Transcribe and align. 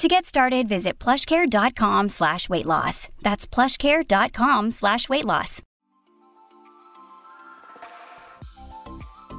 To 0.00 0.08
get 0.08 0.24
started, 0.24 0.66
visit 0.66 0.98
plushcare.com 0.98 2.08
slash 2.08 2.48
weight 2.48 2.64
loss. 2.64 3.10
That's 3.20 3.46
plushcare.com 3.46 4.70
slash 4.70 5.10
weight 5.10 5.26
loss. 5.26 5.60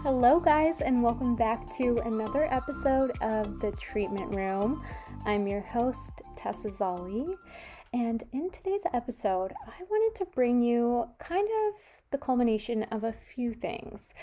Hello, 0.04 0.40
guys, 0.40 0.82
and 0.82 1.02
welcome 1.02 1.36
back 1.36 1.68
to 1.78 1.98
another 2.06 2.46
episode 2.54 3.10
of 3.24 3.60
The 3.60 3.72
Treatment 3.72 4.36
Room. 4.36 4.86
I'm 5.26 5.48
your 5.48 5.62
host, 5.62 6.22
Tessa 6.36 6.70
Zolli, 6.70 7.36
and 7.92 8.24
in 8.32 8.52
today's 8.52 8.86
episode, 8.94 9.54
I 9.66 9.82
wanted 9.90 10.16
to 10.20 10.26
bring 10.26 10.62
you 10.62 11.10
kind 11.18 11.50
of 11.70 11.82
the 12.12 12.20
culmination 12.20 12.84
of 12.84 13.04
a 13.04 13.12
few 13.12 13.56
things. 13.56 14.14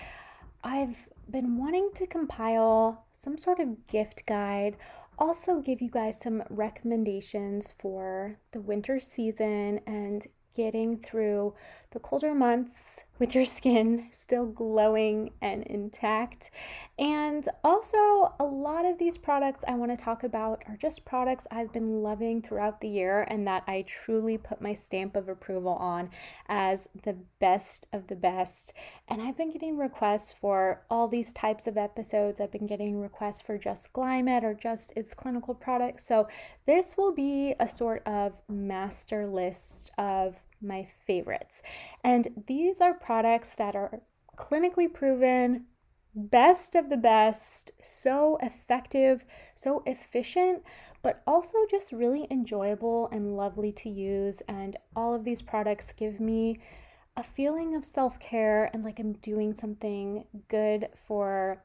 I've 0.62 1.09
been 1.29 1.59
wanting 1.59 1.91
to 1.96 2.07
compile 2.07 3.07
some 3.12 3.37
sort 3.37 3.59
of 3.59 3.88
gift 3.88 4.24
guide 4.24 4.77
also 5.19 5.61
give 5.61 5.83
you 5.83 5.91
guys 5.91 6.21
some 6.21 6.43
recommendations 6.49 7.75
for 7.79 8.39
the 8.53 8.61
winter 8.61 9.01
season 9.01 9.81
and 9.87 10.27
getting 10.55 10.97
through 10.99 11.55
the 11.91 11.98
colder 11.98 12.34
months 12.34 13.05
with 13.19 13.34
your 13.34 13.45
skin 13.45 14.09
still 14.12 14.46
glowing 14.46 15.30
and 15.41 15.65
intact. 15.65 16.51
And 16.99 17.49
also, 17.65 18.35
a 18.38 18.45
lot 18.45 18.85
of 18.85 18.99
these 18.99 19.16
products 19.16 19.65
I 19.66 19.74
want 19.74 19.96
to 19.96 20.02
talk 20.02 20.23
about 20.23 20.63
are 20.68 20.76
just 20.76 21.04
products 21.04 21.46
I've 21.51 21.73
been 21.73 22.02
loving 22.02 22.43
throughout 22.43 22.80
the 22.80 22.88
year 22.88 23.23
and 23.23 23.46
that 23.46 23.65
I 23.66 23.82
truly 23.88 24.38
put 24.38 24.60
my 24.60 24.74
stamp 24.74 25.16
of 25.16 25.29
approval 25.29 25.73
on 25.73 26.10
as 26.48 26.88
the 27.04 27.16
best 27.40 27.87
of 27.93 28.07
the 28.07 28.16
best. 28.16 28.74
And 29.09 29.23
I've 29.23 29.37
been 29.37 29.51
getting 29.51 29.76
requests 29.76 30.32
for 30.32 30.82
all 30.91 31.09
these 31.09 31.32
types 31.32 31.66
of 31.66 31.76
episodes. 31.76 32.41
I've 32.41 32.52
been 32.52 32.66
getting 32.66 33.01
requests 33.01 33.41
for 33.41 33.59
just 33.59 33.93
Glymed 33.93 34.43
or 34.43 34.54
just 34.54 34.93
Is 34.95 35.15
Clinical 35.15 35.54
products. 35.54 36.07
So, 36.07 36.29
this 36.66 36.96
will 36.98 37.13
be 37.13 37.54
a 37.59 37.66
sort 37.66 38.07
of 38.07 38.38
master 38.48 39.26
list 39.26 39.91
of 39.96 40.43
my 40.60 40.88
favorites. 41.06 41.62
And 42.04 42.45
these 42.46 42.80
are 42.80 42.95
products 42.95 43.52
that 43.54 43.76
are 43.76 44.01
clinically 44.37 44.92
proven, 44.92 45.66
best 46.14 46.74
of 46.74 46.90
the 46.90 46.96
best, 46.96 47.73
so 47.82 48.38
effective, 48.42 49.24
so 49.54 49.82
efficient, 49.86 50.62
but 51.02 51.23
also 51.26 51.59
just 51.70 51.92
really 51.92 52.26
enjoyable 52.30 53.09
and 53.12 53.36
lovely 53.36 53.73
to 53.73 53.88
use. 53.88 54.42
And 54.48 54.76
all 54.96 55.14
of 55.14 55.24
these 55.24 55.42
products 55.42 55.92
give 55.92 56.20
me 56.20 56.60
a 57.16 57.23
feeling 57.23 57.74
of 57.74 57.84
self 57.84 58.20
care 58.20 58.70
and 58.73 58.84
like 58.84 59.01
I'm 59.01 59.14
doing 59.14 59.52
something 59.52 60.24
good 60.48 60.88
for 61.06 61.62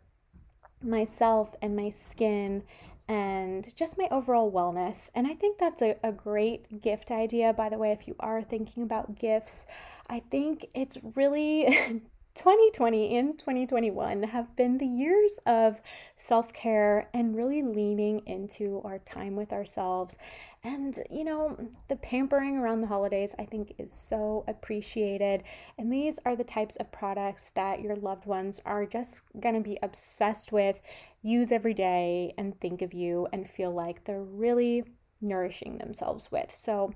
myself 0.82 1.56
and 1.62 1.76
my 1.76 1.90
skin 1.90 2.64
and 3.08 3.76
just 3.76 3.98
my 3.98 4.08
overall 4.12 4.52
wellness. 4.52 5.10
And 5.14 5.28
I 5.28 5.34
think 5.34 5.58
that's 5.58 5.82
a, 5.82 5.98
a 6.04 6.12
great 6.12 6.82
gift 6.82 7.12
idea. 7.12 7.54
By 7.54 7.70
the 7.70 7.78
way, 7.78 7.92
if 7.92 8.08
you 8.08 8.16
are 8.20 8.42
thinking 8.42 8.84
about 8.84 9.20
gifts, 9.20 9.66
I 10.10 10.20
think 10.20 10.66
it's 10.74 10.98
really 11.16 11.66
2020 12.36 13.16
and 13.18 13.38
2021 13.38 14.24
have 14.24 14.56
been 14.56 14.80
the 14.80 14.88
years 14.88 15.40
of 15.46 15.80
self 16.18 16.52
care 16.52 17.08
and 17.14 17.36
really 17.36 17.62
leaning 17.62 18.24
into 18.26 18.82
our 18.84 18.98
time 19.00 19.36
with 19.36 19.54
ourselves. 19.54 20.18
And, 20.64 20.98
you 21.12 21.26
know, 21.26 21.58
the 21.90 21.98
pampering 21.98 22.56
around 22.58 22.82
the 22.82 22.88
holidays, 22.88 23.36
I 23.38 23.46
think, 23.46 23.76
is 23.78 23.92
so 23.92 24.46
appreciated. 24.48 25.44
And 25.78 25.92
these 25.92 26.20
are 26.26 26.38
the 26.38 26.44
types 26.46 26.78
of 26.78 26.90
products 26.92 27.52
that 27.54 27.82
your 27.82 27.98
loved 27.98 28.26
ones 28.26 28.62
are 28.66 28.86
just 28.86 29.22
going 29.40 29.56
to 29.56 29.62
be 29.62 29.78
obsessed 29.84 30.54
with, 30.54 30.80
use 31.24 31.52
every 31.52 31.74
day, 31.74 32.34
and 32.38 32.60
think 32.60 32.84
of 32.84 32.94
you 32.94 33.28
and 33.34 33.50
feel 33.50 33.72
like 33.72 34.04
they're 34.04 34.22
really 34.22 34.84
nourishing 35.22 35.80
themselves 35.80 36.32
with. 36.32 36.54
So, 36.54 36.94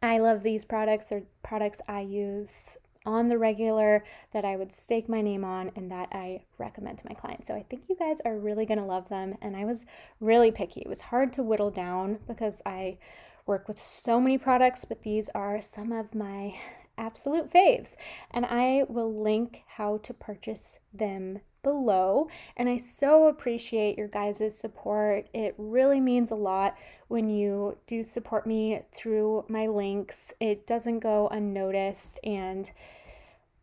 I 0.00 0.18
love 0.18 0.42
these 0.42 0.64
products. 0.64 1.06
They're 1.06 1.24
products 1.42 1.80
I 1.88 2.00
use 2.00 2.78
on 3.04 3.28
the 3.28 3.38
regular 3.38 4.04
that 4.32 4.44
I 4.44 4.56
would 4.56 4.72
stake 4.72 5.08
my 5.08 5.22
name 5.22 5.44
on 5.44 5.70
and 5.76 5.90
that 5.90 6.08
I 6.12 6.42
recommend 6.58 6.98
to 6.98 7.06
my 7.08 7.14
clients. 7.14 7.48
So 7.48 7.54
I 7.54 7.62
think 7.62 7.84
you 7.88 7.96
guys 7.96 8.18
are 8.24 8.38
really 8.38 8.66
going 8.66 8.78
to 8.78 8.84
love 8.84 9.08
them. 9.08 9.34
And 9.40 9.56
I 9.56 9.64
was 9.64 9.86
really 10.20 10.50
picky. 10.50 10.82
It 10.82 10.88
was 10.88 11.00
hard 11.00 11.32
to 11.34 11.42
whittle 11.42 11.70
down 11.70 12.18
because 12.26 12.60
I 12.66 12.98
work 13.46 13.66
with 13.66 13.80
so 13.80 14.20
many 14.20 14.36
products, 14.36 14.84
but 14.84 15.02
these 15.02 15.30
are 15.34 15.60
some 15.60 15.90
of 15.90 16.14
my 16.14 16.54
absolute 16.98 17.50
faves. 17.50 17.96
And 18.30 18.44
I 18.44 18.84
will 18.88 19.22
link 19.22 19.62
how 19.66 19.98
to 19.98 20.12
purchase 20.12 20.78
them 20.92 21.40
below. 21.62 22.28
And 22.56 22.68
I 22.68 22.76
so 22.76 23.28
appreciate 23.28 23.98
your 23.98 24.08
guys' 24.08 24.58
support. 24.58 25.28
It 25.34 25.54
really 25.58 26.00
means 26.00 26.30
a 26.30 26.36
lot 26.36 26.76
when 27.08 27.28
you 27.28 27.76
do 27.86 28.04
support 28.04 28.46
me 28.46 28.82
through 28.92 29.44
my 29.48 29.66
links. 29.66 30.32
It 30.40 30.66
doesn't 30.66 31.00
go 31.00 31.28
unnoticed 31.28 32.20
and 32.24 32.70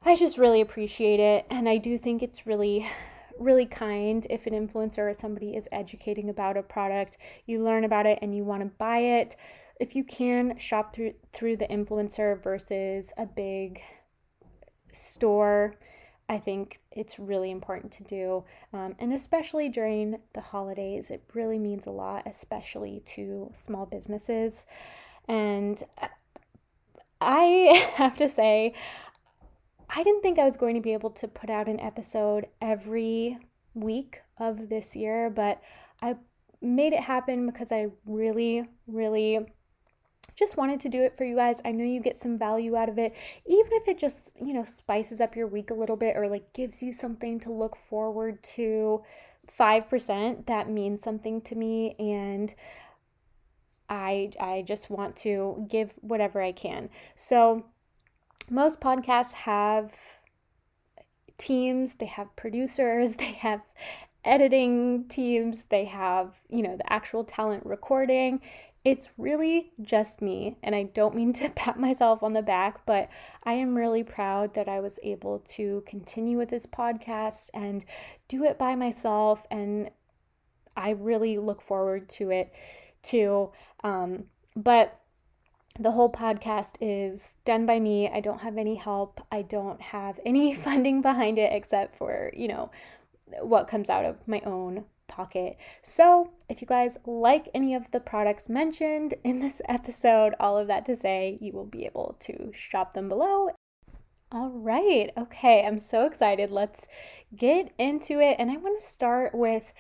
I 0.03 0.15
just 0.15 0.37
really 0.37 0.61
appreciate 0.61 1.19
it. 1.19 1.45
And 1.49 1.67
I 1.67 1.77
do 1.77 1.97
think 1.97 2.21
it's 2.21 2.45
really 2.45 2.87
really 3.39 3.65
kind 3.65 4.25
if 4.29 4.47
an 4.47 4.53
influencer 4.53 5.09
or 5.09 5.13
somebody 5.13 5.55
is 5.55 5.67
educating 5.71 6.29
about 6.29 6.57
a 6.57 6.63
product, 6.63 7.17
you 7.45 7.63
learn 7.63 7.83
about 7.83 8.05
it 8.05 8.19
and 8.21 8.35
you 8.35 8.43
want 8.43 8.61
to 8.61 8.67
buy 8.77 8.99
it. 8.99 9.35
If 9.79 9.95
you 9.95 10.03
can 10.03 10.57
shop 10.57 10.95
through 10.95 11.13
through 11.33 11.57
the 11.57 11.67
influencer 11.67 12.41
versus 12.41 13.11
a 13.17 13.25
big 13.25 13.81
store, 14.93 15.75
I 16.27 16.39
think 16.39 16.79
it's 16.91 17.19
really 17.19 17.51
important 17.51 17.91
to 17.93 18.03
do. 18.03 18.43
Um, 18.73 18.95
and 18.97 19.13
especially 19.13 19.69
during 19.69 20.19
the 20.33 20.41
holidays, 20.41 21.11
it 21.11 21.23
really 21.33 21.59
means 21.59 21.85
a 21.85 21.91
lot, 21.91 22.23
especially 22.25 23.03
to 23.05 23.51
small 23.53 23.85
businesses. 23.85 24.65
And 25.27 25.81
I 27.21 27.89
have 27.95 28.17
to 28.17 28.27
say, 28.27 28.73
I 29.89 30.03
didn't 30.03 30.21
think 30.21 30.39
I 30.39 30.45
was 30.45 30.57
going 30.57 30.75
to 30.75 30.81
be 30.81 30.93
able 30.93 31.11
to 31.11 31.27
put 31.27 31.49
out 31.49 31.67
an 31.67 31.79
episode 31.79 32.47
every 32.59 33.37
week 33.75 34.21
of 34.39 34.69
this 34.69 34.95
year, 34.95 35.29
but 35.29 35.61
I 36.01 36.15
made 36.61 36.93
it 36.93 37.01
happen 37.01 37.45
because 37.45 37.71
I 37.71 37.87
really, 38.05 38.67
really 38.87 39.45
just 40.35 40.57
wanted 40.57 40.79
to 40.81 40.89
do 40.89 41.03
it 41.03 41.17
for 41.17 41.23
you 41.23 41.35
guys. 41.35 41.61
I 41.63 41.71
know 41.71 41.83
you 41.83 42.01
get 42.01 42.17
some 42.17 42.37
value 42.37 42.75
out 42.75 42.89
of 42.89 42.97
it, 42.97 43.15
even 43.45 43.71
if 43.71 43.87
it 43.87 43.97
just, 43.97 44.31
you 44.41 44.53
know, 44.53 44.65
spices 44.65 45.21
up 45.21 45.35
your 45.35 45.47
week 45.47 45.69
a 45.69 45.73
little 45.73 45.95
bit 45.95 46.17
or 46.17 46.27
like 46.27 46.53
gives 46.53 46.83
you 46.83 46.91
something 46.93 47.39
to 47.41 47.51
look 47.51 47.77
forward 47.89 48.43
to. 48.43 49.03
5% 49.47 50.47
that 50.47 50.69
means 50.69 51.03
something 51.03 51.39
to 51.41 51.55
me 51.55 51.95
and 51.99 52.55
I 53.87 54.31
I 54.39 54.63
just 54.65 54.89
want 54.89 55.15
to 55.17 55.65
give 55.69 55.93
whatever 56.01 56.41
I 56.41 56.51
can. 56.51 56.89
So 57.15 57.65
most 58.49 58.79
podcasts 58.79 59.33
have 59.33 59.93
teams, 61.37 61.93
they 61.93 62.05
have 62.05 62.35
producers, 62.35 63.15
they 63.17 63.33
have 63.33 63.61
editing 64.23 65.07
teams, 65.07 65.63
they 65.63 65.85
have, 65.85 66.33
you 66.49 66.63
know, 66.63 66.75
the 66.77 66.91
actual 66.91 67.23
talent 67.23 67.65
recording. 67.65 68.41
It's 68.85 69.09
really 69.17 69.71
just 69.81 70.21
me, 70.21 70.57
and 70.61 70.75
I 70.75 70.83
don't 70.83 71.15
mean 71.15 71.33
to 71.41 71.49
pat 71.49 71.79
myself 71.79 72.21
on 72.21 72.33
the 72.33 72.43
back, 72.43 72.85
but 72.85 73.09
I 73.43 73.53
am 73.53 73.75
really 73.75 74.03
proud 74.03 74.53
that 74.53 74.69
I 74.69 74.79
was 74.79 74.99
able 75.01 75.39
to 75.39 75.83
continue 75.87 76.37
with 76.37 76.49
this 76.49 76.67
podcast 76.67 77.49
and 77.55 77.83
do 78.27 78.43
it 78.43 78.59
by 78.59 78.75
myself. 78.75 79.47
And 79.49 79.89
I 80.77 80.91
really 80.91 81.39
look 81.39 81.63
forward 81.63 82.07
to 82.09 82.29
it 82.29 82.53
too. 83.01 83.51
Um, 83.83 84.25
but 84.55 84.99
the 85.79 85.91
whole 85.91 86.11
podcast 86.11 86.75
is 86.79 87.37
done 87.43 87.65
by 87.65 87.79
me. 87.79 88.07
I 88.07 88.19
don't 88.21 88.41
have 88.41 88.57
any 88.57 88.75
help. 88.75 89.19
I 89.31 89.41
don't 89.41 89.81
have 89.81 90.19
any 90.25 90.53
funding 90.65 91.01
behind 91.01 91.39
it 91.39 91.51
except 91.51 91.97
for, 91.97 92.31
you 92.35 92.47
know, 92.47 92.69
what 93.41 93.67
comes 93.67 93.89
out 93.89 94.05
of 94.05 94.27
my 94.27 94.41
own 94.45 94.85
pocket. 95.07 95.57
So, 95.81 96.31
if 96.49 96.61
you 96.61 96.67
guys 96.67 96.97
like 97.05 97.49
any 97.53 97.73
of 97.73 97.91
the 97.91 97.99
products 97.99 98.49
mentioned 98.49 99.13
in 99.23 99.39
this 99.39 99.61
episode, 99.69 100.33
all 100.39 100.57
of 100.57 100.67
that 100.67 100.85
to 100.85 100.95
say, 100.95 101.37
you 101.41 101.53
will 101.53 101.65
be 101.65 101.85
able 101.85 102.15
to 102.21 102.51
shop 102.53 102.93
them 102.93 103.09
below. 103.09 103.49
All 104.31 104.49
right. 104.49 105.11
Okay, 105.17 105.65
I'm 105.65 105.79
so 105.79 106.05
excited. 106.05 106.51
Let's 106.51 106.87
get 107.35 107.71
into 107.77 108.19
it. 108.19 108.35
And 108.39 108.51
I 108.51 108.57
want 108.57 108.79
to 108.79 108.85
start 108.85 109.33
with 109.33 109.71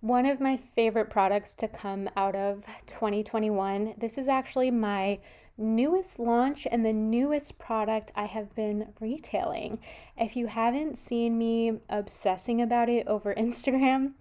one 0.00 0.26
of 0.26 0.40
my 0.40 0.56
favorite 0.56 1.08
products 1.08 1.54
to 1.54 1.68
come 1.68 2.10
out 2.16 2.34
of 2.34 2.64
2021. 2.86 3.94
This 3.96 4.18
is 4.18 4.26
actually 4.26 4.70
my 4.70 5.20
newest 5.56 6.18
launch 6.18 6.66
and 6.70 6.84
the 6.84 6.92
newest 6.92 7.58
product 7.58 8.10
I 8.16 8.24
have 8.24 8.54
been 8.54 8.92
retailing. 9.00 9.78
If 10.16 10.34
you 10.34 10.48
haven't 10.48 10.98
seen 10.98 11.38
me 11.38 11.78
obsessing 11.88 12.60
about 12.60 12.88
it 12.88 13.06
over 13.06 13.34
Instagram, 13.38 14.14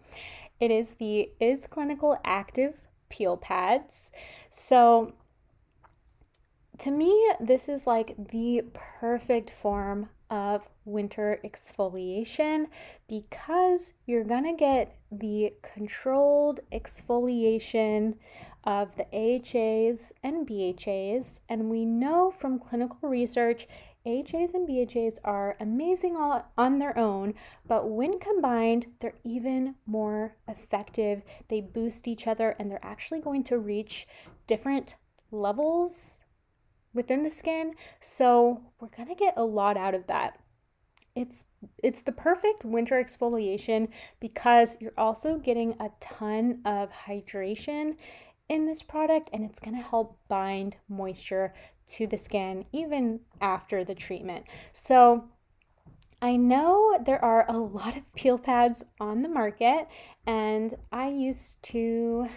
it 0.62 0.70
is 0.70 0.94
the 0.94 1.32
Is 1.40 1.66
Clinical 1.66 2.18
Active 2.24 2.88
Peel 3.10 3.36
Pads. 3.36 4.12
So, 4.52 5.14
to 6.78 6.92
me, 6.92 7.32
this 7.40 7.68
is 7.68 7.88
like 7.88 8.16
the 8.30 8.64
perfect 8.74 9.50
form 9.50 10.10
of 10.30 10.68
winter 10.86 11.40
exfoliation 11.44 12.68
because 13.10 13.94
you're 14.06 14.24
gonna 14.24 14.56
get 14.56 14.96
the 15.12 15.54
controlled 15.62 16.60
exfoliation 16.72 18.16
of 18.64 18.96
the 18.96 19.08
AHAs 19.12 20.14
and 20.24 20.48
BHAs. 20.48 21.42
And 21.50 21.70
we 21.70 21.86
know 21.86 22.32
from 22.32 22.60
clinical 22.60 23.10
research, 23.10 23.68
AHAs 24.06 24.54
and 24.54 24.68
BHAs 24.68 25.20
are 25.24 25.56
amazing 25.60 26.16
all 26.16 26.52
on 26.58 26.80
their 26.80 26.98
own, 26.98 27.36
but 27.68 27.90
when 27.90 28.20
combined, 28.20 28.88
they're 29.00 29.20
even 29.24 29.76
more 29.86 30.36
effective. 30.48 31.22
They 31.50 31.62
boost 31.62 32.08
each 32.08 32.28
other 32.28 32.56
and 32.58 32.72
they're 32.72 32.84
actually 32.84 33.22
going 33.22 33.44
to 33.46 33.60
reach 33.60 34.08
different 34.48 34.96
levels 35.32 36.22
within 36.94 37.24
the 37.24 37.30
skin. 37.30 37.76
So 38.00 38.62
we're 38.80 38.90
gonna 38.90 39.16
get 39.16 39.36
a 39.38 39.44
lot 39.44 39.78
out 39.78 39.94
of 39.94 40.08
that. 40.08 40.40
It's 41.16 41.46
it's 41.84 42.02
the 42.02 42.12
perfect 42.12 42.64
winter 42.64 42.96
exfoliation 42.96 43.90
because 44.20 44.78
you're 44.80 44.94
also 44.98 45.38
getting 45.38 45.76
a 45.80 45.92
ton 46.00 46.62
of 46.66 46.90
hydration 46.92 47.98
in 48.52 48.66
this 48.66 48.82
product 48.82 49.30
and 49.32 49.46
it's 49.46 49.62
going 49.62 49.76
to 49.78 49.82
help 49.82 50.20
bind 50.28 50.76
moisture 50.90 51.54
to 51.92 52.08
the 52.08 52.18
skin 52.18 52.66
even 52.72 53.20
after 53.40 53.84
the 53.84 53.96
treatment. 53.96 54.46
So 54.74 55.26
I 56.22 56.36
know 56.36 57.00
there 57.04 57.24
are 57.24 57.46
a 57.48 57.58
lot 57.58 57.98
of 57.98 58.14
peel 58.14 58.38
pads 58.38 58.84
on 59.00 59.22
the 59.22 59.30
market 59.30 59.88
and 60.26 60.74
I 60.92 61.10
used 61.10 61.64
to 61.66 62.28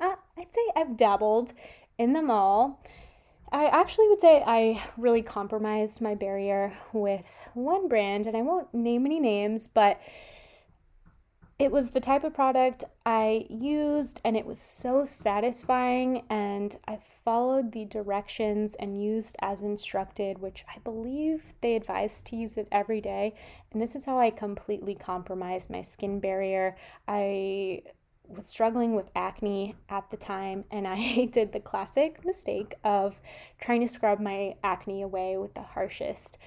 uh, 0.00 0.14
I'd 0.38 0.54
say 0.54 0.62
I've 0.74 0.96
dabbled 0.96 1.52
in 1.98 2.12
them 2.14 2.30
all 2.30 2.80
I 3.52 3.66
actually 3.66 4.08
would 4.08 4.20
say 4.20 4.42
I 4.46 4.80
really 4.96 5.22
compromised 5.22 6.00
my 6.00 6.14
barrier 6.14 6.72
with 6.92 7.26
one 7.54 7.88
brand, 7.88 8.26
and 8.26 8.36
I 8.36 8.42
won't 8.42 8.72
name 8.72 9.06
any 9.06 9.18
names, 9.18 9.66
but 9.66 10.00
it 11.60 11.70
was 11.70 11.90
the 11.90 12.00
type 12.00 12.24
of 12.24 12.32
product 12.32 12.84
I 13.04 13.44
used, 13.50 14.22
and 14.24 14.34
it 14.34 14.46
was 14.46 14.58
so 14.58 15.04
satisfying. 15.04 16.22
And 16.30 16.74
I 16.88 16.98
followed 17.22 17.72
the 17.72 17.84
directions 17.84 18.74
and 18.76 19.04
used 19.04 19.36
as 19.42 19.60
instructed, 19.60 20.38
which 20.38 20.64
I 20.74 20.78
believe 20.78 21.52
they 21.60 21.76
advised 21.76 22.24
to 22.26 22.36
use 22.36 22.56
it 22.56 22.66
every 22.72 23.02
day. 23.02 23.34
And 23.72 23.82
this 23.82 23.94
is 23.94 24.06
how 24.06 24.18
I 24.18 24.30
completely 24.30 24.94
compromised 24.94 25.68
my 25.68 25.82
skin 25.82 26.18
barrier. 26.18 26.76
I 27.06 27.82
was 28.26 28.46
struggling 28.46 28.94
with 28.94 29.10
acne 29.14 29.74
at 29.90 30.10
the 30.10 30.16
time, 30.16 30.64
and 30.70 30.88
I 30.88 31.26
did 31.30 31.52
the 31.52 31.60
classic 31.60 32.24
mistake 32.24 32.74
of 32.84 33.20
trying 33.60 33.82
to 33.82 33.88
scrub 33.88 34.18
my 34.18 34.54
acne 34.64 35.02
away 35.02 35.36
with 35.36 35.52
the 35.52 35.60
harshest 35.60 36.38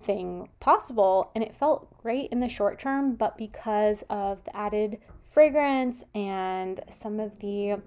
thing 0.00 0.48
possible. 0.60 1.30
And 1.34 1.44
it 1.44 1.54
felt 1.54 1.96
great 2.02 2.30
in 2.30 2.40
the 2.40 2.48
short 2.48 2.78
term, 2.78 3.14
but 3.14 3.36
because 3.36 4.02
of 4.10 4.42
the 4.44 4.56
added 4.56 4.98
fragrance 5.30 6.04
and 6.14 6.80
some 6.90 7.20
of 7.20 7.38
the 7.38 7.82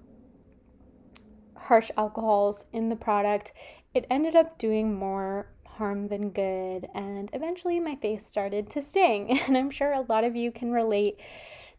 harsh 1.55 1.91
alcohols 1.97 2.65
in 2.73 2.89
the 2.89 2.95
product, 2.95 3.53
it 3.93 4.05
ended 4.09 4.35
up 4.35 4.57
doing 4.57 4.93
more 4.93 5.47
harm 5.65 6.07
than 6.07 6.29
good. 6.29 6.87
And 6.93 7.29
eventually, 7.33 7.79
my 7.79 7.95
face 7.95 8.25
started 8.25 8.69
to 8.71 8.81
sting. 8.81 9.39
And 9.47 9.57
I'm 9.57 9.71
sure 9.71 9.93
a 9.93 10.05
lot 10.07 10.23
of 10.23 10.35
you 10.35 10.51
can 10.51 10.71
relate 10.71 11.19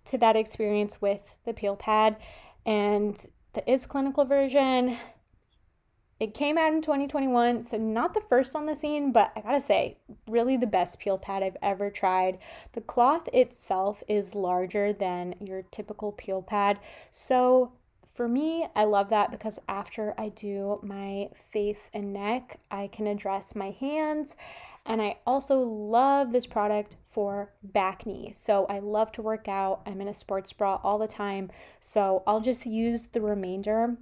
to 0.07 0.19
that 0.19 0.37
experience 0.37 1.01
with 1.01 1.35
the 1.45 1.53
peel 1.53 1.77
pad 1.77 2.17
and 2.67 3.25
the 3.53 3.71
is 3.71 3.87
clinical 3.87 4.25
version 4.25 4.97
it 6.23 6.35
came 6.35 6.57
out 6.57 6.73
in 6.73 6.81
2021 6.81 7.61
so 7.63 7.77
not 7.77 8.15
the 8.15 8.21
first 8.21 8.55
on 8.55 8.65
the 8.65 8.75
scene 8.75 9.11
but 9.11 9.33
i 9.35 9.41
gotta 9.41 9.61
say 9.61 9.97
really 10.29 10.57
the 10.57 10.67
best 10.67 11.01
peel 11.01 11.19
pad 11.19 11.43
i've 11.43 11.57
ever 11.63 11.91
tried 11.91 12.39
the 12.75 12.81
cloth 12.81 13.29
itself 13.33 14.05
is 14.07 14.33
larger 14.33 14.93
than 14.93 15.35
your 15.41 15.63
typical 15.73 16.13
peel 16.13 16.41
pad 16.41 16.79
so 17.11 17.73
for 18.15 18.29
me, 18.29 18.67
I 18.77 18.85
love 18.85 19.09
that 19.09 19.31
because 19.31 19.59
after 19.69 20.13
I 20.19 20.29
do 20.29 20.79
my 20.83 21.31
face 21.51 21.91
and 21.95 22.13
neck, 22.13 22.61
I 22.71 22.89
can 22.89 23.07
address 23.07 23.55
my 23.55 23.71
hands. 23.71 24.37
And 24.85 25.01
I 25.01 25.17
also 25.27 25.61
love 25.61 26.31
this 26.31 26.47
product 26.47 26.97
for 27.09 27.51
bacne. 27.75 28.35
So 28.35 28.67
I 28.67 28.81
love 28.81 29.13
to 29.13 29.23
work 29.23 29.49
out. 29.49 29.81
I'm 29.87 30.03
in 30.03 30.09
a 30.09 30.15
sports 30.15 30.53
bra 30.53 30.79
all 30.83 30.99
the 30.99 31.09
time. 31.09 31.51
So 31.81 32.23
I'll 32.27 32.43
just 32.43 32.67
use 32.67 33.07
the 33.07 33.23
remainder 33.23 33.97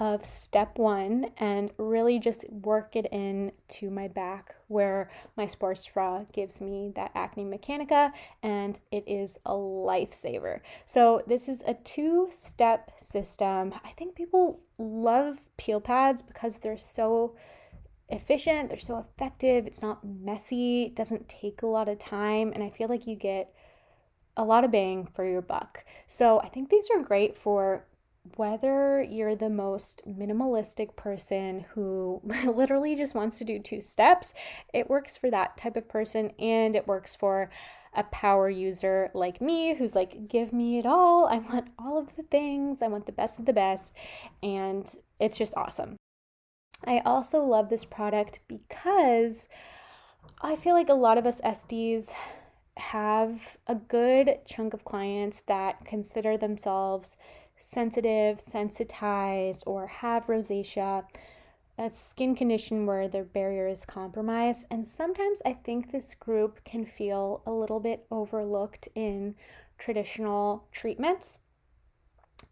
of 0.00 0.24
step 0.24 0.76
one 0.76 1.26
and 1.38 1.70
really 1.78 2.18
just 2.18 2.44
work 2.50 2.96
it 2.96 3.06
in 3.12 3.52
to 3.68 3.90
my 3.90 4.08
back 4.08 4.56
where 4.66 5.08
my 5.36 5.46
sports 5.46 5.88
bra 5.88 6.24
gives 6.32 6.60
me 6.60 6.90
that 6.96 7.12
acne 7.14 7.44
mechanica 7.44 8.12
and 8.42 8.80
it 8.90 9.04
is 9.06 9.38
a 9.46 9.52
lifesaver. 9.52 10.60
So 10.84 11.22
this 11.28 11.48
is 11.48 11.62
a 11.66 11.74
two-step 11.74 12.90
system. 12.96 13.72
I 13.84 13.90
think 13.90 14.16
people 14.16 14.60
love 14.78 15.38
peel 15.56 15.80
pads 15.80 16.22
because 16.22 16.58
they're 16.58 16.76
so 16.76 17.36
efficient, 18.08 18.70
they're 18.70 18.78
so 18.78 18.98
effective, 18.98 19.66
it's 19.66 19.82
not 19.82 20.04
messy, 20.04 20.84
it 20.84 20.96
doesn't 20.96 21.28
take 21.28 21.62
a 21.62 21.66
lot 21.66 21.88
of 21.88 21.98
time 21.98 22.52
and 22.52 22.64
I 22.64 22.70
feel 22.70 22.88
like 22.88 23.06
you 23.06 23.14
get 23.14 23.54
a 24.36 24.44
lot 24.44 24.64
of 24.64 24.72
bang 24.72 25.06
for 25.06 25.24
your 25.24 25.42
buck. 25.42 25.84
So 26.08 26.40
I 26.40 26.48
think 26.48 26.68
these 26.68 26.88
are 26.92 27.00
great 27.00 27.38
for 27.38 27.86
whether 28.36 29.02
you're 29.02 29.36
the 29.36 29.50
most 29.50 30.02
minimalistic 30.08 30.96
person 30.96 31.66
who 31.74 32.20
literally 32.46 32.96
just 32.96 33.14
wants 33.14 33.38
to 33.38 33.44
do 33.44 33.58
two 33.58 33.80
steps, 33.80 34.34
it 34.72 34.88
works 34.88 35.16
for 35.16 35.30
that 35.30 35.56
type 35.56 35.76
of 35.76 35.88
person 35.88 36.30
and 36.38 36.74
it 36.74 36.88
works 36.88 37.14
for 37.14 37.50
a 37.96 38.02
power 38.04 38.50
user 38.50 39.10
like 39.14 39.40
me 39.40 39.74
who's 39.74 39.94
like, 39.94 40.28
give 40.28 40.52
me 40.52 40.78
it 40.78 40.86
all. 40.86 41.26
I 41.26 41.38
want 41.38 41.68
all 41.78 41.98
of 41.98 42.16
the 42.16 42.24
things. 42.24 42.82
I 42.82 42.88
want 42.88 43.06
the 43.06 43.12
best 43.12 43.38
of 43.38 43.46
the 43.46 43.52
best. 43.52 43.94
And 44.42 44.92
it's 45.20 45.38
just 45.38 45.56
awesome. 45.56 45.96
I 46.84 47.00
also 47.04 47.40
love 47.40 47.68
this 47.68 47.84
product 47.84 48.40
because 48.48 49.48
I 50.42 50.56
feel 50.56 50.74
like 50.74 50.88
a 50.88 50.94
lot 50.94 51.18
of 51.18 51.26
us 51.26 51.40
esties 51.42 52.10
have 52.76 53.56
a 53.66 53.74
good 53.74 54.40
chunk 54.46 54.74
of 54.74 54.84
clients 54.84 55.42
that 55.46 55.84
consider 55.84 56.36
themselves 56.36 57.16
sensitive, 57.58 58.40
sensitized, 58.40 59.64
or 59.66 59.86
have 59.86 60.26
rosacea, 60.26 61.04
a 61.76 61.88
skin 61.88 62.34
condition 62.36 62.86
where 62.86 63.08
their 63.08 63.24
barrier 63.24 63.66
is 63.66 63.84
compromised. 63.84 64.66
And 64.70 64.86
sometimes 64.86 65.42
I 65.44 65.54
think 65.54 65.90
this 65.90 66.14
group 66.14 66.62
can 66.64 66.84
feel 66.84 67.42
a 67.46 67.52
little 67.52 67.80
bit 67.80 68.06
overlooked 68.10 68.88
in 68.94 69.34
traditional 69.78 70.68
treatments. 70.70 71.40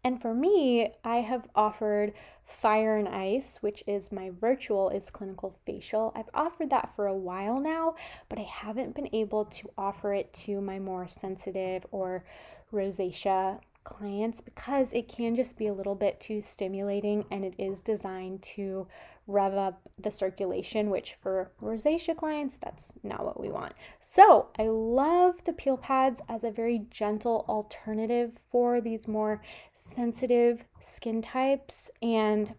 And 0.03 0.21
for 0.21 0.33
me, 0.33 0.93
I 1.05 1.17
have 1.17 1.47
offered 1.55 2.13
Fire 2.45 2.97
and 2.97 3.07
Ice, 3.07 3.59
which 3.61 3.83
is 3.87 4.11
my 4.11 4.31
virtual 4.31 4.89
is 4.89 5.09
clinical 5.09 5.55
facial. 5.65 6.11
I've 6.15 6.29
offered 6.33 6.71
that 6.71 6.93
for 6.95 7.07
a 7.07 7.15
while 7.15 7.59
now, 7.59 7.95
but 8.27 8.37
I 8.37 8.43
haven't 8.43 8.95
been 8.95 9.09
able 9.13 9.45
to 9.45 9.69
offer 9.77 10.13
it 10.13 10.33
to 10.33 10.59
my 10.59 10.79
more 10.79 11.07
sensitive 11.07 11.85
or 11.91 12.25
rosacea 12.73 13.61
clients 13.83 14.41
because 14.41 14.93
it 14.93 15.07
can 15.07 15.35
just 15.35 15.57
be 15.57 15.67
a 15.67 15.73
little 15.73 15.95
bit 15.95 16.19
too 16.19 16.41
stimulating 16.41 17.25
and 17.31 17.43
it 17.43 17.53
is 17.57 17.81
designed 17.81 18.41
to 18.41 18.87
rev 19.27 19.55
up 19.55 19.81
the 19.99 20.11
circulation, 20.11 20.89
which 20.89 21.13
for 21.13 21.51
rosacea 21.61 22.15
clients, 22.15 22.57
that's 22.61 22.93
not 23.03 23.25
what 23.25 23.39
we 23.39 23.49
want. 23.49 23.73
So 23.99 24.49
I 24.59 24.63
love 24.63 25.43
the 25.43 25.53
peel 25.53 25.77
pads 25.77 26.21
as 26.27 26.43
a 26.43 26.51
very 26.51 26.85
gentle 26.89 27.45
alternative 27.47 28.31
for 28.51 28.81
these 28.81 29.07
more 29.07 29.41
sensitive 29.73 30.65
skin 30.81 31.21
types, 31.21 31.89
and 32.01 32.53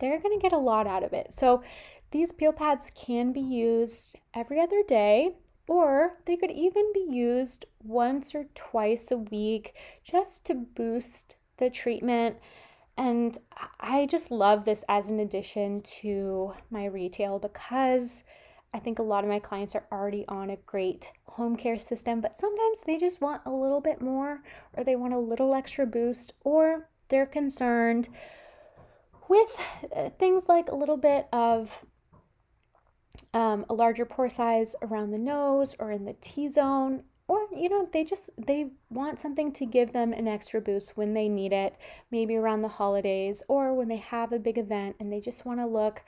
they're 0.00 0.20
gonna 0.20 0.38
get 0.38 0.52
a 0.52 0.58
lot 0.58 0.86
out 0.86 1.04
of 1.04 1.12
it. 1.12 1.32
So 1.32 1.62
these 2.10 2.32
peel 2.32 2.52
pads 2.52 2.90
can 2.94 3.32
be 3.32 3.40
used 3.40 4.16
every 4.34 4.60
other 4.60 4.82
day 4.86 5.36
or 5.66 6.18
they 6.26 6.36
could 6.36 6.50
even 6.50 6.92
be 6.92 7.06
used 7.08 7.66
once 7.82 8.34
or 8.34 8.46
twice 8.54 9.10
a 9.10 9.18
week 9.18 9.74
just 10.02 10.44
to 10.46 10.54
boost 10.54 11.36
the 11.56 11.70
treatment. 11.70 12.36
And 12.96 13.36
I 13.80 14.06
just 14.06 14.30
love 14.30 14.64
this 14.64 14.84
as 14.88 15.10
an 15.10 15.18
addition 15.20 15.80
to 15.82 16.54
my 16.70 16.86
retail 16.86 17.38
because 17.38 18.24
I 18.72 18.78
think 18.78 18.98
a 18.98 19.02
lot 19.02 19.24
of 19.24 19.30
my 19.30 19.38
clients 19.38 19.74
are 19.74 19.86
already 19.90 20.24
on 20.28 20.50
a 20.50 20.56
great 20.56 21.12
home 21.26 21.56
care 21.56 21.78
system, 21.78 22.20
but 22.20 22.36
sometimes 22.36 22.80
they 22.84 22.98
just 22.98 23.20
want 23.20 23.42
a 23.46 23.50
little 23.50 23.80
bit 23.80 24.00
more 24.00 24.42
or 24.76 24.84
they 24.84 24.96
want 24.96 25.14
a 25.14 25.18
little 25.18 25.54
extra 25.54 25.86
boost 25.86 26.34
or 26.42 26.88
they're 27.08 27.26
concerned 27.26 28.08
with 29.28 29.60
uh, 29.94 30.10
things 30.10 30.48
like 30.48 30.68
a 30.68 30.74
little 30.74 30.96
bit 30.96 31.26
of 31.32 31.84
um, 33.32 33.64
a 33.68 33.74
larger 33.74 34.04
pore 34.04 34.28
size 34.28 34.74
around 34.82 35.10
the 35.10 35.18
nose 35.18 35.74
or 35.78 35.90
in 35.90 36.04
the 36.04 36.16
T 36.20 36.48
zone 36.48 37.04
or 37.26 37.46
you 37.56 37.68
know 37.68 37.88
they 37.92 38.04
just 38.04 38.30
they 38.36 38.70
want 38.90 39.18
something 39.18 39.52
to 39.52 39.64
give 39.64 39.92
them 39.92 40.12
an 40.12 40.28
extra 40.28 40.60
boost 40.60 40.96
when 40.96 41.14
they 41.14 41.28
need 41.28 41.52
it 41.52 41.76
maybe 42.10 42.36
around 42.36 42.62
the 42.62 42.68
holidays 42.68 43.42
or 43.48 43.72
when 43.72 43.88
they 43.88 43.96
have 43.96 44.32
a 44.32 44.38
big 44.38 44.58
event 44.58 44.96
and 45.00 45.12
they 45.12 45.20
just 45.20 45.46
want 45.46 45.58
to 45.58 45.66
look 45.66 46.02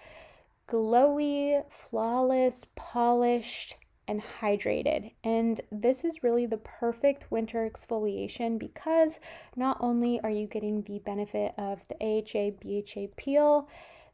glowy 0.69 1.63
flawless 1.71 2.67
polished 2.75 3.77
and 4.09 4.23
hydrated. 4.41 5.13
And 5.25 5.61
this 5.71 6.05
is 6.05 6.23
really 6.23 6.47
the 6.47 6.59
perfect 6.59 7.31
winter 7.31 7.69
exfoliation 7.69 8.59
because 8.59 9.21
not 9.57 9.77
only 9.81 10.21
are 10.21 10.31
you 10.31 10.47
getting 10.47 10.83
the 10.83 11.01
benefit 11.01 11.53
of 11.59 11.81
the 11.89 11.97
AHA 12.01 12.53
BHA 12.61 13.13
peel 13.17 13.69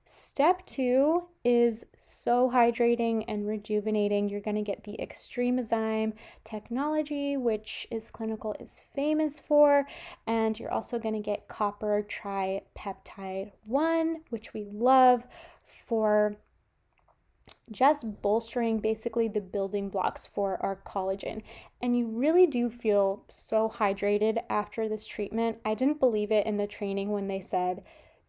Step 0.05 0.67
two 0.67 1.23
is 1.45 1.87
so 1.97 2.51
hydrating 2.51 3.25
and 3.29 3.47
rejuvenating. 3.47 4.29
You're 4.29 4.41
going 4.41 4.57
to 4.57 4.63
get 4.63 4.83
the 4.83 4.97
Extremozyme 5.01 6.15
technology, 6.43 7.37
which 7.37 7.87
is 7.91 8.11
clinical 8.11 8.55
is 8.59 8.81
famous 8.95 9.39
for, 9.39 9.87
and 10.27 10.59
you're 10.59 10.73
also 10.73 10.99
going 10.99 11.15
to 11.15 11.21
get 11.21 11.47
copper 11.47 12.05
tripeptide 12.09 13.53
1, 13.65 14.23
which 14.31 14.53
we 14.53 14.65
love 14.73 15.25
for 15.67 16.37
just 17.71 18.21
bolstering 18.23 18.81
basically 18.81 19.29
the 19.29 19.41
building 19.41 19.89
blocks 19.89 20.27
for 20.27 20.61
our 20.63 20.77
collagen. 20.85 21.43
And 21.81 21.97
you 21.97 22.09
really 22.09 22.47
do 22.47 22.69
feel 22.69 23.25
so 23.29 23.73
hydrated 23.75 24.43
after 24.51 24.89
this 24.89 25.07
treatment. 25.07 25.59
I 25.65 25.75
didn't 25.75 26.01
believe 26.01 26.33
it 26.33 26.47
in 26.47 26.57
the 26.57 26.67
training 26.67 27.11
when 27.11 27.29
they 27.29 27.41
said 27.41 27.83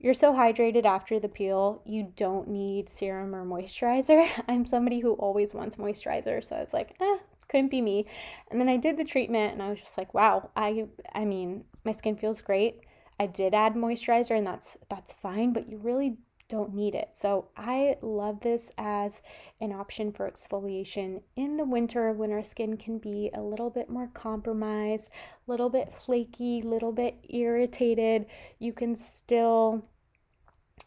you're 0.04 0.14
so 0.14 0.34
hydrated 0.34 0.84
after 0.84 1.18
the 1.18 1.30
peel, 1.30 1.82
you 1.86 2.12
don't 2.18 2.50
need 2.50 2.90
serum 2.90 3.34
or 3.34 3.46
moisturizer. 3.46 4.30
I'm 4.50 4.66
somebody 4.66 5.00
who 5.00 5.14
always 5.14 5.54
wants 5.54 5.78
moisturizer, 5.78 6.44
so 6.44 6.58
I 6.58 6.60
was 6.60 6.74
like, 6.74 6.96
eh, 7.00 7.18
couldn't 7.48 7.72
be 7.72 7.82
me. 7.82 8.06
And 8.52 8.60
then 8.60 8.68
I 8.68 8.76
did 8.76 8.98
the 8.98 9.06
treatment 9.06 9.54
and 9.54 9.64
I 9.64 9.70
was 9.70 9.80
just 9.80 9.98
like, 9.98 10.14
wow, 10.14 10.50
I 10.58 10.88
I 11.16 11.24
mean, 11.24 11.64
my 11.86 11.94
skin 11.94 12.18
feels 12.18 12.42
great. 12.42 12.82
I 13.18 13.28
did 13.28 13.54
add 13.54 13.76
moisturizer 13.76 14.38
and 14.38 14.46
that's 14.46 14.76
that's 14.90 15.14
fine, 15.14 15.54
but 15.54 15.70
you 15.70 15.78
really 15.78 16.18
don't 16.50 16.74
need 16.74 16.96
it. 16.96 17.10
So 17.14 17.48
I 17.56 17.96
love 18.02 18.42
this 18.42 18.72
as 18.78 19.22
an 19.62 19.72
option 19.72 20.12
for 20.12 20.30
exfoliation 20.30 21.22
in 21.38 21.56
the 21.56 21.64
winter 21.64 22.12
when 22.12 22.34
our 22.34 22.44
skin 22.44 22.76
can 22.76 22.98
be 22.98 23.32
a 23.34 23.42
little 23.42 23.70
bit 23.70 23.90
more 23.90 24.10
compromised, 24.14 25.12
a 25.48 25.52
little 25.52 25.70
bit 25.70 25.94
flaky, 25.94 26.60
a 26.60 26.68
little 26.68 26.92
bit 26.92 27.16
irritated. 27.30 28.26
You 28.60 28.74
can 28.74 28.94
still 28.96 29.86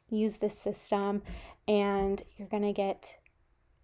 use 0.08 0.36
this 0.36 0.58
system 0.58 1.22
and 1.68 2.22
you're 2.36 2.48
going 2.48 2.62
to 2.62 2.72
get 2.72 3.16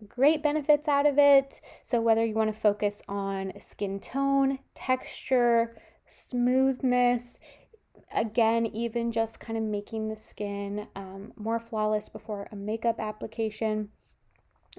great 0.09 0.43
benefits 0.43 0.89
out 0.89 1.07
of 1.07 1.19
it. 1.19 1.61
So, 1.83 2.01
whether 2.01 2.25
you 2.25 2.35
want 2.35 2.53
to 2.53 2.61
focus 2.61 3.03
on 3.09 3.53
skin 3.59 4.01
tone, 4.01 4.59
texture, 4.75 5.77
smoothness, 6.07 7.39
again, 8.15 8.67
even 8.67 9.13
just 9.13 9.41
kind 9.41 9.57
of 9.57 9.65
making 9.65 10.09
the 10.09 10.17
skin 10.17 10.87
um, 10.95 11.33
more 11.37 11.59
flawless 11.59 12.09
before 12.09 12.49
a 12.53 12.57
makeup 12.57 13.01
application, 13.01 13.89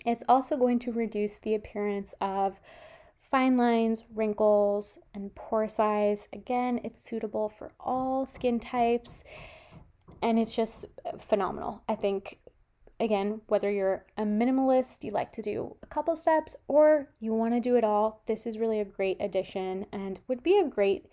it's 0.05 0.23
also 0.27 0.57
going 0.57 0.79
to 0.79 0.91
reduce 0.91 1.37
the 1.37 1.55
appearance 1.55 2.13
of 2.19 2.59
fine 3.19 3.57
lines, 3.57 4.03
wrinkles, 4.13 4.97
and 5.13 5.33
pore 5.35 5.67
size. 5.67 6.27
Again, 6.33 6.79
it's 6.83 7.03
suitable 7.03 7.49
for 7.49 7.71
all 7.79 8.25
skin 8.25 8.59
types 8.59 9.23
and 10.23 10.39
it's 10.39 10.55
just 10.55 10.85
phenomenal. 11.19 11.83
I 11.87 11.95
think 11.95 12.39
again, 12.99 13.41
whether 13.47 13.69
you're 13.69 14.05
a 14.17 14.23
minimalist, 14.23 15.03
you 15.03 15.11
like 15.11 15.31
to 15.33 15.41
do 15.41 15.75
a 15.83 15.87
couple 15.87 16.15
steps, 16.15 16.55
or 16.67 17.09
you 17.19 17.33
want 17.33 17.53
to 17.53 17.59
do 17.59 17.75
it 17.75 17.83
all, 17.83 18.21
this 18.25 18.47
is 18.47 18.57
really 18.57 18.79
a 18.79 18.85
great 18.85 19.17
addition 19.19 19.85
and 19.91 20.21
would 20.27 20.41
be 20.41 20.57
a 20.57 20.67
great 20.67 21.07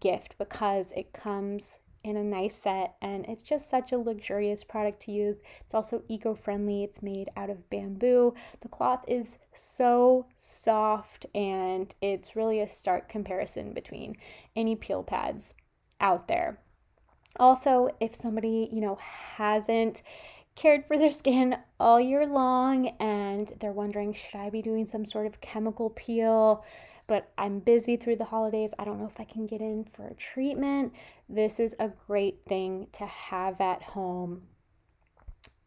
gift 0.00 0.36
because 0.38 0.92
it 0.92 1.12
comes 1.12 1.78
in 2.02 2.16
a 2.16 2.24
nice 2.24 2.54
set 2.54 2.94
and 3.00 3.24
it's 3.26 3.42
just 3.42 3.68
such 3.68 3.92
a 3.92 3.98
luxurious 3.98 4.64
product 4.64 5.00
to 5.00 5.12
use. 5.12 5.42
It's 5.60 5.74
also 5.74 6.02
eco 6.08 6.34
friendly, 6.34 6.84
it's 6.84 7.02
made 7.02 7.28
out 7.36 7.50
of 7.50 7.68
bamboo. 7.68 8.34
The 8.60 8.68
cloth 8.68 9.04
is 9.06 9.38
so 9.52 10.26
soft 10.36 11.26
and 11.34 11.94
it's 12.00 12.36
really 12.36 12.60
a 12.60 12.68
stark 12.68 13.08
comparison 13.08 13.74
between 13.74 14.16
any 14.56 14.76
peel 14.76 15.02
pads 15.02 15.54
out 16.00 16.28
there. 16.28 16.58
Also, 17.36 17.88
if 18.00 18.14
somebody, 18.14 18.68
you 18.72 18.80
know, 18.80 18.96
hasn't 19.36 20.02
cared 20.54 20.86
for 20.86 20.96
their 20.96 21.10
skin 21.10 21.56
all 21.80 22.00
year 22.00 22.26
long 22.26 22.88
and 23.00 23.52
they're 23.60 23.72
wondering, 23.72 24.12
should 24.12 24.38
I 24.38 24.50
be 24.50 24.62
doing 24.62 24.86
some 24.86 25.04
sort 25.04 25.26
of 25.26 25.40
chemical 25.40 25.90
peel? 25.90 26.64
But 27.06 27.30
I'm 27.36 27.58
busy 27.58 27.96
through 27.96 28.16
the 28.16 28.24
holidays. 28.24 28.72
I 28.78 28.84
don't 28.84 28.98
know 28.98 29.06
if 29.06 29.20
I 29.20 29.24
can 29.24 29.46
get 29.46 29.60
in 29.60 29.84
for 29.84 30.06
a 30.06 30.14
treatment. 30.14 30.92
This 31.28 31.60
is 31.60 31.76
a 31.78 31.90
great 32.06 32.40
thing 32.46 32.86
to 32.92 33.04
have 33.04 33.60
at 33.60 33.82
home 33.82 34.42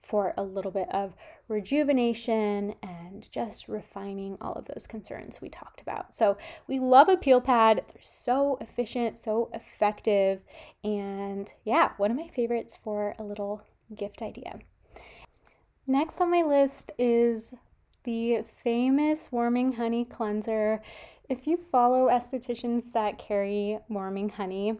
for 0.07 0.33
a 0.37 0.43
little 0.43 0.71
bit 0.71 0.87
of 0.93 1.13
rejuvenation 1.47 2.73
and 2.81 3.29
just 3.31 3.67
refining 3.67 4.37
all 4.39 4.53
of 4.53 4.65
those 4.65 4.87
concerns 4.87 5.41
we 5.41 5.49
talked 5.49 5.81
about. 5.81 6.15
So, 6.15 6.37
we 6.67 6.79
love 6.79 7.09
a 7.09 7.17
peel 7.17 7.41
pad. 7.41 7.83
They're 7.87 8.01
so 8.01 8.57
efficient, 8.61 9.17
so 9.17 9.49
effective, 9.53 10.41
and 10.83 11.51
yeah, 11.65 11.91
one 11.97 12.11
of 12.11 12.17
my 12.17 12.29
favorites 12.29 12.79
for 12.81 13.15
a 13.19 13.23
little 13.23 13.63
gift 13.95 14.21
idea. 14.21 14.59
Next 15.85 16.19
on 16.19 16.31
my 16.31 16.41
list 16.41 16.91
is 16.97 17.53
the 18.03 18.43
famous 18.63 19.31
Warming 19.31 19.73
Honey 19.73 20.05
Cleanser. 20.05 20.81
If 21.29 21.45
you 21.45 21.57
follow 21.57 22.07
estheticians 22.07 22.91
that 22.93 23.17
carry 23.17 23.79
warming 23.89 24.29
honey, 24.29 24.77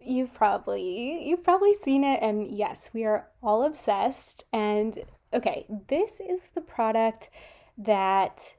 you've 0.00 0.34
probably 0.34 1.28
you've 1.28 1.44
probably 1.44 1.74
seen 1.74 2.04
it 2.04 2.20
and 2.22 2.46
yes 2.50 2.90
we 2.92 3.04
are 3.04 3.28
all 3.42 3.64
obsessed. 3.64 4.44
And 4.52 4.98
okay 5.32 5.66
this 5.88 6.20
is 6.20 6.50
the 6.54 6.60
product 6.60 7.30
that 7.78 8.56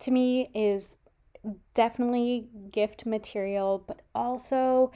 to 0.00 0.10
me 0.10 0.50
is 0.54 0.96
definitely 1.74 2.48
gift 2.72 3.06
material 3.06 3.84
but 3.86 4.02
also 4.14 4.90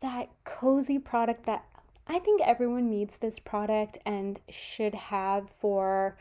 that 0.00 0.30
cozy 0.44 0.98
product 0.98 1.44
that 1.46 1.64
I 2.06 2.18
think 2.18 2.40
everyone 2.44 2.90
needs 2.90 3.18
this 3.18 3.38
product 3.38 3.98
and 4.04 4.40
should 4.48 4.94
have 4.96 5.48
for 5.48 6.18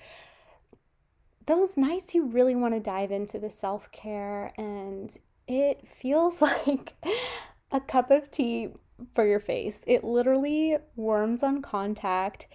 those 1.48 1.78
nights 1.78 2.13
you 2.13 2.28
really 2.28 2.54
want 2.54 2.75
to 2.75 2.80
dive 2.80 3.12
into 3.12 3.39
the 3.39 3.50
self-care. 3.50 4.54
And 4.56 5.12
it 5.48 5.88
feels 5.88 6.42
like 6.68 6.94
a 7.72 7.80
cup 7.80 8.12
of 8.12 8.30
tea 8.30 8.70
for 9.13 9.25
your 9.25 9.39
face. 9.39 9.84
It 9.88 10.03
literally 10.03 10.77
warms 10.96 11.44
on 11.44 11.62
contact. 11.62 12.48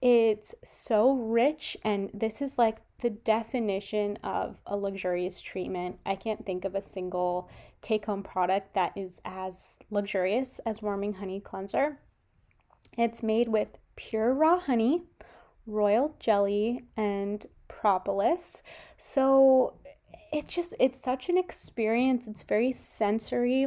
It's 0.00 0.54
so 0.62 1.12
rich, 1.14 1.76
and 1.82 2.10
this 2.12 2.42
is 2.42 2.58
like 2.58 2.78
the 3.00 3.10
definition 3.10 4.18
of 4.22 4.60
a 4.66 4.76
luxurious 4.76 5.40
treatment. 5.40 5.98
I 6.04 6.16
can't 6.16 6.44
think 6.44 6.64
of 6.64 6.74
a 6.74 6.80
single 6.80 7.48
take 7.80 8.06
home 8.06 8.22
product 8.22 8.74
that 8.74 8.92
is 8.96 9.20
as 9.24 9.78
luxurious 9.90 10.58
as 10.66 10.82
Warming 10.82 11.14
Honey 11.14 11.40
Cleanser. 11.40 11.98
It's 12.96 13.22
made 13.22 13.48
with 13.48 13.68
pure 13.96 14.32
raw 14.34 14.58
honey, 14.58 15.02
royal 15.66 16.16
jelly, 16.18 16.84
and 16.96 17.44
propolis. 17.68 18.62
So 18.96 19.74
it 20.32 20.48
just 20.48 20.74
it's 20.80 21.00
such 21.00 21.28
an 21.28 21.38
experience. 21.38 22.26
It's 22.26 22.42
very 22.42 22.72
sensory. 22.72 23.66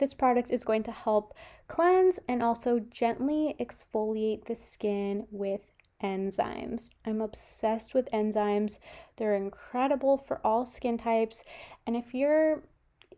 This 0.00 0.14
product 0.14 0.50
is 0.50 0.64
going 0.64 0.82
to 0.84 0.92
help 0.92 1.34
cleanse 1.68 2.18
and 2.26 2.42
also 2.42 2.80
gently 2.90 3.54
exfoliate 3.60 4.46
the 4.46 4.56
skin 4.56 5.26
with 5.30 5.60
enzymes. 6.02 6.92
I'm 7.04 7.20
obsessed 7.20 7.92
with 7.92 8.10
enzymes. 8.10 8.78
They're 9.16 9.36
incredible 9.36 10.16
for 10.16 10.40
all 10.42 10.64
skin 10.64 10.96
types. 10.96 11.44
And 11.86 11.94
if 11.94 12.14
you're, 12.14 12.62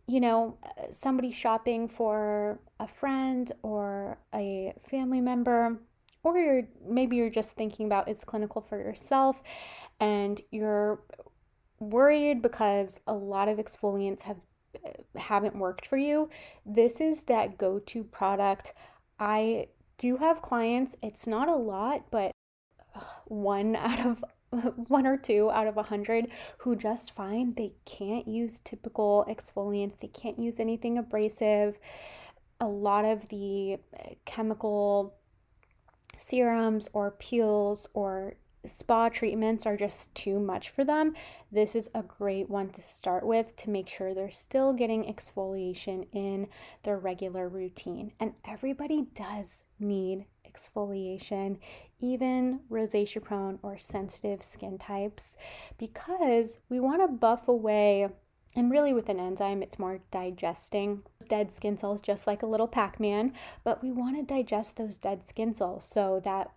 you 0.07 0.19
know, 0.19 0.57
somebody 0.91 1.31
shopping 1.31 1.87
for 1.87 2.59
a 2.81 2.87
friend 2.87 3.49
or 3.61 4.17
a 4.35 4.73
family 4.89 5.21
member, 5.21 5.79
or 6.23 6.37
you're 6.37 6.67
maybe 6.85 7.15
you're 7.15 7.29
just 7.29 7.55
thinking 7.55 7.85
about 7.85 8.09
Is 8.09 8.25
Clinical 8.25 8.59
for 8.59 8.77
yourself 8.77 9.41
and 10.01 10.41
you're 10.51 11.01
worried 11.79 12.41
because 12.41 12.99
a 13.07 13.13
lot 13.13 13.47
of 13.47 13.57
exfoliants 13.57 14.23
have 14.23 14.37
haven't 15.15 15.55
worked 15.55 15.85
for 15.85 15.97
you, 15.97 16.29
this 16.65 17.01
is 17.01 17.21
that 17.21 17.57
go 17.57 17.79
to 17.79 18.03
product. 18.03 18.73
I 19.19 19.67
do 19.97 20.17
have 20.17 20.41
clients, 20.41 20.95
it's 21.01 21.27
not 21.27 21.47
a 21.47 21.55
lot, 21.55 22.05
but 22.11 22.31
one 23.25 23.75
out 23.75 24.05
of 24.05 24.23
one 24.87 25.07
or 25.07 25.17
two 25.17 25.49
out 25.49 25.65
of 25.65 25.77
a 25.77 25.83
hundred 25.83 26.27
who 26.59 26.75
just 26.75 27.15
find 27.15 27.55
they 27.55 27.73
can't 27.85 28.27
use 28.27 28.59
typical 28.59 29.25
exfoliants, 29.27 29.99
they 29.99 30.07
can't 30.07 30.37
use 30.37 30.59
anything 30.59 30.97
abrasive. 30.97 31.79
A 32.61 32.67
lot 32.67 33.03
of 33.03 33.27
the 33.29 33.73
eh, 33.73 34.13
chemical 34.25 35.15
serums 36.17 36.87
or 36.93 37.11
peels 37.11 37.87
or 37.93 38.35
spa 38.65 39.09
treatments 39.09 39.65
are 39.65 39.77
just 39.77 40.13
too 40.15 40.39
much 40.39 40.69
for 40.69 40.83
them, 40.83 41.13
this 41.51 41.75
is 41.75 41.89
a 41.95 42.03
great 42.03 42.49
one 42.49 42.69
to 42.69 42.81
start 42.81 43.25
with 43.25 43.55
to 43.57 43.69
make 43.69 43.89
sure 43.89 44.13
they're 44.13 44.31
still 44.31 44.73
getting 44.73 45.03
exfoliation 45.03 46.07
in 46.13 46.47
their 46.83 46.97
regular 46.97 47.49
routine. 47.49 48.11
And 48.19 48.33
everybody 48.47 49.07
does 49.13 49.65
need 49.79 50.25
exfoliation, 50.49 51.57
even 51.99 52.59
rosacea 52.69 53.21
prone 53.21 53.59
or 53.63 53.77
sensitive 53.77 54.43
skin 54.43 54.77
types, 54.77 55.37
because 55.77 56.61
we 56.69 56.79
want 56.79 57.01
to 57.01 57.07
buff 57.07 57.47
away. 57.47 58.07
And 58.55 58.69
really, 58.69 58.93
with 58.93 59.09
an 59.09 59.19
enzyme, 59.19 59.63
it's 59.63 59.79
more 59.79 59.99
digesting 60.11 61.01
dead 61.27 61.51
skin 61.51 61.75
cells, 61.75 62.01
just 62.01 62.27
like 62.27 62.43
a 62.43 62.47
little 62.47 62.67
Pac 62.67 62.99
Man. 62.99 63.33
But 63.63 63.81
we 63.81 63.91
want 63.91 64.15
to 64.15 64.23
digest 64.23 64.77
those 64.77 64.99
dead 64.99 65.27
skin 65.27 65.55
cells 65.55 65.85
so 65.85 66.21
that 66.23 66.51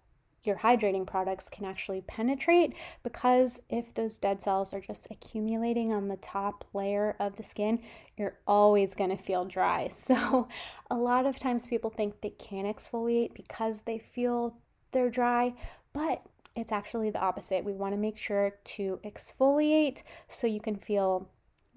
your 0.47 0.57
hydrating 0.57 1.07
products 1.07 1.49
can 1.49 1.65
actually 1.65 2.03
penetrate 2.03 2.75
because 3.03 3.61
if 3.69 3.93
those 3.95 4.19
dead 4.19 4.41
cells 4.43 4.73
are 4.73 4.81
just 4.81 5.09
accumulating 5.11 5.93
on 5.93 6.09
the 6.09 6.17
top 6.19 6.65
layer 6.73 7.17
of 7.21 7.37
the 7.37 7.43
skin, 7.43 7.81
you're 8.17 8.38
always 8.47 8.95
going 8.95 9.11
to 9.11 9.17
feel 9.17 9.45
dry. 9.45 9.88
So, 10.07 10.47
a 10.91 10.97
lot 10.97 11.26
of 11.26 11.38
times 11.38 11.67
people 11.67 11.91
think 11.91 12.21
they 12.21 12.31
can't 12.31 12.67
exfoliate 12.67 13.35
because 13.35 13.81
they 13.81 13.99
feel 13.99 14.57
they're 14.93 15.11
dry, 15.11 15.55
but 15.93 16.23
it's 16.55 16.71
actually 16.71 17.11
the 17.11 17.19
opposite. 17.19 17.65
We 17.65 17.75
want 17.75 17.93
to 17.95 17.99
make 17.99 18.17
sure 18.17 18.55
to 18.62 19.00
exfoliate 19.05 20.03
so 20.29 20.47
you 20.47 20.61
can 20.61 20.76
feel 20.76 21.29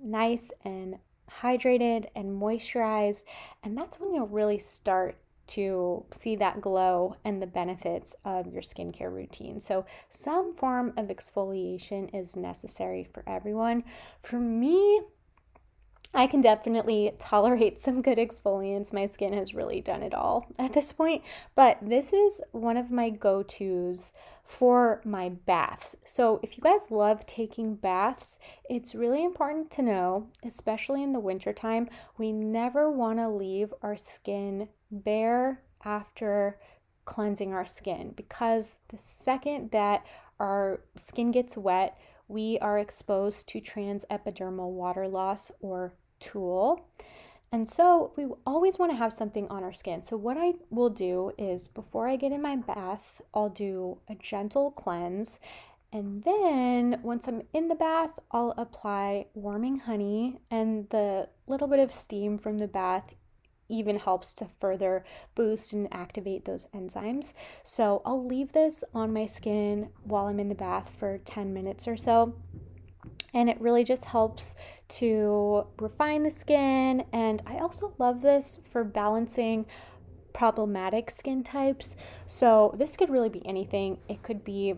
nice 0.01 0.51
and 0.63 0.97
hydrated 1.41 2.07
and 2.15 2.39
moisturized, 2.39 3.23
and 3.63 3.77
that's 3.77 3.99
when 3.99 4.13
you'll 4.13 4.27
really 4.27 4.57
start 4.57 5.17
to 5.49 6.05
see 6.13 6.35
that 6.35 6.61
glow 6.61 7.15
and 7.25 7.41
the 7.41 7.47
benefits 7.47 8.15
of 8.23 8.47
your 8.47 8.61
skincare 8.61 9.11
routine. 9.11 9.59
So, 9.59 9.85
some 10.09 10.53
form 10.53 10.93
of 10.97 11.07
exfoliation 11.07 12.13
is 12.13 12.35
necessary 12.35 13.03
for 13.03 13.23
everyone. 13.27 13.83
For 14.21 14.39
me, 14.39 15.01
I 16.13 16.27
can 16.27 16.41
definitely 16.41 17.13
tolerate 17.19 17.79
some 17.79 18.01
good 18.01 18.17
exfoliants. 18.17 18.93
My 18.93 19.05
skin 19.05 19.33
has 19.33 19.53
really 19.53 19.81
done 19.81 20.03
it 20.03 20.13
all 20.13 20.47
at 20.59 20.73
this 20.73 20.91
point, 20.91 21.23
but 21.55 21.77
this 21.81 22.13
is 22.13 22.41
one 22.51 22.77
of 22.77 22.91
my 22.91 23.09
go 23.09 23.43
tos 23.43 24.11
for 24.45 25.01
my 25.03 25.29
baths. 25.29 25.95
So, 26.05 26.39
if 26.43 26.57
you 26.57 26.63
guys 26.63 26.91
love 26.91 27.25
taking 27.25 27.75
baths, 27.75 28.39
it's 28.69 28.95
really 28.95 29.23
important 29.23 29.71
to 29.71 29.81
know, 29.81 30.27
especially 30.43 31.03
in 31.03 31.13
the 31.13 31.19
wintertime, 31.19 31.89
we 32.17 32.31
never 32.31 32.89
want 32.89 33.19
to 33.19 33.29
leave 33.29 33.73
our 33.81 33.95
skin 33.95 34.69
bare 34.91 35.61
after 35.83 36.59
cleansing 37.05 37.53
our 37.53 37.65
skin 37.65 38.13
because 38.15 38.79
the 38.89 38.97
second 38.97 39.71
that 39.71 40.05
our 40.39 40.81
skin 40.95 41.31
gets 41.31 41.57
wet, 41.57 41.99
we 42.27 42.59
are 42.59 42.79
exposed 42.79 43.47
to 43.49 43.59
transepidermal 43.59 44.71
water 44.71 45.07
loss 45.07 45.51
or 45.61 45.93
TEWL. 46.19 46.85
And 47.51 47.67
so 47.67 48.13
we 48.15 48.27
always 48.45 48.77
want 48.77 48.91
to 48.91 48.97
have 48.97 49.11
something 49.11 49.47
on 49.49 49.63
our 49.63 49.73
skin. 49.73 50.03
So, 50.03 50.15
what 50.15 50.37
I 50.37 50.53
will 50.69 50.91
do 50.91 51.31
is 51.37 51.67
before 51.67 52.07
I 52.07 52.15
get 52.15 52.31
in 52.31 52.43
my 52.43 52.57
bath, 52.57 53.21
I'll 53.33 53.49
do 53.49 53.97
a 54.07 54.13
gentle 54.15 54.69
cleanse. 54.71 55.39
And 55.91 56.23
then 56.23 56.99
once 57.01 57.27
I'm 57.27 57.41
in 57.51 57.67
the 57.67 57.73
bath, 57.73 58.11
I'll 58.29 58.53
apply 58.55 59.25
warming 59.33 59.79
honey, 59.79 60.39
and 60.51 60.87
the 60.89 61.27
little 61.47 61.67
bit 61.67 61.79
of 61.79 61.91
steam 61.91 62.37
from 62.37 62.59
the 62.59 62.67
bath 62.67 63.15
even 63.69 63.97
helps 63.97 64.33
to 64.35 64.47
further 64.59 65.05
boost 65.35 65.73
and 65.73 65.87
activate 65.93 66.45
those 66.45 66.67
enzymes. 66.75 67.33
So, 67.63 68.01
I'll 68.05 68.25
leave 68.25 68.51
this 68.51 68.83
on 68.93 69.13
my 69.13 69.25
skin 69.25 69.89
while 70.03 70.25
I'm 70.25 70.39
in 70.39 70.49
the 70.49 70.55
bath 70.55 70.89
for 70.97 71.19
10 71.19 71.53
minutes 71.53 71.87
or 71.87 71.95
so 71.95 72.33
and 73.33 73.49
it 73.49 73.59
really 73.61 73.83
just 73.83 74.05
helps 74.05 74.55
to 74.87 75.65
refine 75.79 76.23
the 76.23 76.31
skin. 76.31 77.03
And 77.13 77.41
I 77.45 77.59
also 77.59 77.93
love 77.97 78.21
this 78.21 78.59
for 78.71 78.83
balancing 78.83 79.65
problematic 80.33 81.09
skin 81.09 81.43
types. 81.43 81.95
So, 82.27 82.73
this 82.77 82.97
could 82.97 83.09
really 83.09 83.29
be 83.29 83.45
anything. 83.45 83.99
It 84.07 84.23
could 84.23 84.43
be 84.43 84.75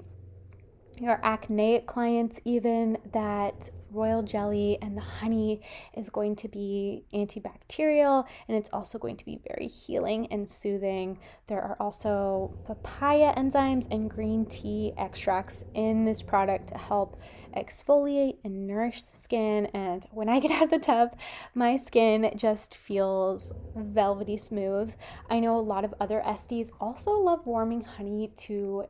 your 0.98 1.20
acneic 1.24 1.88
clients, 1.88 2.40
even 2.46 2.98
that 3.12 3.70
royal 3.92 4.24
jelly 4.24 4.78
and 4.82 4.96
the 4.96 5.02
honey 5.02 5.62
is 5.96 6.10
going 6.10 6.36
to 6.38 6.48
be 6.48 7.04
antibacterial 7.14 8.26
and 8.48 8.58
it's 8.58 8.70
also 8.74 8.98
going 8.98 9.18
to 9.18 9.26
be 9.26 9.40
very 9.48 9.68
healing 9.68 10.28
and 10.32 10.48
soothing. 10.48 11.20
There 11.48 11.62
are 11.62 11.78
also 11.80 12.54
papaya 12.66 13.34
enzymes 13.36 13.88
and 13.92 14.10
green 14.10 14.46
tea 14.46 14.94
extracts 14.98 15.66
in 15.74 16.06
this 16.06 16.22
product 16.22 16.68
to 16.70 16.78
help 16.78 17.22
exfoliate 17.56 18.38
and 18.44 18.68
nourish 18.68 19.02
the 19.04 19.18
skin. 19.18 19.66
And 19.68 20.06
when 20.12 20.30
I 20.30 20.40
get 20.40 20.52
out 20.62 20.64
of 20.64 20.70
the 20.70 20.80
tub, 20.80 21.18
my 21.54 21.78
skin 21.78 22.32
just 22.36 22.76
feels 22.76 23.54
velvety 23.76 24.38
smooth. 24.38 24.94
I 25.30 25.40
know 25.40 25.58
a 25.58 25.62
lot 25.62 25.86
of 25.86 25.94
other 26.00 26.22
esties 26.26 26.72
also 26.80 27.12
love 27.12 27.46
warming 27.46 27.82
honey 27.82 28.32
to 28.38 28.86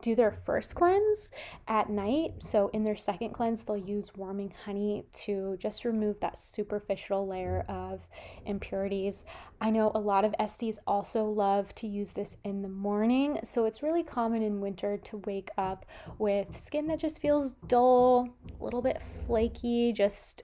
do 0.00 0.14
their 0.14 0.32
first 0.32 0.74
cleanse 0.74 1.30
at 1.68 1.90
night. 1.90 2.34
So, 2.38 2.68
in 2.68 2.84
their 2.84 2.96
second 2.96 3.30
cleanse, 3.30 3.64
they'll 3.64 3.76
use 3.76 4.12
warming 4.16 4.52
honey 4.64 5.04
to 5.24 5.56
just 5.58 5.84
remove 5.84 6.20
that 6.20 6.38
superficial 6.38 7.26
layer 7.26 7.64
of 7.68 8.00
impurities. 8.46 9.24
I 9.60 9.70
know 9.70 9.92
a 9.94 9.98
lot 9.98 10.24
of 10.24 10.34
esties 10.40 10.78
also 10.86 11.24
love 11.24 11.74
to 11.76 11.86
use 11.86 12.12
this 12.12 12.36
in 12.44 12.62
the 12.62 12.68
morning. 12.68 13.38
So, 13.44 13.64
it's 13.64 13.82
really 13.82 14.02
common 14.02 14.42
in 14.42 14.60
winter 14.60 14.96
to 14.96 15.18
wake 15.26 15.50
up 15.58 15.86
with 16.18 16.56
skin 16.56 16.86
that 16.88 16.98
just 16.98 17.20
feels 17.20 17.54
dull, 17.66 18.28
a 18.60 18.64
little 18.64 18.82
bit 18.82 19.02
flaky, 19.26 19.92
just 19.92 20.42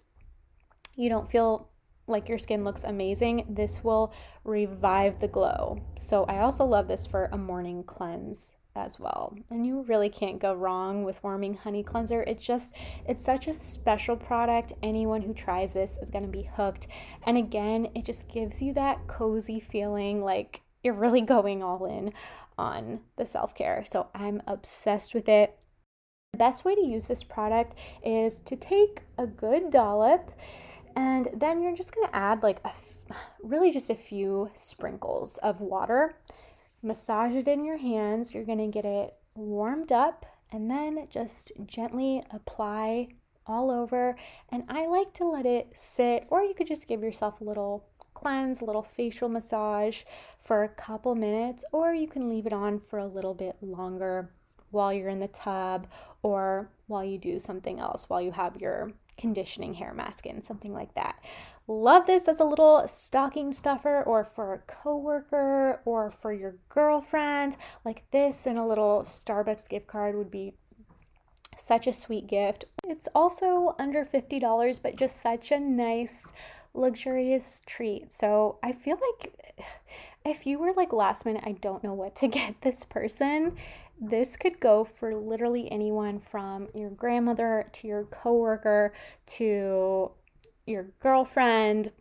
you 0.94 1.08
don't 1.08 1.30
feel 1.30 1.70
like 2.08 2.28
your 2.28 2.38
skin 2.38 2.62
looks 2.62 2.84
amazing, 2.84 3.44
this 3.50 3.82
will 3.82 4.14
revive 4.44 5.18
the 5.18 5.28
glow. 5.28 5.80
So, 5.96 6.24
I 6.24 6.38
also 6.38 6.64
love 6.64 6.88
this 6.88 7.06
for 7.06 7.28
a 7.32 7.38
morning 7.38 7.82
cleanse 7.84 8.52
as 8.76 9.00
well. 9.00 9.36
And 9.50 9.66
you 9.66 9.82
really 9.82 10.08
can't 10.08 10.40
go 10.40 10.54
wrong 10.54 11.04
with 11.04 11.22
warming 11.24 11.54
honey 11.54 11.82
cleanser. 11.82 12.22
It's 12.22 12.44
just 12.44 12.74
it's 13.06 13.24
such 13.24 13.48
a 13.48 13.52
special 13.52 14.16
product. 14.16 14.72
Anyone 14.82 15.22
who 15.22 15.34
tries 15.34 15.72
this 15.72 15.98
is 16.02 16.10
going 16.10 16.24
to 16.24 16.30
be 16.30 16.48
hooked. 16.52 16.86
And 17.24 17.36
again, 17.36 17.88
it 17.94 18.04
just 18.04 18.28
gives 18.28 18.62
you 18.62 18.72
that 18.74 19.06
cozy 19.06 19.60
feeling 19.60 20.22
like 20.22 20.62
you're 20.82 20.94
really 20.94 21.20
going 21.36 21.62
all 21.62 21.86
in 21.86 22.12
on 22.58 23.00
the 23.16 23.26
self-care. 23.26 23.84
So 23.84 24.08
I'm 24.14 24.42
obsessed 24.46 25.14
with 25.14 25.28
it. 25.28 25.58
The 26.32 26.38
best 26.38 26.64
way 26.64 26.74
to 26.74 26.84
use 26.84 27.06
this 27.06 27.24
product 27.24 27.74
is 28.04 28.40
to 28.40 28.56
take 28.56 29.02
a 29.16 29.26
good 29.26 29.70
dollop 29.70 30.32
and 30.96 31.28
then 31.34 31.62
you're 31.62 31.76
just 31.76 31.94
going 31.94 32.08
to 32.08 32.16
add 32.16 32.42
like 32.42 32.58
a 32.64 32.72
really 33.42 33.70
just 33.70 33.90
a 33.90 33.94
few 33.94 34.50
sprinkles 34.54 35.36
of 35.38 35.60
water 35.60 36.16
massage 36.87 37.35
it 37.35 37.49
in 37.49 37.64
your 37.64 37.77
hands. 37.77 38.33
You're 38.33 38.44
going 38.44 38.59
to 38.59 38.68
get 38.68 38.85
it 38.85 39.14
warmed 39.35 39.92
up 39.92 40.25
and 40.53 40.70
then 40.70 41.07
just 41.11 41.53
gently 41.66 42.22
apply 42.31 43.09
all 43.46 43.70
over. 43.70 44.16
And 44.51 44.64
I 44.68 44.87
like 44.87 45.12
to 45.14 45.25
let 45.25 45.46
it 45.46 45.68
sit, 45.75 46.27
or 46.31 46.42
you 46.42 46.55
could 46.55 46.66
just 46.66 46.88
give 46.88 47.03
yourself 47.03 47.40
a 47.40 47.44
little 47.44 47.85
cleanse, 48.14 48.61
a 48.61 48.64
little 48.64 48.83
facial 48.83 49.29
massage 49.29 50.03
for 50.40 50.64
a 50.64 50.68
couple 50.68 51.14
minutes, 51.14 51.64
or 51.72 51.92
you 51.92 52.07
can 52.07 52.29
leave 52.29 52.46
it 52.46 52.53
on 52.53 52.81
for 52.81 52.99
a 52.99 53.07
little 53.07 53.35
bit 53.35 53.57
longer 53.61 54.31
while 54.70 54.92
you're 54.92 55.09
in 55.09 55.20
the 55.20 55.29
tub 55.29 55.87
or 56.22 56.70
while 56.87 57.05
you 57.05 57.18
do 57.18 57.38
something 57.38 57.79
else, 57.79 58.09
while 58.09 58.20
you 58.20 58.33
have 58.33 58.61
your 58.61 58.92
conditioning 59.16 59.74
hair 59.74 59.92
mask 59.94 60.26
in, 60.26 60.42
something 60.42 60.72
like 60.72 60.94
that. 60.94 61.16
Love 61.68 62.07
this 62.07 62.29
as 62.29 62.40
a 62.40 62.44
little 62.44 62.87
stocking 62.87 63.52
stuffer 63.52 64.02
or 64.02 64.24
for 64.24 64.55
a 64.55 64.59
coworker 64.59 65.81
or 65.85 66.11
for 66.11 66.33
your 66.33 66.57
girlfriend. 66.68 67.57
Like 67.85 68.09
this 68.11 68.46
and 68.46 68.59
a 68.59 68.66
little 68.66 69.02
Starbucks 69.02 69.68
gift 69.68 69.87
card 69.87 70.16
would 70.16 70.31
be 70.31 70.55
such 71.57 71.87
a 71.87 71.92
sweet 71.92 72.26
gift. 72.26 72.66
It's 72.85 73.09
also 73.14 73.74
under 73.79 74.05
$50, 74.05 74.81
but 74.83 74.96
just 74.96 75.22
such 75.22 75.50
a 75.50 75.59
nice, 75.59 76.33
luxurious 76.74 77.62
treat. 77.66 78.12
So 78.12 78.59
I 78.62 78.72
feel 78.72 78.98
like 79.00 79.33
if 80.24 80.46
you 80.46 80.59
were 80.59 80.72
like 80.72 80.92
last 80.92 81.24
minute, 81.24 81.44
I 81.46 81.52
don't 81.52 81.83
know 81.83 81.94
what 81.94 82.16
to 82.16 82.29
get 82.29 82.61
this 82.61 82.85
person, 82.85 83.57
this 84.00 84.37
could 84.37 84.61
go 84.61 84.85
for 84.85 85.14
literally 85.14 85.70
anyone 85.70 86.18
from 86.18 86.68
your 86.74 86.90
grandmother 86.90 87.68
to 87.72 87.88
your 87.88 88.04
coworker 88.04 88.92
to 89.26 90.11
your 90.66 90.87
girlfriend, 91.00 91.92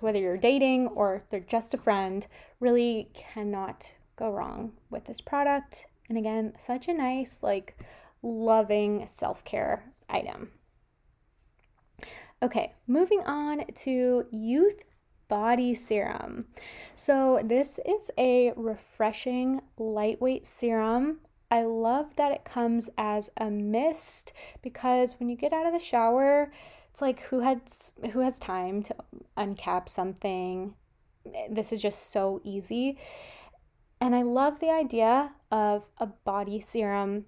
whether 0.00 0.18
you're 0.18 0.36
dating 0.36 0.88
or 0.88 1.24
they're 1.30 1.40
just 1.40 1.74
a 1.74 1.78
friend, 1.78 2.26
really 2.60 3.10
cannot 3.14 3.94
go 4.16 4.30
wrong 4.30 4.72
with 4.90 5.04
this 5.04 5.20
product. 5.20 5.86
And 6.08 6.18
again, 6.18 6.52
such 6.58 6.88
a 6.88 6.94
nice, 6.94 7.42
like, 7.42 7.78
loving 8.22 9.06
self 9.06 9.44
care 9.44 9.92
item. 10.08 10.50
Okay, 12.42 12.74
moving 12.86 13.20
on 13.20 13.64
to 13.76 14.26
youth 14.32 14.84
body 15.32 15.72
serum. 15.72 16.44
So, 16.94 17.40
this 17.42 17.80
is 17.86 18.10
a 18.18 18.52
refreshing, 18.54 19.62
lightweight 19.78 20.44
serum. 20.44 21.20
I 21.50 21.62
love 21.62 22.16
that 22.16 22.32
it 22.32 22.44
comes 22.44 22.90
as 22.98 23.30
a 23.38 23.48
mist 23.50 24.34
because 24.60 25.14
when 25.18 25.30
you 25.30 25.36
get 25.36 25.54
out 25.54 25.64
of 25.64 25.72
the 25.72 25.78
shower, 25.78 26.52
it's 26.90 27.00
like 27.00 27.20
who 27.20 27.40
has 27.40 27.92
who 28.12 28.20
has 28.20 28.38
time 28.38 28.82
to 28.82 28.94
uncap 29.38 29.88
something? 29.88 30.74
This 31.48 31.72
is 31.72 31.80
just 31.80 32.12
so 32.12 32.42
easy. 32.44 32.98
And 34.02 34.14
I 34.14 34.24
love 34.24 34.60
the 34.60 34.70
idea 34.70 35.32
of 35.50 35.86
a 35.96 36.08
body 36.08 36.60
serum 36.60 37.24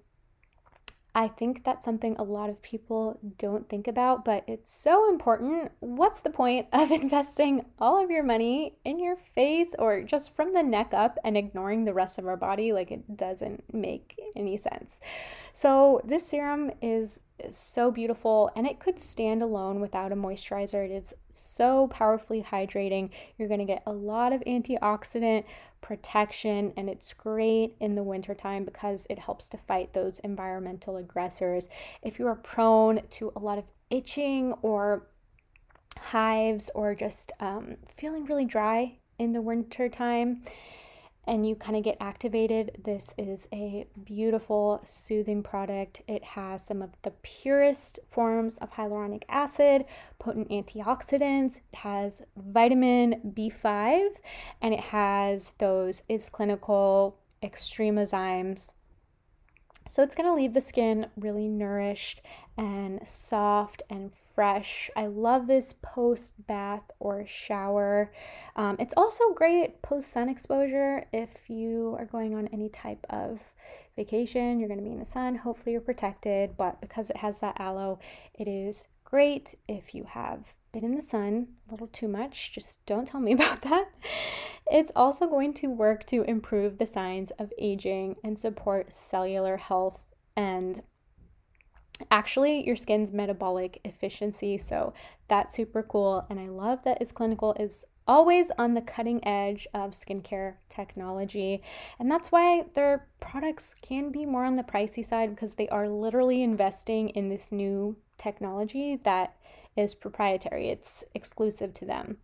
I 1.17 1.29
think 1.29 1.63
that's 1.63 1.85
something 1.85 2.17
a 2.17 2.23
lot 2.23 2.49
of 2.49 2.61
people 2.61 3.17
don't 3.37 3.69
think 3.69 3.87
about, 3.87 4.25
but 4.25 4.43
it's 4.47 4.69
so 4.69 5.09
important. 5.09 5.71
What's 5.79 6.19
the 6.19 6.29
point 6.29 6.67
of 6.73 6.91
investing 6.91 7.65
all 7.79 8.03
of 8.03 8.11
your 8.11 8.21
money 8.21 8.75
in 8.83 8.99
your 8.99 9.15
face 9.15 9.73
or 9.79 10.03
just 10.03 10.35
from 10.35 10.51
the 10.51 10.61
neck 10.61 10.93
up 10.93 11.17
and 11.23 11.37
ignoring 11.37 11.85
the 11.85 11.93
rest 11.93 12.19
of 12.19 12.27
our 12.27 12.35
body? 12.35 12.73
Like 12.73 12.91
it 12.91 13.15
doesn't 13.15 13.63
make 13.73 14.19
any 14.35 14.57
sense. 14.57 14.99
So, 15.53 16.01
this 16.03 16.27
serum 16.27 16.71
is, 16.81 17.21
is 17.39 17.57
so 17.57 17.91
beautiful 17.91 18.51
and 18.55 18.65
it 18.65 18.79
could 18.79 18.99
stand 18.99 19.41
alone 19.41 19.79
without 19.79 20.11
a 20.11 20.15
moisturizer. 20.15 20.85
It 20.85 20.91
is 20.91 21.13
so 21.31 21.87
powerfully 21.87 22.41
hydrating. 22.41 23.09
You're 23.37 23.47
going 23.47 23.59
to 23.59 23.65
get 23.65 23.83
a 23.85 23.91
lot 23.91 24.33
of 24.33 24.41
antioxidant 24.41 25.43
protection 25.81 26.73
and 26.77 26.89
it's 26.89 27.13
great 27.13 27.75
in 27.79 27.95
the 27.95 28.03
wintertime 28.03 28.65
because 28.65 29.05
it 29.09 29.19
helps 29.19 29.49
to 29.49 29.57
fight 29.57 29.93
those 29.93 30.19
environmental 30.19 30.97
aggressors. 30.97 31.69
If 32.01 32.19
you 32.19 32.27
are 32.27 32.35
prone 32.35 33.01
to 33.11 33.31
a 33.35 33.39
lot 33.39 33.57
of 33.57 33.65
itching 33.89 34.53
or 34.61 35.07
hives 35.99 36.69
or 36.73 36.95
just 36.95 37.31
um, 37.39 37.75
feeling 37.97 38.25
really 38.25 38.45
dry 38.45 38.97
in 39.19 39.33
the 39.33 39.41
wintertime, 39.41 40.41
and 41.27 41.47
you 41.47 41.55
kind 41.55 41.77
of 41.77 41.83
get 41.83 41.97
activated, 41.99 42.81
this 42.83 43.13
is 43.17 43.47
a 43.51 43.87
beautiful, 44.03 44.81
soothing 44.85 45.43
product. 45.43 46.01
It 46.07 46.23
has 46.23 46.65
some 46.65 46.81
of 46.81 46.91
the 47.01 47.11
purest 47.23 47.99
forms 48.09 48.57
of 48.57 48.71
hyaluronic 48.71 49.23
acid, 49.29 49.85
potent 50.19 50.49
antioxidants, 50.49 51.57
it 51.57 51.79
has 51.79 52.21
vitamin 52.37 53.33
B5, 53.35 54.09
and 54.61 54.73
it 54.73 54.79
has 54.79 55.53
those 55.57 56.03
is 56.07 56.29
clinical 56.29 57.17
extremozymes 57.43 58.71
so 59.87 60.01
it's 60.01 60.15
going 60.15 60.27
to 60.27 60.33
leave 60.33 60.53
the 60.53 60.61
skin 60.61 61.07
really 61.15 61.47
nourished 61.47 62.21
and 62.57 63.05
soft 63.07 63.83
and 63.89 64.13
fresh. 64.13 64.89
I 64.95 65.07
love 65.07 65.45
this 65.45 65.73
post 65.81 66.33
bath 66.47 66.89
or 66.99 67.25
shower. 67.27 68.11
Um, 68.55 68.77
it's 68.79 68.93
also 68.97 69.33
great 69.33 69.81
post 69.81 70.11
sun 70.11 70.29
exposure 70.29 71.05
if 71.13 71.49
you 71.49 71.95
are 71.99 72.05
going 72.05 72.33
on 72.33 72.47
any 72.47 72.69
type 72.69 73.05
of 73.09 73.53
vacation. 73.95 74.59
You're 74.59 74.69
going 74.69 74.79
to 74.79 74.85
be 74.85 74.91
in 74.91 74.99
the 74.99 75.05
sun. 75.05 75.35
Hopefully, 75.35 75.73
you're 75.73 75.81
protected, 75.81 76.57
but 76.57 76.81
because 76.81 77.09
it 77.09 77.17
has 77.17 77.39
that 77.41 77.59
aloe, 77.59 77.99
it 78.33 78.47
is 78.47 78.87
great 79.03 79.55
if 79.67 79.93
you 79.93 80.05
have 80.05 80.53
been 80.75 80.83
in 80.83 80.95
the 80.95 81.01
sun 81.01 81.47
a 81.67 81.71
little 81.71 81.87
too 81.87 82.07
much. 82.07 82.51
Just 82.51 82.85
don't 82.85 83.07
tell 83.07 83.21
me 83.21 83.31
about 83.39 83.61
that. 83.61 83.89
It's 84.69 84.91
also 84.95 85.25
going 85.25 85.53
to 85.55 85.67
work 85.67 86.05
to 86.07 86.23
improve 86.23 86.77
the 86.77 86.85
signs 86.85 87.31
of 87.39 87.53
aging 87.57 88.17
and 88.23 88.37
support 88.37 88.93
cellular 88.93 89.57
health 89.57 90.01
and 90.35 90.81
actually 92.11 92.65
your 92.65 92.75
skin's 92.75 93.13
metabolic 93.13 93.79
efficiency. 93.85 94.57
So 94.57 94.93
that's 95.29 95.55
super 95.55 95.81
cool. 95.81 96.25
And 96.29 96.41
I 96.41 96.45
love 96.45 96.83
that 96.83 97.01
is 97.01 97.13
clinical 97.13 97.55
is 97.57 97.85
always 98.05 98.51
on 98.57 98.73
the 98.73 98.81
cutting 98.81 99.25
edge 99.25 99.65
of 99.73 99.91
skincare 99.91 100.55
technology. 100.67 101.63
And 101.99 102.11
that's 102.11 102.33
why 102.33 102.65
their 102.73 103.07
products 103.21 103.75
can 103.81 104.11
be 104.11 104.25
more 104.25 104.43
on 104.43 104.55
the 104.55 104.63
pricey 104.63 105.05
side 105.05 105.33
because 105.33 105.53
they 105.53 105.69
are 105.69 105.87
literally 105.87 106.43
investing 106.43 107.09
in 107.09 107.29
this 107.29 107.53
new 107.53 107.95
technology 108.17 108.99
that 109.03 109.35
is 109.75 109.95
proprietary, 109.95 110.69
it's 110.69 111.03
exclusive 111.13 111.73
to 111.75 111.85
them. 111.85 112.17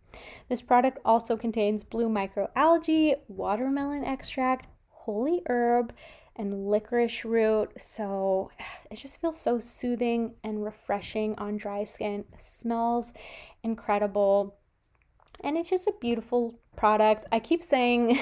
This 0.48 0.62
product 0.62 0.98
also 1.04 1.36
contains 1.36 1.82
blue 1.82 2.08
microalgae, 2.08 3.16
watermelon 3.28 4.04
extract, 4.04 4.68
holy 4.88 5.42
herb, 5.48 5.92
and 6.36 6.68
licorice 6.68 7.24
root. 7.24 7.72
So 7.78 8.50
it 8.90 8.96
just 8.96 9.20
feels 9.20 9.40
so 9.40 9.60
soothing 9.60 10.34
and 10.44 10.64
refreshing 10.64 11.34
on 11.38 11.56
dry 11.56 11.84
skin. 11.84 12.24
It 12.32 12.42
smells 12.42 13.12
incredible. 13.62 14.56
And 15.44 15.56
it's 15.56 15.70
just 15.70 15.88
a 15.88 15.94
beautiful 16.00 16.58
product. 16.76 17.26
I 17.32 17.40
keep 17.40 17.62
saying 17.62 18.18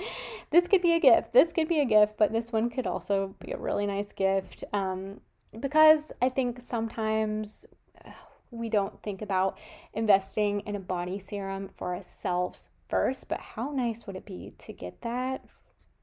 this 0.50 0.68
could 0.68 0.82
be 0.82 0.92
a 0.92 1.00
gift. 1.00 1.32
This 1.32 1.52
could 1.52 1.68
be 1.68 1.80
a 1.80 1.84
gift, 1.84 2.16
but 2.16 2.32
this 2.32 2.52
one 2.52 2.70
could 2.70 2.86
also 2.86 3.34
be 3.40 3.52
a 3.52 3.58
really 3.58 3.86
nice 3.86 4.12
gift. 4.12 4.64
Um, 4.72 5.20
because 5.58 6.12
I 6.22 6.28
think 6.28 6.60
sometimes 6.60 7.66
we 8.50 8.68
don't 8.68 9.02
think 9.02 9.22
about 9.22 9.58
investing 9.94 10.60
in 10.60 10.76
a 10.76 10.80
body 10.80 11.18
serum 11.18 11.68
for 11.68 11.94
ourselves 11.94 12.68
first, 12.88 13.28
but 13.28 13.40
how 13.40 13.70
nice 13.70 14.06
would 14.06 14.16
it 14.16 14.26
be 14.26 14.52
to 14.58 14.72
get 14.72 15.00
that 15.02 15.44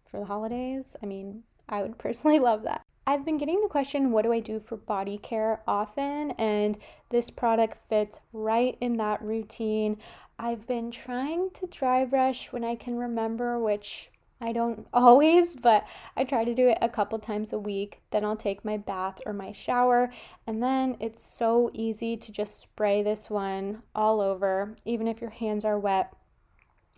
for 0.09 0.19
the 0.19 0.25
holidays? 0.25 0.95
I 1.03 1.05
mean, 1.05 1.43
I 1.67 1.81
would 1.81 1.97
personally 1.99 2.39
love 2.39 2.63
that. 2.63 2.81
I've 3.05 3.23
been 3.23 3.37
getting 3.37 3.61
the 3.61 3.69
question, 3.69 4.11
what 4.11 4.23
do 4.23 4.33
I 4.33 4.41
do 4.41 4.59
for 4.59 4.75
body 4.75 5.17
care 5.17 5.61
often? 5.65 6.31
And 6.31 6.77
this 7.09 7.29
product 7.29 7.77
fits 7.87 8.19
right 8.33 8.77
in 8.81 8.97
that 8.97 9.21
routine. 9.21 9.97
I've 10.37 10.67
been 10.67 10.91
trying 10.91 11.51
to 11.51 11.67
dry 11.67 12.03
brush 12.03 12.51
when 12.51 12.65
I 12.65 12.75
can 12.75 12.97
remember, 12.97 13.59
which 13.59 14.11
I 14.39 14.51
don't 14.51 14.87
always, 14.93 15.55
but 15.55 15.87
I 16.15 16.23
try 16.23 16.43
to 16.43 16.53
do 16.53 16.69
it 16.69 16.77
a 16.81 16.89
couple 16.89 17.19
times 17.19 17.53
a 17.53 17.59
week. 17.59 18.01
Then 18.11 18.23
I'll 18.25 18.37
take 18.37 18.63
my 18.65 18.77
bath 18.77 19.19
or 19.25 19.33
my 19.33 19.51
shower, 19.51 20.11
and 20.45 20.61
then 20.61 20.97
it's 20.99 21.25
so 21.25 21.69
easy 21.73 22.17
to 22.17 22.31
just 22.31 22.59
spray 22.59 23.03
this 23.03 23.29
one 23.29 23.81
all 23.95 24.21
over, 24.21 24.75
even 24.85 25.07
if 25.07 25.21
your 25.21 25.29
hands 25.31 25.65
are 25.65 25.79
wet. 25.79 26.13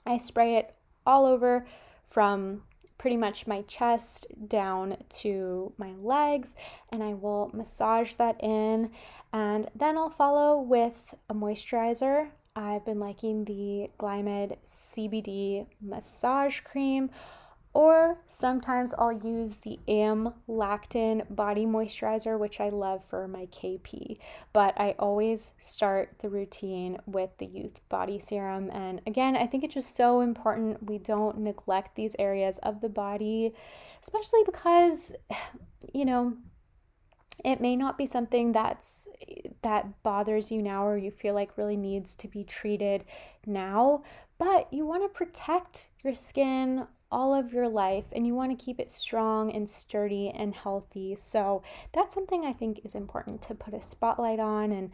I 0.06 0.18
spray 0.18 0.56
it 0.56 0.76
all 1.06 1.26
over 1.26 1.66
from 2.08 2.64
pretty 2.98 3.18
much 3.18 3.48
my 3.48 3.62
chest 3.64 4.28
down 4.48 4.98
to 5.10 5.74
my 5.78 5.92
legs, 6.02 6.56
and 6.92 7.02
I 7.02 7.14
will 7.14 7.50
massage 7.54 8.14
that 8.16 8.36
in. 8.44 8.92
And 9.34 9.70
then 9.74 9.98
I'll 9.98 10.10
follow 10.10 10.60
with 10.60 11.16
a 11.30 11.34
moisturizer. 11.34 12.30
I've 12.60 12.84
been 12.84 13.00
liking 13.00 13.46
the 13.46 13.90
Glymed 13.98 14.58
CBD 14.68 15.66
massage 15.82 16.60
cream, 16.60 17.10
or 17.74 18.18
sometimes 18.28 18.94
I'll 18.98 19.14
use 19.14 19.56
the 19.58 19.80
AmLactin 19.88 21.34
body 21.34 21.66
moisturizer, 21.66 22.38
which 22.38 22.60
I 22.60 22.68
love 22.68 23.06
for 23.06 23.30
my 23.30 23.46
KP. 23.46 24.18
But 24.52 24.74
I 24.78 24.94
always 25.00 25.54
start 25.58 26.16
the 26.20 26.28
routine 26.28 26.98
with 27.06 27.30
the 27.38 27.46
Youth 27.46 27.80
Body 27.88 28.20
Serum. 28.20 28.70
And 28.72 29.00
again, 29.08 29.38
I 29.38 29.48
think 29.48 29.64
it's 29.64 29.76
just 29.76 29.96
so 29.96 30.20
important 30.20 30.86
we 30.86 30.98
don't 30.98 31.40
neglect 31.40 31.96
these 31.96 32.14
areas 32.20 32.58
of 32.58 32.82
the 32.82 32.90
body, 32.90 33.54
especially 34.04 34.42
because, 34.46 35.16
you 35.94 36.04
know, 36.04 36.34
it 37.44 37.62
may 37.62 37.76
not 37.76 37.98
be 37.98 38.06
something 38.06 38.52
that's 38.52 39.08
that 39.62 40.04
bothers 40.04 40.52
you 40.52 40.62
now 40.62 40.86
or 40.86 40.98
you 40.98 41.12
feel 41.12 41.34
like 41.34 41.58
really 41.58 41.78
needs 41.78 42.16
to 42.16 42.28
be 42.28 42.44
treated 42.44 43.04
now 43.46 44.04
but 44.38 44.72
you 44.72 44.86
want 44.86 45.04
to 45.04 45.10
protect 45.10 45.90
your 46.04 46.14
skin 46.14 46.86
all 47.12 47.34
of 47.34 47.52
your 47.52 47.68
life 47.68 48.06
and 48.12 48.28
you 48.28 48.36
want 48.36 48.52
to 48.52 48.64
keep 48.64 48.80
it 48.80 48.92
strong 48.92 49.52
and 49.52 49.70
sturdy 49.70 50.30
and 50.30 50.54
healthy 50.56 51.16
so 51.16 51.62
that's 51.94 52.14
something 52.14 52.46
i 52.46 52.54
think 52.54 52.80
is 52.84 52.96
important 52.96 53.42
to 53.42 53.56
put 53.56 53.74
a 53.74 53.82
spotlight 53.82 54.40
on 54.40 54.72
and 54.72 54.92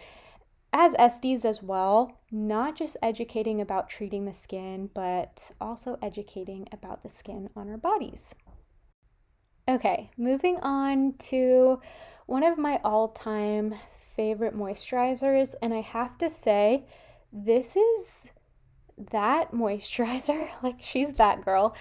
as 0.77 0.93
esties 0.95 1.45
as 1.45 1.63
well, 1.63 2.19
not 2.31 2.75
just 2.75 2.97
educating 3.01 3.61
about 3.61 3.87
treating 3.87 4.25
the 4.25 4.33
skin, 4.33 4.89
but 4.93 5.49
also 5.61 5.97
educating 6.01 6.67
about 6.73 7.01
the 7.01 7.07
skin 7.07 7.49
on 7.55 7.69
our 7.69 7.77
bodies. 7.77 8.35
Okay, 9.69 10.11
moving 10.17 10.57
on 10.57 11.13
to 11.17 11.79
one 12.25 12.43
of 12.43 12.57
my 12.57 12.79
all 12.83 13.09
time 13.09 13.75
favorite 14.15 14.55
moisturizers. 14.55 15.55
And 15.61 15.73
I 15.73 15.81
have 15.81 16.17
to 16.19 16.29
say, 16.29 16.85
this 17.31 17.75
is 17.75 18.31
that 19.11 19.51
moisturizer. 19.51 20.49
like, 20.63 20.77
she's 20.79 21.13
that 21.13 21.43
girl. 21.43 21.75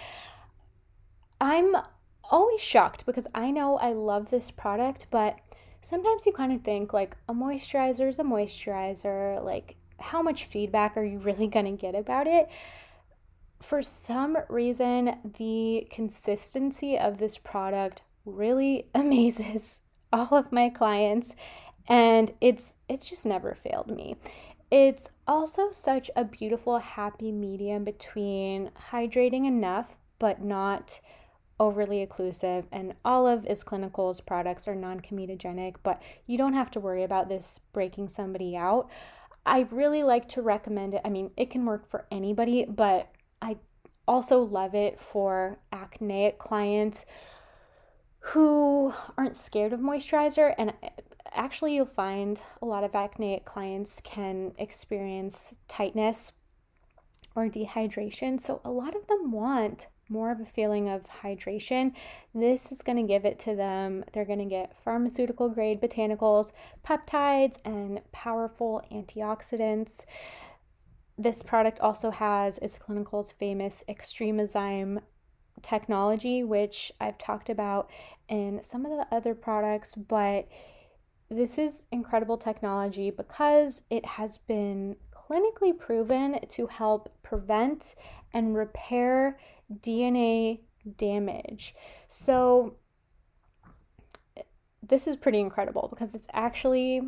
I'm 1.39 1.75
always 2.29 2.61
shocked 2.61 3.05
because 3.05 3.27
I 3.33 3.51
know 3.51 3.77
I 3.77 3.93
love 3.93 4.29
this 4.29 4.51
product, 4.51 5.07
but 5.11 5.37
sometimes 5.81 6.25
you 6.25 6.33
kind 6.33 6.51
of 6.51 6.61
think 6.61 6.93
like 6.93 7.15
a 7.29 7.33
moisturizer 7.33 8.07
is 8.09 8.19
a 8.19 8.23
moisturizer. 8.23 9.43
Like, 9.43 9.75
how 9.99 10.21
much 10.21 10.45
feedback 10.45 10.97
are 10.97 11.03
you 11.03 11.19
really 11.19 11.47
going 11.47 11.65
to 11.65 11.81
get 11.81 11.95
about 11.95 12.27
it? 12.27 12.49
For 13.61 13.81
some 13.81 14.37
reason, 14.49 15.17
the 15.37 15.87
consistency 15.89 16.99
of 16.99 17.17
this 17.17 17.37
product 17.37 18.01
really 18.25 18.89
amazes 18.95 19.79
all 20.13 20.33
of 20.33 20.51
my 20.51 20.69
clients 20.69 21.35
and 21.87 22.31
it's 22.41 22.75
it's 22.89 23.09
just 23.09 23.25
never 23.25 23.53
failed 23.53 23.91
me. 23.91 24.15
It's 24.71 25.09
also 25.27 25.71
such 25.71 26.09
a 26.15 26.25
beautiful, 26.25 26.79
happy 26.79 27.31
medium 27.31 27.83
between 27.83 28.71
hydrating 28.91 29.45
enough 29.45 29.97
but 30.17 30.41
not 30.41 30.99
overly 31.59 32.05
occlusive. 32.05 32.65
And 32.71 32.93
all 33.03 33.27
of 33.27 33.45
Is 33.45 33.63
Clinical's 33.63 34.21
products 34.21 34.67
are 34.67 34.75
non 34.75 34.99
comedogenic, 34.99 35.75
but 35.83 36.01
you 36.25 36.37
don't 36.37 36.53
have 36.53 36.71
to 36.71 36.79
worry 36.79 37.03
about 37.03 37.29
this 37.29 37.59
breaking 37.73 38.09
somebody 38.09 38.55
out. 38.55 38.89
I 39.45 39.67
really 39.71 40.03
like 40.03 40.27
to 40.29 40.41
recommend 40.41 40.95
it. 40.95 41.01
I 41.05 41.09
mean, 41.09 41.31
it 41.37 41.51
can 41.51 41.65
work 41.65 41.87
for 41.87 42.05
anybody, 42.11 42.65
but 42.65 43.11
I 43.41 43.57
also 44.07 44.41
love 44.41 44.73
it 44.73 44.99
for 44.99 45.59
acneic 45.71 46.39
clients 46.39 47.05
who 48.29 48.91
aren't 49.17 49.37
scared 49.37 49.71
of 49.71 49.79
moisturizer. 49.79 50.55
And 50.57 50.73
uh, 50.81 50.89
actually, 51.31 51.75
you'll 51.75 51.85
find 51.85 52.41
a 52.61 52.65
lot 52.65 52.83
of 52.83 52.95
acneic 52.95 53.45
clients 53.45 54.01
can 54.03 54.53
experience 54.57 55.57
tightness 55.67 56.33
or 57.35 57.47
dehydration. 57.47 58.41
So, 58.41 58.61
a 58.65 58.71
lot 58.71 58.95
of 58.95 59.05
them 59.05 59.31
want 59.31 59.87
more 60.09 60.31
of 60.31 60.39
a 60.39 60.45
feeling 60.45 60.89
of 60.89 61.03
hydration. 61.21 61.93
This 62.33 62.71
is 62.71 62.81
going 62.81 62.97
to 62.97 63.03
give 63.03 63.25
it 63.25 63.37
to 63.39 63.55
them. 63.55 64.03
They're 64.13 64.25
going 64.25 64.39
to 64.39 64.45
get 64.45 64.75
pharmaceutical 64.83 65.49
grade 65.49 65.79
botanicals, 65.79 66.51
peptides, 66.83 67.57
and 67.63 68.01
powerful 68.11 68.81
antioxidants. 68.91 70.05
This 71.17 71.43
product 71.43 71.79
also 71.79 72.09
has 72.09 72.57
Is 72.57 72.77
Clinical's 72.77 73.31
famous 73.31 73.83
Extremozyme 73.87 74.99
technology, 75.61 76.43
which 76.43 76.91
I've 76.99 77.17
talked 77.17 77.49
about 77.49 77.89
in 78.27 78.61
some 78.63 78.85
of 78.85 78.91
the 78.91 79.15
other 79.15 79.35
products, 79.35 79.95
but 79.95 80.47
this 81.29 81.57
is 81.57 81.87
incredible 81.91 82.37
technology 82.37 83.09
because 83.09 83.83
it 83.89 84.05
has 84.05 84.37
been 84.37 84.95
clinically 85.13 85.77
proven 85.77 86.39
to 86.49 86.67
help 86.67 87.11
prevent 87.23 87.95
and 88.33 88.55
repair 88.55 89.39
DNA 89.79 90.59
damage. 90.97 91.73
So, 92.07 92.75
this 94.87 95.07
is 95.07 95.17
pretty 95.17 95.39
incredible 95.39 95.87
because 95.89 96.13
it's 96.13 96.27
actually 96.31 97.01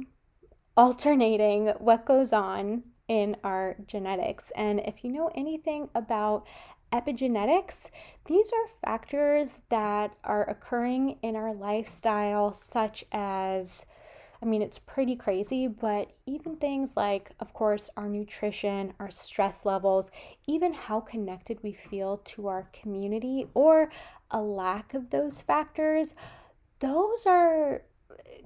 alternating 0.76 1.68
what 1.80 2.06
goes 2.06 2.34
on 2.34 2.84
in 3.08 3.38
our 3.44 3.76
genetics. 3.88 4.52
And 4.56 4.80
if 4.80 5.04
you 5.04 5.12
know 5.12 5.32
anything 5.36 5.90
about 5.94 6.48
epigenetics, 6.92 7.90
these 8.26 8.52
are 8.54 8.68
factors 8.82 9.62
that 9.70 10.16
are 10.24 10.50
occurring 10.50 11.18
in 11.22 11.36
our 11.36 11.54
lifestyle, 11.54 12.54
such 12.54 13.04
as 13.12 13.86
I 14.42 14.46
mean, 14.46 14.62
it's 14.62 14.78
pretty 14.78 15.16
crazy, 15.16 15.68
but 15.68 16.12
even 16.28 16.58
things 16.58 16.96
like, 16.96 17.32
of 17.40 17.54
course, 17.54 17.90
our 17.98 18.08
nutrition, 18.08 18.94
our 19.00 19.10
stress 19.10 19.66
levels, 19.66 20.12
even 20.46 20.74
how 20.74 21.00
connected 21.00 21.58
we 21.64 21.74
feel 21.74 22.18
to 22.18 22.48
our 22.48 22.70
community, 22.72 23.48
or 23.56 23.90
a 24.30 24.40
lack 24.40 24.94
of 24.94 25.10
those 25.10 25.42
factors, 25.42 26.14
those 26.80 27.26
are 27.26 27.82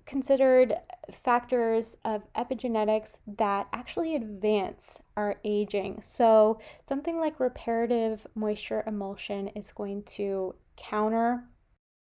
considered 0.06 0.76
factors 1.12 1.98
of 2.06 2.22
epigenetics 2.34 3.18
that 3.38 3.68
actually 3.74 4.16
advance 4.16 5.00
our 5.18 5.36
aging. 5.44 6.02
So, 6.02 6.60
something 6.88 7.20
like 7.20 7.40
reparative 7.40 8.26
moisture 8.36 8.84
emulsion 8.88 9.50
is 9.50 9.72
going 9.72 10.04
to 10.04 10.56
counter 10.78 11.44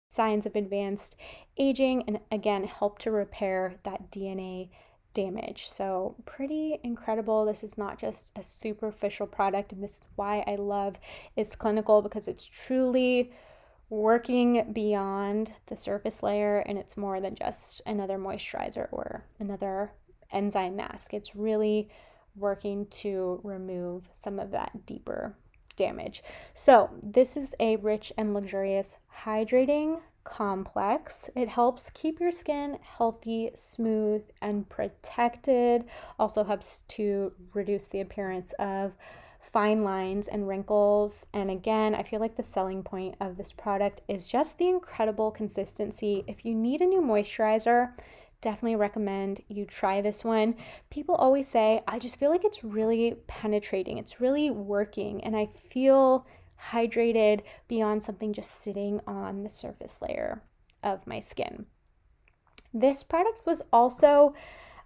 signs 0.09 0.45
of 0.45 0.55
advanced 0.55 1.17
aging 1.57 2.03
and 2.07 2.19
again 2.31 2.63
help 2.63 2.99
to 2.99 3.11
repair 3.11 3.75
that 3.83 4.11
DNA 4.11 4.69
damage. 5.13 5.67
So, 5.67 6.15
pretty 6.25 6.79
incredible. 6.83 7.45
This 7.45 7.63
is 7.63 7.77
not 7.77 7.99
just 7.99 8.31
a 8.35 8.43
superficial 8.43 9.27
product, 9.27 9.73
and 9.73 9.83
this 9.83 9.99
is 9.99 10.07
why 10.15 10.43
I 10.47 10.55
love 10.55 10.99
Is 11.35 11.55
Clinical 11.55 12.01
because 12.01 12.27
it's 12.27 12.45
truly 12.45 13.31
working 13.93 14.73
beyond 14.73 15.53
the 15.67 15.77
surface 15.77 16.23
layer 16.23 16.59
and 16.59 16.79
it's 16.79 16.97
more 16.97 17.21
than 17.21 17.35
just 17.35 17.79
another 17.85 18.17
moisturizer 18.17 18.87
or 18.91 19.23
another 19.39 19.91
enzyme 20.31 20.75
mask. 20.75 21.13
It's 21.13 21.35
really 21.35 21.89
working 22.35 22.87
to 22.87 23.39
remove 23.43 24.09
some 24.11 24.39
of 24.39 24.49
that 24.49 24.87
deeper 24.87 25.35
damage. 25.75 26.23
So, 26.55 26.89
this 27.03 27.37
is 27.37 27.53
a 27.59 27.75
rich 27.75 28.11
and 28.17 28.33
luxurious 28.33 28.97
hydrating 29.25 30.01
complex. 30.23 31.29
It 31.35 31.49
helps 31.49 31.91
keep 31.91 32.19
your 32.19 32.31
skin 32.31 32.79
healthy, 32.81 33.51
smooth, 33.53 34.23
and 34.41 34.67
protected. 34.69 35.85
Also 36.17 36.43
helps 36.43 36.79
to 36.89 37.31
reduce 37.53 37.87
the 37.87 38.01
appearance 38.01 38.53
of 38.53 38.93
fine 39.53 39.83
lines 39.83 40.27
and 40.27 40.47
wrinkles. 40.47 41.27
And 41.31 41.51
again, 41.51 41.93
I 41.93 42.01
feel 42.01 42.19
like 42.19 42.35
the 42.35 42.43
selling 42.43 42.81
point 42.81 43.15
of 43.21 43.37
this 43.37 43.53
product 43.53 44.01
is 44.07 44.27
just 44.27 44.57
the 44.57 44.67
incredible 44.67 45.29
consistency. 45.29 46.23
If 46.27 46.43
you 46.43 46.55
need 46.55 46.81
a 46.81 46.87
new 46.87 47.01
moisturizer, 47.01 47.91
definitely 48.41 48.75
recommend 48.75 49.41
you 49.47 49.65
try 49.65 50.01
this 50.01 50.23
one. 50.23 50.55
People 50.89 51.15
always 51.15 51.47
say, 51.47 51.81
I 51.87 51.99
just 51.99 52.19
feel 52.19 52.31
like 52.31 52.43
it's 52.43 52.63
really 52.63 53.15
penetrating, 53.27 53.99
it's 53.99 54.19
really 54.19 54.49
working, 54.49 55.23
and 55.23 55.37
I 55.37 55.45
feel 55.45 56.25
hydrated 56.71 57.41
beyond 57.67 58.03
something 58.03 58.33
just 58.33 58.63
sitting 58.63 59.01
on 59.05 59.43
the 59.43 59.49
surface 59.49 59.97
layer 60.01 60.41
of 60.81 61.05
my 61.05 61.19
skin. 61.19 61.67
This 62.73 63.03
product 63.03 63.45
was 63.45 63.61
also 63.71 64.33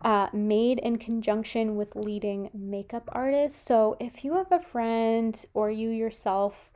uh, 0.02 0.28
made 0.34 0.80
in 0.80 0.98
conjunction 0.98 1.76
with 1.76 1.96
leading 1.96 2.50
makeup 2.54 3.10
artists. 3.12 3.60
So 3.60 3.98
if 4.00 4.24
you 4.24 4.36
have 4.36 4.52
a 4.52 4.60
friend 4.60 5.46
or 5.54 5.72
you 5.72 5.90
yourself 5.90 6.72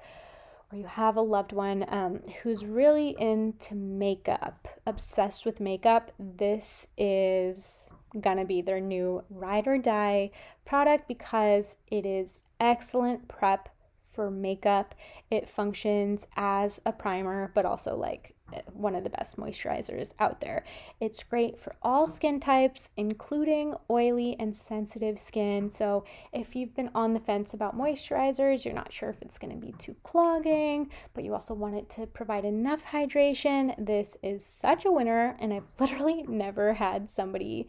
or 0.71 0.77
you 0.77 0.85
have 0.85 1.17
a 1.17 1.21
loved 1.21 1.51
one 1.51 1.85
um, 1.89 2.21
who's 2.41 2.65
really 2.65 3.15
into 3.19 3.75
makeup, 3.75 4.67
obsessed 4.85 5.45
with 5.45 5.59
makeup, 5.59 6.11
this 6.19 6.87
is 6.97 7.89
gonna 8.19 8.45
be 8.45 8.61
their 8.61 8.79
new 8.79 9.23
ride 9.29 9.67
or 9.67 9.77
die 9.77 10.31
product 10.65 11.07
because 11.07 11.77
it 11.87 12.05
is 12.05 12.39
excellent 12.59 13.27
prep 13.27 13.69
for 14.11 14.29
makeup. 14.29 14.95
It 15.29 15.47
functions 15.47 16.27
as 16.35 16.81
a 16.85 16.91
primer, 16.91 17.51
but 17.53 17.65
also 17.65 17.95
like 17.95 18.35
one 18.73 18.95
of 18.95 19.03
the 19.03 19.09
best 19.09 19.37
moisturizers 19.37 20.13
out 20.19 20.41
there. 20.41 20.63
It's 20.99 21.23
great 21.23 21.59
for 21.59 21.75
all 21.81 22.07
skin 22.07 22.39
types, 22.39 22.89
including 22.97 23.75
oily 23.89 24.35
and 24.39 24.55
sensitive 24.55 25.19
skin. 25.19 25.69
So, 25.69 26.05
if 26.33 26.55
you've 26.55 26.75
been 26.75 26.91
on 26.95 27.13
the 27.13 27.19
fence 27.19 27.53
about 27.53 27.77
moisturizers, 27.77 28.65
you're 28.65 28.73
not 28.73 28.91
sure 28.91 29.09
if 29.09 29.21
it's 29.21 29.37
going 29.37 29.53
to 29.53 29.65
be 29.65 29.73
too 29.73 29.95
clogging, 30.03 30.89
but 31.13 31.23
you 31.23 31.33
also 31.33 31.53
want 31.53 31.75
it 31.75 31.89
to 31.91 32.07
provide 32.07 32.45
enough 32.45 32.83
hydration, 32.85 33.73
this 33.77 34.17
is 34.23 34.45
such 34.45 34.85
a 34.85 34.91
winner. 34.91 35.35
And 35.39 35.53
I've 35.53 35.63
literally 35.79 36.23
never 36.23 36.73
had 36.73 37.09
somebody 37.09 37.67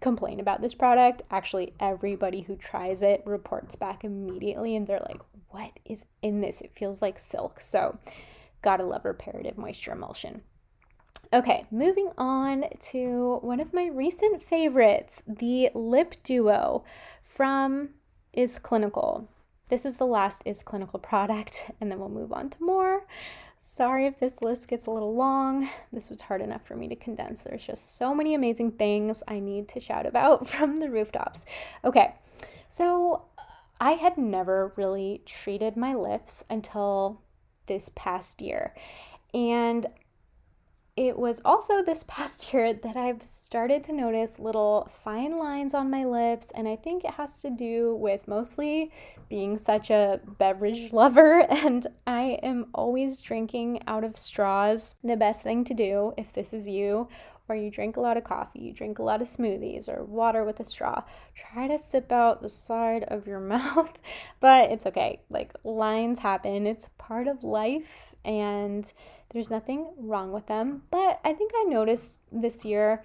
complain 0.00 0.40
about 0.40 0.60
this 0.60 0.74
product. 0.74 1.22
Actually, 1.30 1.72
everybody 1.80 2.40
who 2.40 2.56
tries 2.56 3.02
it 3.02 3.22
reports 3.24 3.76
back 3.76 4.04
immediately 4.04 4.76
and 4.76 4.86
they're 4.86 5.04
like, 5.08 5.20
what 5.50 5.70
is 5.84 6.04
in 6.22 6.40
this? 6.40 6.60
It 6.60 6.72
feels 6.72 7.02
like 7.02 7.18
silk. 7.18 7.60
So, 7.60 7.98
Gotta 8.62 8.84
love 8.84 9.04
reparative 9.04 9.58
moisture 9.58 9.92
emulsion. 9.92 10.42
Okay, 11.34 11.64
moving 11.70 12.10
on 12.18 12.64
to 12.90 13.38
one 13.42 13.58
of 13.58 13.72
my 13.72 13.86
recent 13.86 14.42
favorites, 14.42 15.22
the 15.26 15.70
Lip 15.74 16.14
Duo 16.22 16.84
from 17.22 17.90
Is 18.32 18.58
Clinical. 18.58 19.28
This 19.68 19.86
is 19.86 19.96
the 19.96 20.04
last 20.06 20.42
Is 20.44 20.62
Clinical 20.62 20.98
product, 20.98 21.70
and 21.80 21.90
then 21.90 21.98
we'll 21.98 22.08
move 22.08 22.32
on 22.32 22.50
to 22.50 22.62
more. 22.62 23.06
Sorry 23.58 24.06
if 24.06 24.20
this 24.20 24.42
list 24.42 24.68
gets 24.68 24.86
a 24.86 24.90
little 24.90 25.14
long. 25.14 25.70
This 25.92 26.10
was 26.10 26.20
hard 26.20 26.42
enough 26.42 26.66
for 26.66 26.76
me 26.76 26.88
to 26.88 26.96
condense. 26.96 27.40
There's 27.40 27.64
just 27.64 27.96
so 27.96 28.14
many 28.14 28.34
amazing 28.34 28.72
things 28.72 29.22
I 29.26 29.38
need 29.38 29.68
to 29.68 29.80
shout 29.80 30.04
about 30.04 30.48
from 30.50 30.78
the 30.78 30.90
rooftops. 30.90 31.44
Okay, 31.84 32.14
so 32.68 33.24
I 33.80 33.92
had 33.92 34.18
never 34.18 34.72
really 34.76 35.22
treated 35.24 35.76
my 35.76 35.94
lips 35.94 36.44
until 36.50 37.22
this 37.72 37.90
past 37.94 38.42
year. 38.42 38.74
And 39.32 39.86
it 40.94 41.18
was 41.18 41.40
also 41.42 41.82
this 41.82 42.04
past 42.08 42.52
year 42.52 42.74
that 42.74 42.96
I've 42.96 43.22
started 43.22 43.82
to 43.84 43.92
notice 43.92 44.38
little 44.38 44.90
fine 44.90 45.38
lines 45.38 45.72
on 45.72 45.90
my 45.90 46.04
lips, 46.04 46.50
and 46.54 46.68
I 46.68 46.76
think 46.76 47.04
it 47.04 47.12
has 47.12 47.40
to 47.42 47.50
do 47.50 47.96
with 47.96 48.28
mostly 48.28 48.92
being 49.30 49.56
such 49.56 49.90
a 49.90 50.20
beverage 50.38 50.92
lover, 51.02 51.46
and 51.50 51.86
I 52.06 52.38
am 52.42 52.66
always 52.74 53.22
drinking 53.22 53.82
out 53.86 54.04
of 54.04 54.18
straws. 54.18 54.96
The 55.02 55.16
best 55.16 55.42
thing 55.42 55.64
to 55.64 55.74
do, 55.74 56.12
if 56.18 56.32
this 56.34 56.52
is 56.52 56.68
you, 56.68 57.08
or 57.48 57.56
you 57.56 57.70
drink 57.70 57.96
a 57.96 58.00
lot 58.00 58.16
of 58.16 58.24
coffee, 58.24 58.60
you 58.60 58.72
drink 58.72 58.98
a 58.98 59.02
lot 59.02 59.22
of 59.22 59.28
smoothies 59.28 59.88
or 59.88 60.04
water 60.04 60.44
with 60.44 60.60
a 60.60 60.64
straw, 60.64 61.02
try 61.34 61.68
to 61.68 61.78
sip 61.78 62.12
out 62.12 62.42
the 62.42 62.48
side 62.48 63.04
of 63.04 63.26
your 63.26 63.40
mouth. 63.54 63.98
but 64.40 64.70
it's 64.70 64.86
okay. 64.86 65.20
Like 65.30 65.52
lines 65.64 66.18
happen, 66.18 66.66
it's 66.66 66.88
part 66.98 67.28
of 67.28 67.44
life 67.44 68.14
and 68.24 68.90
there's 69.30 69.50
nothing 69.50 69.92
wrong 69.98 70.32
with 70.32 70.46
them. 70.46 70.82
But 70.90 71.20
I 71.24 71.32
think 71.32 71.52
I 71.54 71.64
noticed 71.64 72.20
this 72.30 72.64
year 72.64 73.02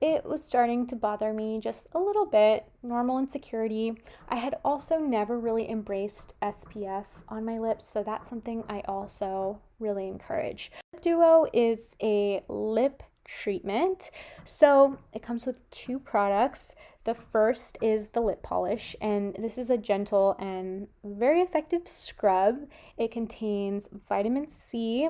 it 0.00 0.24
was 0.24 0.44
starting 0.44 0.86
to 0.88 0.96
bother 0.96 1.32
me 1.32 1.58
just 1.58 1.88
a 1.92 1.98
little 1.98 2.26
bit, 2.26 2.66
normal 2.82 3.18
insecurity. 3.18 4.00
I 4.28 4.36
had 4.36 4.56
also 4.64 4.98
never 4.98 5.40
really 5.40 5.68
embraced 5.68 6.34
SPF 6.40 7.06
on 7.28 7.44
my 7.44 7.58
lips, 7.58 7.88
so 7.88 8.04
that's 8.04 8.30
something 8.30 8.62
I 8.68 8.82
also 8.86 9.60
really 9.80 10.06
encourage. 10.06 10.70
Lip 10.92 11.02
Duo 11.02 11.46
is 11.52 11.96
a 12.00 12.44
lip 12.48 13.02
treatment. 13.28 14.10
So 14.44 14.98
it 15.12 15.22
comes 15.22 15.46
with 15.46 15.68
two 15.70 16.00
products. 16.00 16.74
The 17.04 17.14
first 17.14 17.78
is 17.80 18.08
the 18.08 18.20
lip 18.20 18.42
polish, 18.42 18.96
and 19.00 19.34
this 19.38 19.56
is 19.56 19.70
a 19.70 19.78
gentle 19.78 20.36
and 20.40 20.88
very 21.04 21.40
effective 21.40 21.86
scrub. 21.86 22.66
It 22.96 23.12
contains 23.12 23.88
vitamin 24.08 24.50
C 24.50 25.08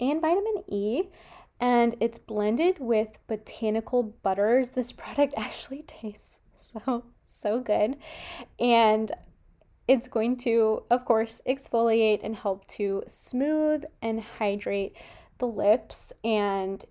and 0.00 0.20
vitamin 0.20 0.64
E 0.68 1.04
and 1.60 1.96
it's 2.00 2.18
blended 2.18 2.78
with 2.78 3.18
botanical 3.26 4.02
butters. 4.02 4.70
This 4.70 4.92
product 5.02 5.34
actually 5.36 5.82
tastes 5.82 6.38
so, 6.58 7.04
so 7.24 7.60
good. 7.60 7.96
And 8.58 9.10
it's 9.86 10.08
going 10.08 10.36
to, 10.38 10.82
of 10.90 11.04
course, 11.04 11.42
exfoliate 11.46 12.20
and 12.22 12.34
help 12.34 12.66
to 12.68 13.04
smooth 13.06 13.84
and 14.00 14.20
hydrate 14.20 14.96
the 15.38 15.46
lips. 15.46 16.12
And 16.22 16.84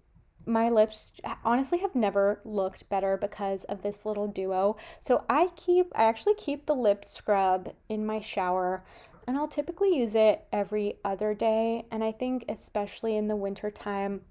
my 0.46 0.70
lips 0.70 1.12
honestly 1.44 1.80
have 1.80 1.96
never 1.96 2.42
looked 2.44 2.90
better 2.90 3.18
because 3.18 3.64
of 3.66 3.82
this 3.82 4.06
little 4.06 4.28
duo. 4.28 4.78
So 5.02 5.24
I 5.30 5.50
keep, 5.56 5.92
I 5.96 6.04
actually 6.04 6.36
keep 6.36 6.66
the 6.66 6.76
lip 6.76 7.06
scrub 7.06 7.74
in 7.90 8.06
my 8.06 8.20
shower 8.20 8.84
and 9.28 9.38
I'll 9.38 9.48
typically 9.48 9.96
use 9.98 10.16
it 10.16 10.46
every 10.52 10.98
other 11.06 11.34
day. 11.34 11.86
And 11.92 12.04
I 12.04 12.12
think, 12.12 12.46
especially 12.50 13.16
in 13.16 13.28
the 13.28 13.36
winter 13.36 13.72
time, 13.72 14.22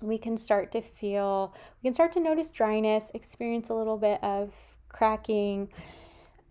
we 0.00 0.18
can 0.18 0.36
start 0.36 0.72
to 0.72 0.80
feel, 0.80 1.54
we 1.82 1.88
can 1.88 1.94
start 1.94 2.12
to 2.12 2.20
notice 2.20 2.48
dryness, 2.48 3.10
experience 3.14 3.68
a 3.68 3.74
little 3.74 3.98
bit 3.98 4.22
of 4.22 4.52
cracking. 4.88 5.68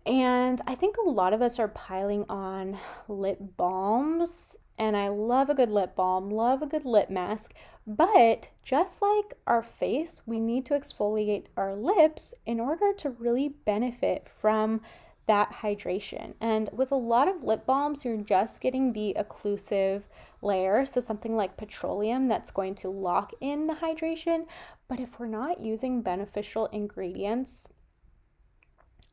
And 0.06 0.60
I 0.66 0.74
think 0.74 0.96
a 0.96 1.08
lot 1.08 1.32
of 1.32 1.42
us 1.42 1.58
are 1.58 1.68
piling 1.68 2.24
on 2.28 2.78
lip 3.08 3.38
balms. 3.56 4.56
And 4.80 4.96
I 4.96 5.08
love 5.08 5.50
a 5.50 5.54
good 5.54 5.70
lip 5.70 5.94
balm, 5.94 6.30
love 6.30 6.62
a 6.62 6.66
good 6.66 6.86
lip 6.86 7.10
mask. 7.10 7.52
But 7.86 8.48
just 8.64 9.02
like 9.02 9.34
our 9.46 9.62
face, 9.62 10.22
we 10.24 10.40
need 10.40 10.64
to 10.66 10.74
exfoliate 10.74 11.48
our 11.54 11.76
lips 11.76 12.32
in 12.46 12.58
order 12.58 12.94
to 12.94 13.10
really 13.10 13.50
benefit 13.66 14.26
from 14.30 14.80
that 15.26 15.52
hydration. 15.52 16.32
And 16.40 16.70
with 16.72 16.92
a 16.92 16.96
lot 16.96 17.28
of 17.28 17.44
lip 17.44 17.66
balms, 17.66 18.06
you're 18.06 18.22
just 18.22 18.62
getting 18.62 18.94
the 18.94 19.14
occlusive 19.18 20.04
layer, 20.40 20.86
so 20.86 20.98
something 20.98 21.36
like 21.36 21.58
petroleum 21.58 22.26
that's 22.26 22.50
going 22.50 22.74
to 22.76 22.88
lock 22.88 23.32
in 23.42 23.66
the 23.66 23.74
hydration. 23.74 24.46
But 24.88 24.98
if 24.98 25.20
we're 25.20 25.26
not 25.26 25.60
using 25.60 26.00
beneficial 26.00 26.66
ingredients 26.72 27.68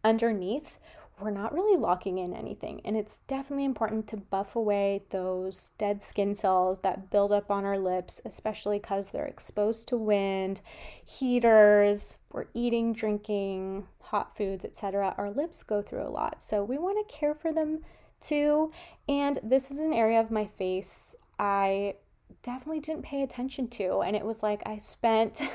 underneath, 0.02 0.80
we're 1.20 1.32
not 1.32 1.54
really 1.54 1.80
locking 1.80 2.20
in 2.20 2.34
anything. 2.34 2.82
And 2.86 2.96
it's 2.96 3.20
definitely 3.28 3.66
important 3.66 4.08
to 4.10 4.18
buff 4.18 4.56
away 4.56 5.04
those 5.10 5.72
dead 5.78 6.02
skin 6.02 6.36
cells 6.36 6.80
that 6.82 7.10
build 7.10 7.32
up 7.32 7.50
on 7.50 7.66
our 7.66 7.78
lips, 7.78 8.22
especially 8.24 8.78
because 8.78 9.10
they're 9.10 9.26
exposed 9.26 9.88
to 9.88 9.98
wind, 9.98 10.62
heaters, 11.04 12.20
we're 12.32 12.46
eating, 12.54 12.94
drinking, 12.94 13.88
hot 14.00 14.38
foods, 14.38 14.64
etc. 14.64 15.16
Our 15.18 15.32
lips 15.32 15.64
go 15.64 15.82
through 15.82 16.04
a 16.04 16.10
lot. 16.10 16.42
So 16.42 16.64
we 16.64 16.78
want 16.78 17.08
to 17.08 17.16
care 17.16 17.34
for 17.34 17.52
them 17.52 17.80
too. 18.22 18.72
And 19.10 19.40
this 19.42 19.72
is 19.72 19.80
an 19.80 19.94
area 19.94 20.20
of 20.20 20.30
my 20.30 20.46
face 20.46 21.16
I 21.40 21.96
definitely 22.44 22.80
didn't 22.80 23.04
pay 23.04 23.24
attention 23.24 23.68
to. 23.70 24.02
And 24.02 24.16
it 24.16 24.26
was 24.26 24.44
like 24.44 24.62
I 24.66 24.78
spent. 24.78 25.42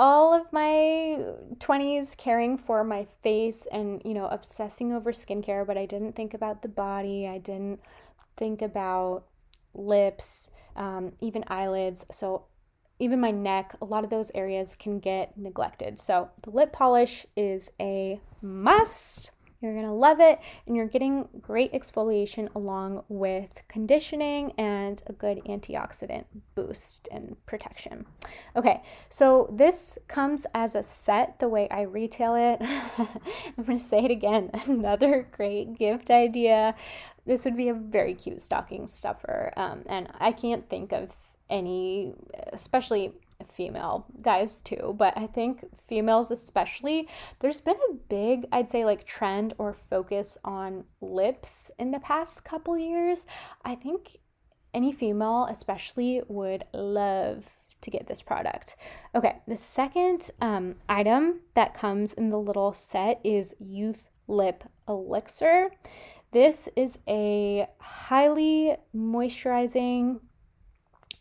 all 0.00 0.32
of 0.32 0.50
my 0.50 1.18
20s 1.58 2.16
caring 2.16 2.56
for 2.56 2.82
my 2.82 3.04
face 3.04 3.68
and, 3.70 4.00
you 4.02 4.14
know, 4.14 4.28
obsessing 4.28 4.94
over 4.94 5.12
skincare, 5.12 5.66
but 5.66 5.76
I 5.76 5.84
didn't 5.84 6.16
think 6.16 6.32
about 6.32 6.62
the 6.62 6.70
body. 6.70 7.28
I 7.28 7.36
didn't 7.36 7.80
think 8.34 8.62
about 8.62 9.24
lips, 9.74 10.52
um, 10.74 11.12
even 11.20 11.44
eyelids. 11.48 12.06
So, 12.10 12.46
even 12.98 13.20
my 13.20 13.30
neck, 13.30 13.74
a 13.82 13.84
lot 13.84 14.02
of 14.02 14.08
those 14.08 14.30
areas 14.34 14.74
can 14.74 15.00
get 15.00 15.36
neglected. 15.36 16.00
So, 16.00 16.30
the 16.44 16.50
lip 16.50 16.72
polish 16.72 17.26
is 17.36 17.70
a 17.78 18.22
must. 18.40 19.32
You're 19.60 19.74
gonna 19.74 19.94
love 19.94 20.20
it, 20.20 20.38
and 20.66 20.74
you're 20.74 20.86
getting 20.86 21.28
great 21.40 21.72
exfoliation 21.72 22.48
along 22.54 23.04
with 23.08 23.62
conditioning 23.68 24.52
and 24.56 25.02
a 25.06 25.12
good 25.12 25.42
antioxidant 25.44 26.24
boost 26.54 27.08
and 27.12 27.36
protection. 27.44 28.06
Okay, 28.56 28.82
so 29.10 29.50
this 29.52 29.98
comes 30.08 30.46
as 30.54 30.74
a 30.74 30.82
set 30.82 31.38
the 31.40 31.48
way 31.48 31.68
I 31.70 31.82
retail 31.82 32.34
it. 32.36 32.58
I'm 32.98 33.64
gonna 33.64 33.78
say 33.78 34.04
it 34.04 34.10
again 34.10 34.50
another 34.66 35.28
great 35.30 35.78
gift 35.78 36.10
idea. 36.10 36.74
This 37.26 37.44
would 37.44 37.56
be 37.56 37.68
a 37.68 37.74
very 37.74 38.14
cute 38.14 38.40
stocking 38.40 38.86
stuffer, 38.86 39.52
um, 39.58 39.82
and 39.86 40.08
I 40.18 40.32
can't 40.32 40.68
think 40.70 40.92
of 40.92 41.14
any, 41.50 42.14
especially 42.52 43.12
female 43.48 44.06
guys 44.20 44.60
too, 44.60 44.94
but 44.98 45.16
I 45.16 45.26
think 45.26 45.64
females 45.86 46.30
especially, 46.30 47.08
there's 47.40 47.60
been 47.60 47.76
a 47.90 47.94
big, 48.08 48.46
I'd 48.52 48.70
say, 48.70 48.84
like 48.84 49.04
trend 49.04 49.54
or 49.58 49.72
focus 49.72 50.38
on 50.44 50.84
lips 51.00 51.70
in 51.78 51.90
the 51.90 52.00
past 52.00 52.44
couple 52.44 52.76
years. 52.78 53.26
I 53.64 53.74
think 53.74 54.18
any 54.72 54.92
female, 54.92 55.46
especially, 55.50 56.22
would 56.28 56.64
love 56.72 57.48
to 57.80 57.90
get 57.90 58.06
this 58.06 58.22
product. 58.22 58.76
Okay, 59.14 59.36
the 59.48 59.56
second 59.56 60.30
um, 60.40 60.76
item 60.88 61.40
that 61.54 61.74
comes 61.74 62.12
in 62.12 62.30
the 62.30 62.38
little 62.38 62.72
set 62.72 63.20
is 63.24 63.54
Youth 63.58 64.08
Lip 64.28 64.64
Elixir. 64.88 65.70
This 66.32 66.68
is 66.76 66.98
a 67.08 67.66
highly 67.80 68.76
moisturizing 68.94 70.20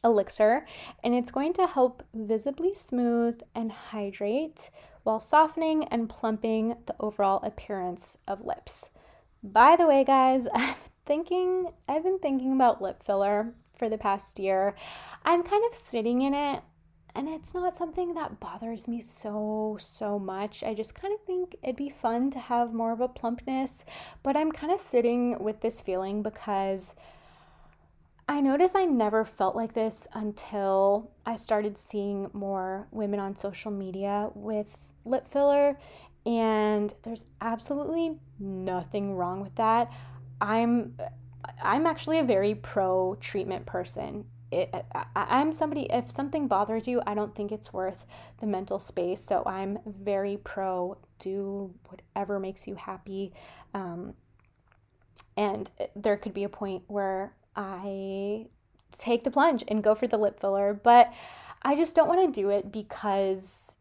elixir, 0.03 0.65
and 1.03 1.13
it's 1.13 1.31
going 1.31 1.53
to 1.53 1.67
help 1.67 2.03
visibly 2.13 2.73
smooth 2.73 3.41
and 3.55 3.71
hydrate 3.71 4.69
while 5.03 5.19
softening 5.19 5.85
and 5.85 6.09
plumping 6.09 6.75
the 6.85 6.95
overall 6.99 7.41
appearance 7.43 8.17
of 8.27 8.45
lips. 8.45 8.89
By 9.43 9.75
the 9.75 9.87
way, 9.87 10.03
guys, 10.03 10.47
I'm 10.53 10.75
thinking, 11.05 11.69
I've 11.87 12.03
been 12.03 12.19
thinking 12.19 12.53
about 12.53 12.81
lip 12.81 13.03
filler 13.03 13.53
for 13.75 13.89
the 13.89 13.97
past 13.97 14.39
year. 14.39 14.75
I'm 15.23 15.43
kind 15.43 15.63
of 15.67 15.73
sitting 15.73 16.21
in 16.21 16.33
it 16.33 16.61
and 17.15 17.27
it's 17.27 17.53
not 17.53 17.75
something 17.75 18.13
that 18.13 18.39
bothers 18.39 18.87
me 18.87 19.01
so 19.01 19.75
so 19.79 20.19
much 20.19 20.63
i 20.63 20.73
just 20.73 20.95
kind 20.95 21.13
of 21.13 21.19
think 21.25 21.55
it'd 21.63 21.75
be 21.75 21.89
fun 21.89 22.29
to 22.29 22.39
have 22.39 22.73
more 22.73 22.91
of 22.91 23.01
a 23.01 23.07
plumpness 23.07 23.83
but 24.23 24.37
i'm 24.37 24.51
kind 24.51 24.71
of 24.71 24.79
sitting 24.79 25.37
with 25.39 25.59
this 25.61 25.81
feeling 25.81 26.21
because 26.21 26.95
I 28.29 28.41
notice 28.41 28.75
I 28.75 28.85
never 28.85 29.25
felt 29.25 29.55
like 29.55 29.73
this 29.73 30.07
until 30.13 31.09
I 31.25 31.35
started 31.35 31.75
seeing 31.79 32.29
more 32.31 32.87
women 32.91 33.19
on 33.19 33.35
social 33.35 33.71
media 33.71 34.29
with 34.35 34.93
lip 35.03 35.27
filler, 35.27 35.79
and 36.27 36.93
there's 37.01 37.25
absolutely 37.41 38.19
nothing 38.37 39.15
wrong 39.15 39.41
with 39.41 39.55
that. 39.55 39.91
I'm 40.39 40.95
I'm 41.59 41.87
actually 41.87 42.19
a 42.19 42.23
very 42.23 42.53
pro 42.53 43.17
treatment 43.19 43.65
person. 43.65 44.25
It, 44.51 44.69
I, 44.93 45.41
am 45.41 45.51
somebody, 45.51 45.87
if 45.91 46.11
something 46.11 46.47
bothers 46.47 46.87
you, 46.87 47.01
I 47.07 47.15
don't 47.15 47.33
think 47.33 47.51
it's 47.51 47.73
worth 47.73 48.05
the 48.41 48.45
mental 48.45 48.77
space. 48.77 49.23
So 49.23 49.41
I'm 49.45 49.79
very 49.85 50.37
pro 50.37 50.97
do 51.17 51.73
whatever 51.87 52.39
makes 52.39 52.67
you 52.67 52.75
happy. 52.75 53.33
Um, 53.73 54.13
and 55.35 55.69
there 55.95 56.17
could 56.17 56.33
be 56.33 56.43
a 56.43 56.49
point 56.49 56.83
where 56.87 57.33
I 57.59 58.47
take 58.97 59.23
the 59.23 59.31
plunge 59.31 59.63
and 59.67 59.83
go 59.83 59.93
for 59.93 60.07
the 60.07 60.17
lip 60.17 60.39
filler. 60.39 60.73
But 60.73 61.13
I 61.61 61.75
just 61.75 61.95
don't 61.95 62.07
want 62.07 62.33
to 62.33 62.41
do 62.41 62.49
it 62.49 62.71
because 62.71 63.75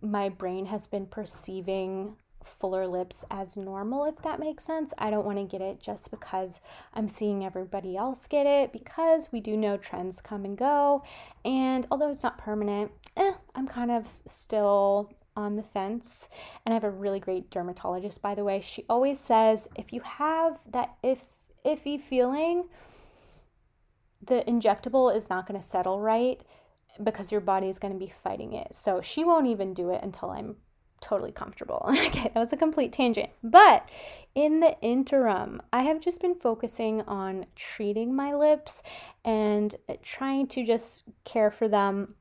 my 0.00 0.28
brain 0.28 0.66
has 0.66 0.86
been 0.86 1.06
perceiving 1.06 2.16
fuller 2.44 2.86
lips 2.86 3.24
as 3.30 3.56
normal, 3.56 4.04
if 4.04 4.16
that 4.22 4.38
makes 4.38 4.64
sense. 4.64 4.94
I 4.98 5.10
don't 5.10 5.24
want 5.24 5.38
to 5.38 5.44
get 5.44 5.62
it 5.62 5.80
just 5.80 6.10
because 6.10 6.60
I'm 6.92 7.08
seeing 7.08 7.44
everybody 7.44 7.96
else 7.96 8.26
get 8.26 8.46
it, 8.46 8.72
because 8.72 9.32
we 9.32 9.40
do 9.40 9.56
know 9.56 9.76
trends 9.78 10.20
come 10.20 10.44
and 10.44 10.56
go. 10.56 11.02
And 11.44 11.86
although 11.90 12.10
it's 12.10 12.22
not 12.22 12.38
permanent, 12.38 12.92
eh, 13.16 13.32
I'm 13.54 13.66
kind 13.66 13.90
of 13.90 14.06
still 14.26 15.12
on 15.36 15.56
the 15.56 15.62
fence. 15.62 16.28
And 16.64 16.72
I 16.72 16.76
have 16.76 16.84
a 16.84 16.90
really 16.90 17.18
great 17.18 17.50
dermatologist, 17.50 18.22
by 18.22 18.34
the 18.34 18.44
way. 18.44 18.60
She 18.60 18.84
always 18.88 19.18
says 19.18 19.68
if 19.74 19.92
you 19.92 20.02
have 20.02 20.60
that 20.70 20.94
if 21.02 21.24
iffy 21.64 21.98
feeling, 21.98 22.64
the 24.26 24.44
injectable 24.46 25.14
is 25.14 25.30
not 25.30 25.46
going 25.46 25.60
to 25.60 25.66
settle 25.66 26.00
right 26.00 26.40
because 27.02 27.32
your 27.32 27.40
body 27.40 27.68
is 27.68 27.78
going 27.78 27.92
to 27.92 27.98
be 27.98 28.12
fighting 28.22 28.52
it. 28.52 28.74
So 28.74 29.00
she 29.00 29.24
won't 29.24 29.46
even 29.46 29.74
do 29.74 29.90
it 29.90 30.02
until 30.02 30.30
I'm 30.30 30.56
totally 31.00 31.32
comfortable. 31.32 31.84
okay, 31.88 32.30
that 32.32 32.40
was 32.40 32.52
a 32.52 32.56
complete 32.56 32.92
tangent. 32.92 33.30
But 33.42 33.88
in 34.34 34.60
the 34.60 34.78
interim, 34.80 35.60
I 35.72 35.82
have 35.82 36.00
just 36.00 36.20
been 36.20 36.34
focusing 36.34 37.02
on 37.02 37.46
treating 37.56 38.14
my 38.14 38.34
lips 38.34 38.82
and 39.24 39.74
trying 40.02 40.46
to 40.48 40.64
just 40.64 41.04
care 41.24 41.50
for 41.50 41.68
them 41.68 42.14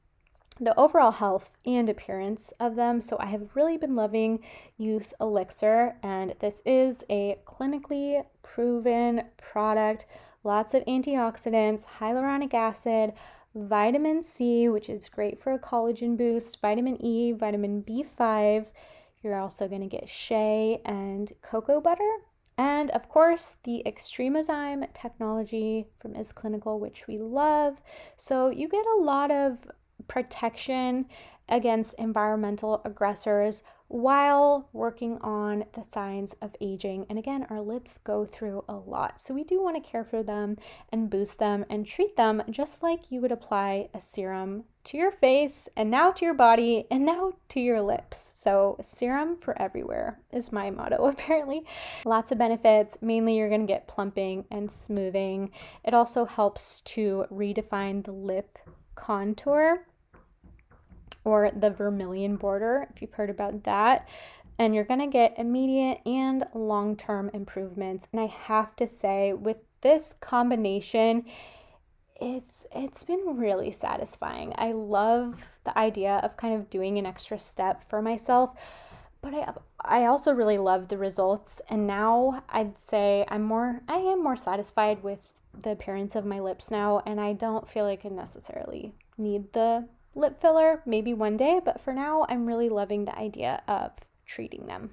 the 0.59 0.77
overall 0.79 1.11
health 1.11 1.51
and 1.65 1.89
appearance 1.89 2.53
of 2.59 2.75
them. 2.75 3.01
So 3.01 3.17
I 3.19 3.25
have 3.25 3.55
really 3.55 3.77
been 3.77 3.95
loving 3.95 4.43
Youth 4.77 5.13
Elixir, 5.19 5.95
and 6.03 6.35
this 6.39 6.61
is 6.65 7.03
a 7.09 7.39
clinically 7.45 8.23
proven 8.43 9.23
product. 9.37 10.05
Lots 10.43 10.73
of 10.73 10.83
antioxidants, 10.85 11.85
hyaluronic 11.99 12.53
acid, 12.53 13.13
vitamin 13.55 14.21
C, 14.21 14.67
which 14.67 14.89
is 14.89 15.07
great 15.07 15.41
for 15.41 15.53
a 15.53 15.59
collagen 15.59 16.17
boost, 16.17 16.59
vitamin 16.59 17.03
E, 17.03 17.31
vitamin 17.31 17.81
B5. 17.83 18.65
You're 19.21 19.39
also 19.39 19.69
going 19.69 19.81
to 19.81 19.87
get 19.87 20.09
shea 20.09 20.81
and 20.83 21.31
cocoa 21.41 21.79
butter. 21.79 22.11
And 22.57 22.91
of 22.91 23.07
course, 23.09 23.55
the 23.63 23.83
Extremozyme 23.85 24.91
technology 24.93 25.87
from 25.99 26.15
Is 26.15 26.31
Clinical, 26.31 26.79
which 26.79 27.07
we 27.07 27.17
love. 27.17 27.81
So 28.17 28.49
you 28.49 28.67
get 28.67 28.85
a 28.85 29.01
lot 29.01 29.31
of 29.31 29.59
protection 30.07 31.05
against 31.49 31.99
environmental 31.99 32.81
aggressors 32.85 33.63
while 33.93 34.67
working 34.73 35.19
on 35.21 35.65
the 35.73 35.83
signs 35.83 36.33
of 36.41 36.55
aging. 36.59 37.05
And 37.09 37.19
again, 37.19 37.45
our 37.51 37.61
lips 37.61 37.99
go 37.99 38.25
through 38.25 38.63
a 38.67 38.73
lot. 38.73 39.21
So 39.21 39.35
we 39.35 39.43
do 39.43 39.61
want 39.61 39.75
to 39.75 39.87
care 39.87 40.03
for 40.03 40.23
them 40.23 40.57
and 40.91 41.11
boost 41.11 41.37
them 41.37 41.63
and 41.69 41.85
treat 41.85 42.17
them 42.17 42.41
just 42.49 42.81
like 42.81 43.11
you 43.11 43.21
would 43.21 43.31
apply 43.31 43.89
a 43.93 44.01
serum 44.01 44.63
to 44.85 44.97
your 44.97 45.11
face 45.11 45.69
and 45.77 45.91
now 45.91 46.11
to 46.11 46.25
your 46.25 46.33
body 46.33 46.87
and 46.89 47.05
now 47.05 47.33
to 47.49 47.59
your 47.59 47.81
lips. 47.81 48.33
So, 48.35 48.77
serum 48.83 49.37
for 49.37 49.59
everywhere 49.61 50.19
is 50.31 50.51
my 50.51 50.71
motto, 50.71 51.05
apparently. 51.09 51.63
Lots 52.03 52.31
of 52.31 52.39
benefits. 52.39 52.97
Mainly, 52.99 53.37
you're 53.37 53.47
going 53.47 53.61
to 53.61 53.67
get 53.71 53.87
plumping 53.87 54.45
and 54.49 54.71
smoothing. 54.71 55.51
It 55.85 55.93
also 55.93 56.25
helps 56.25 56.81
to 56.81 57.25
redefine 57.31 58.03
the 58.03 58.11
lip 58.11 58.57
contour 58.95 59.85
or 61.23 61.51
the 61.55 61.69
vermilion 61.69 62.35
border, 62.35 62.87
if 62.93 63.01
you've 63.01 63.13
heard 63.13 63.29
about 63.29 63.63
that. 63.63 64.07
And 64.59 64.75
you're 64.75 64.83
gonna 64.83 65.07
get 65.07 65.37
immediate 65.37 65.99
and 66.05 66.43
long 66.53 66.95
term 66.95 67.29
improvements. 67.33 68.07
And 68.11 68.21
I 68.21 68.27
have 68.27 68.75
to 68.77 68.85
say, 68.87 69.33
with 69.33 69.57
this 69.81 70.13
combination, 70.19 71.25
it's 72.21 72.65
it's 72.73 73.03
been 73.03 73.37
really 73.37 73.71
satisfying. 73.71 74.53
I 74.57 74.71
love 74.71 75.47
the 75.63 75.77
idea 75.77 76.17
of 76.23 76.37
kind 76.37 76.55
of 76.55 76.69
doing 76.69 76.97
an 76.97 77.05
extra 77.05 77.39
step 77.39 77.89
for 77.89 78.01
myself, 78.01 78.53
but 79.21 79.33
I 79.33 79.53
I 79.83 80.05
also 80.05 80.31
really 80.31 80.57
love 80.57 80.87
the 80.87 80.97
results 80.97 81.61
and 81.69 81.85
now 81.85 82.43
I'd 82.49 82.77
say 82.77 83.25
I'm 83.27 83.43
more 83.43 83.81
I 83.87 83.97
am 83.97 84.23
more 84.23 84.37
satisfied 84.37 85.03
with 85.03 85.41
the 85.53 85.71
appearance 85.71 86.15
of 86.15 86.25
my 86.25 86.39
lips 86.39 86.71
now 86.71 87.01
and 87.05 87.19
I 87.19 87.33
don't 87.33 87.67
feel 87.67 87.83
like 87.83 88.05
I 88.05 88.09
necessarily 88.09 88.93
need 89.17 89.51
the 89.53 89.87
lip 90.15 90.39
filler 90.39 90.81
maybe 90.85 91.13
one 91.13 91.37
day, 91.37 91.59
but 91.63 91.81
for 91.81 91.93
now, 91.93 92.25
I'm 92.29 92.45
really 92.45 92.69
loving 92.69 93.05
the 93.05 93.17
idea 93.17 93.61
of 93.67 93.91
treating 94.25 94.67
them. 94.67 94.91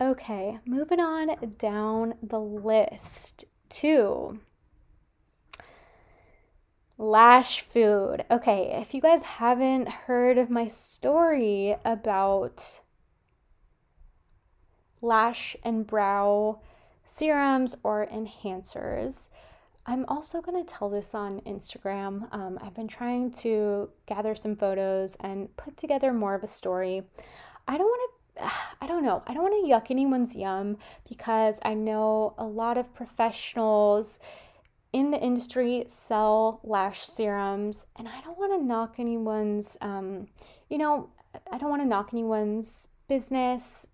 Okay, 0.00 0.58
moving 0.66 1.00
on 1.00 1.36
down 1.56 2.14
the 2.22 2.40
list 2.40 3.46
to 3.70 4.40
lash 6.98 7.62
food. 7.62 8.24
Okay, 8.30 8.78
if 8.80 8.94
you 8.94 9.00
guys 9.00 9.22
haven't 9.22 9.88
heard 9.88 10.38
of 10.38 10.50
my 10.50 10.66
story 10.66 11.76
about 11.84 12.80
lash 15.00 15.56
and 15.62 15.86
brow 15.86 16.60
serums 17.04 17.74
or 17.82 18.06
enhancers, 18.06 19.28
I'm 19.88 20.04
also 20.08 20.42
going 20.42 20.62
to 20.64 20.74
tell 20.74 20.90
this 20.90 21.14
on 21.14 21.40
Instagram. 21.42 22.26
Um, 22.32 22.58
I've 22.60 22.74
been 22.74 22.88
trying 22.88 23.30
to 23.32 23.88
gather 24.06 24.34
some 24.34 24.56
photos 24.56 25.16
and 25.20 25.54
put 25.56 25.76
together 25.76 26.12
more 26.12 26.34
of 26.34 26.42
a 26.42 26.48
story. 26.48 27.04
I 27.68 27.78
don't 27.78 27.86
want 27.86 28.10
to, 28.36 28.50
I 28.80 28.86
don't 28.88 29.04
know, 29.04 29.22
I 29.26 29.34
don't 29.34 29.44
want 29.44 29.64
to 29.64 29.72
yuck 29.72 29.90
anyone's 29.90 30.34
yum 30.34 30.78
because 31.08 31.60
I 31.64 31.74
know 31.74 32.34
a 32.36 32.44
lot 32.44 32.78
of 32.78 32.92
professionals 32.94 34.18
in 34.92 35.12
the 35.12 35.20
industry 35.20 35.84
sell 35.86 36.60
lash 36.64 37.02
serums 37.02 37.86
and 37.96 38.08
I 38.08 38.20
don't 38.22 38.38
want 38.38 38.60
to 38.60 38.66
knock 38.66 38.96
anyone's, 38.98 39.76
um, 39.80 40.26
you 40.68 40.78
know, 40.78 41.10
I 41.52 41.58
don't 41.58 41.70
want 41.70 41.82
to 41.82 41.88
knock 41.88 42.10
anyone's 42.12 42.88
business, 43.06 43.86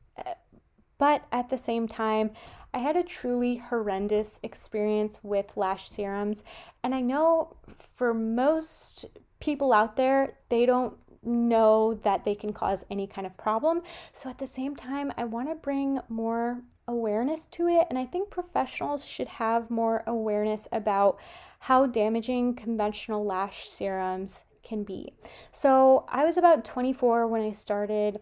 but 0.97 1.26
at 1.32 1.51
the 1.51 1.59
same 1.59 1.86
time, 1.86 2.30
I 2.75 2.79
had 2.79 2.97
a 2.97 3.03
truly 3.03 3.57
horrendous 3.57 4.41
experience 4.43 5.18
with 5.23 5.57
lash 5.57 5.89
serums. 5.89 6.43
And 6.83 6.95
I 6.95 7.01
know 7.01 7.57
for 7.77 8.14
most 8.14 9.07
people 9.41 9.73
out 9.73 9.97
there, 9.97 10.35
they 10.49 10.66
don't 10.66 10.97
know 11.23 11.95
that 12.03 12.25
they 12.25 12.35
can 12.35 12.53
cause 12.53 12.85
any 12.91 13.07
kind 13.07 13.27
of 13.27 13.37
problem. 13.37 13.83
So 14.12 14.29
at 14.31 14.39
the 14.39 14.47
same 14.47 14.75
time, 14.75 15.12
I 15.16 15.25
want 15.25 15.49
to 15.49 15.55
bring 15.55 16.01
more 16.09 16.62
awareness 16.89 17.47
to 17.49 17.68
it. 17.68 17.87
And 17.91 17.99
I 17.99 18.07
think 18.07 18.31
professionals 18.31 19.05
should 19.05 19.29
have 19.29 19.70
more 19.70 20.03
awareness 20.07 20.66
about 20.73 21.18
how 21.61 21.87
damaging 21.87 22.55
conventional 22.55 23.25
lash 23.25 23.64
serums 23.64 24.45
can 24.62 24.83
be. 24.83 25.12
So 25.53 26.05
I 26.09 26.25
was 26.25 26.39
about 26.39 26.64
24 26.64 27.27
when 27.27 27.43
I 27.43 27.53
started 27.53 28.20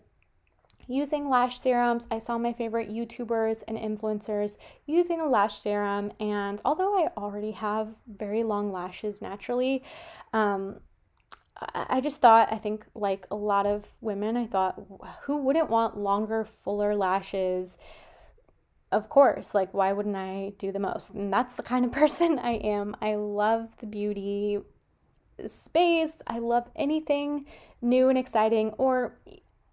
using 0.90 1.28
lash 1.28 1.60
serums. 1.60 2.06
I 2.10 2.18
saw 2.18 2.36
my 2.36 2.52
favorite 2.52 2.90
YouTubers 2.90 3.62
and 3.68 3.78
influencers 3.78 4.56
using 4.86 5.20
a 5.20 5.28
lash 5.28 5.56
serum, 5.56 6.12
and 6.18 6.60
although 6.64 6.98
I 6.98 7.08
already 7.16 7.52
have 7.52 7.96
very 8.06 8.42
long 8.42 8.72
lashes 8.72 9.22
naturally, 9.22 9.84
um, 10.32 10.80
I 11.74 12.00
just 12.00 12.20
thought, 12.20 12.52
I 12.52 12.56
think, 12.56 12.86
like 12.94 13.26
a 13.30 13.36
lot 13.36 13.66
of 13.66 13.90
women, 14.00 14.36
I 14.36 14.46
thought, 14.46 14.82
who 15.22 15.36
wouldn't 15.36 15.70
want 15.70 15.96
longer, 15.96 16.44
fuller 16.44 16.96
lashes? 16.96 17.76
Of 18.90 19.08
course, 19.08 19.54
like, 19.54 19.72
why 19.72 19.92
wouldn't 19.92 20.16
I 20.16 20.54
do 20.58 20.72
the 20.72 20.78
most? 20.78 21.10
And 21.10 21.32
that's 21.32 21.54
the 21.54 21.62
kind 21.62 21.84
of 21.84 21.92
person 22.02 22.38
I 22.38 22.52
am. 22.52 22.96
I 23.00 23.14
love 23.14 23.76
the 23.78 23.86
beauty 23.86 24.58
space, 25.46 26.22
I 26.26 26.38
love 26.38 26.68
anything 26.74 27.46
new 27.80 28.08
and 28.08 28.18
exciting, 28.18 28.70
or 28.70 29.18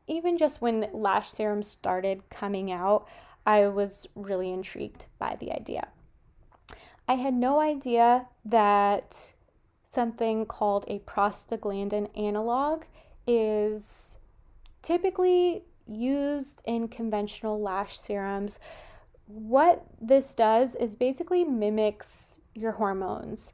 even 0.07 0.37
just 0.37 0.61
when 0.61 0.89
lash 0.93 1.29
serums 1.29 1.67
started 1.67 2.29
coming 2.29 2.71
out, 2.71 3.07
I 3.45 3.67
was 3.67 4.07
really 4.15 4.51
intrigued 4.51 5.05
by 5.19 5.37
the 5.39 5.51
idea. 5.51 5.89
I 7.07 7.13
had 7.15 7.33
no 7.33 7.59
idea 7.59 8.27
that 8.45 9.33
something 9.83 10.45
called 10.45 10.85
a 10.87 10.99
prostaglandin 10.99 12.09
analog 12.17 12.83
is 13.25 14.17
typically 14.81 15.63
used 15.85 16.61
in 16.65 16.89
conventional 16.89 17.61
lash 17.61 17.97
serums. 17.97 18.59
What 19.27 19.85
this 20.01 20.33
does 20.35 20.75
is 20.75 20.95
basically 20.95 21.45
mimics 21.45 22.39
your 22.53 22.73
hormones. 22.73 23.53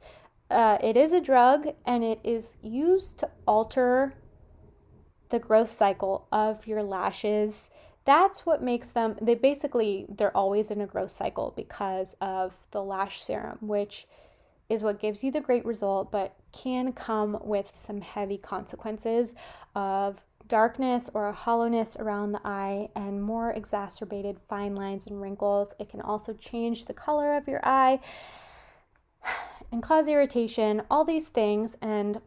Uh, 0.50 0.78
it 0.82 0.96
is 0.96 1.12
a 1.12 1.20
drug 1.20 1.68
and 1.86 2.02
it 2.04 2.20
is 2.24 2.56
used 2.62 3.18
to 3.18 3.30
alter 3.46 4.14
the 5.34 5.40
growth 5.40 5.68
cycle 5.68 6.28
of 6.30 6.64
your 6.64 6.80
lashes. 6.80 7.68
That's 8.04 8.46
what 8.46 8.62
makes 8.62 8.90
them 8.90 9.16
they 9.20 9.34
basically 9.34 10.06
they're 10.08 10.36
always 10.36 10.70
in 10.70 10.80
a 10.80 10.86
growth 10.86 11.10
cycle 11.10 11.52
because 11.56 12.14
of 12.20 12.54
the 12.70 12.80
lash 12.80 13.20
serum 13.20 13.58
which 13.60 14.06
is 14.68 14.80
what 14.80 15.00
gives 15.00 15.24
you 15.24 15.32
the 15.32 15.40
great 15.40 15.64
result 15.64 16.12
but 16.12 16.36
can 16.52 16.92
come 16.92 17.36
with 17.42 17.74
some 17.74 18.00
heavy 18.00 18.38
consequences 18.38 19.34
of 19.74 20.20
darkness 20.46 21.10
or 21.12 21.26
a 21.26 21.32
hollowness 21.32 21.96
around 21.96 22.30
the 22.30 22.40
eye 22.44 22.88
and 22.94 23.20
more 23.20 23.50
exacerbated 23.50 24.38
fine 24.48 24.76
lines 24.76 25.08
and 25.08 25.20
wrinkles. 25.20 25.74
It 25.80 25.88
can 25.88 26.00
also 26.00 26.32
change 26.34 26.84
the 26.84 26.94
color 26.94 27.36
of 27.36 27.48
your 27.48 27.60
eye 27.66 27.98
and 29.72 29.82
cause 29.82 30.06
irritation 30.06 30.82
all 30.88 31.04
these 31.04 31.26
things. 31.26 31.76
And 31.82 32.20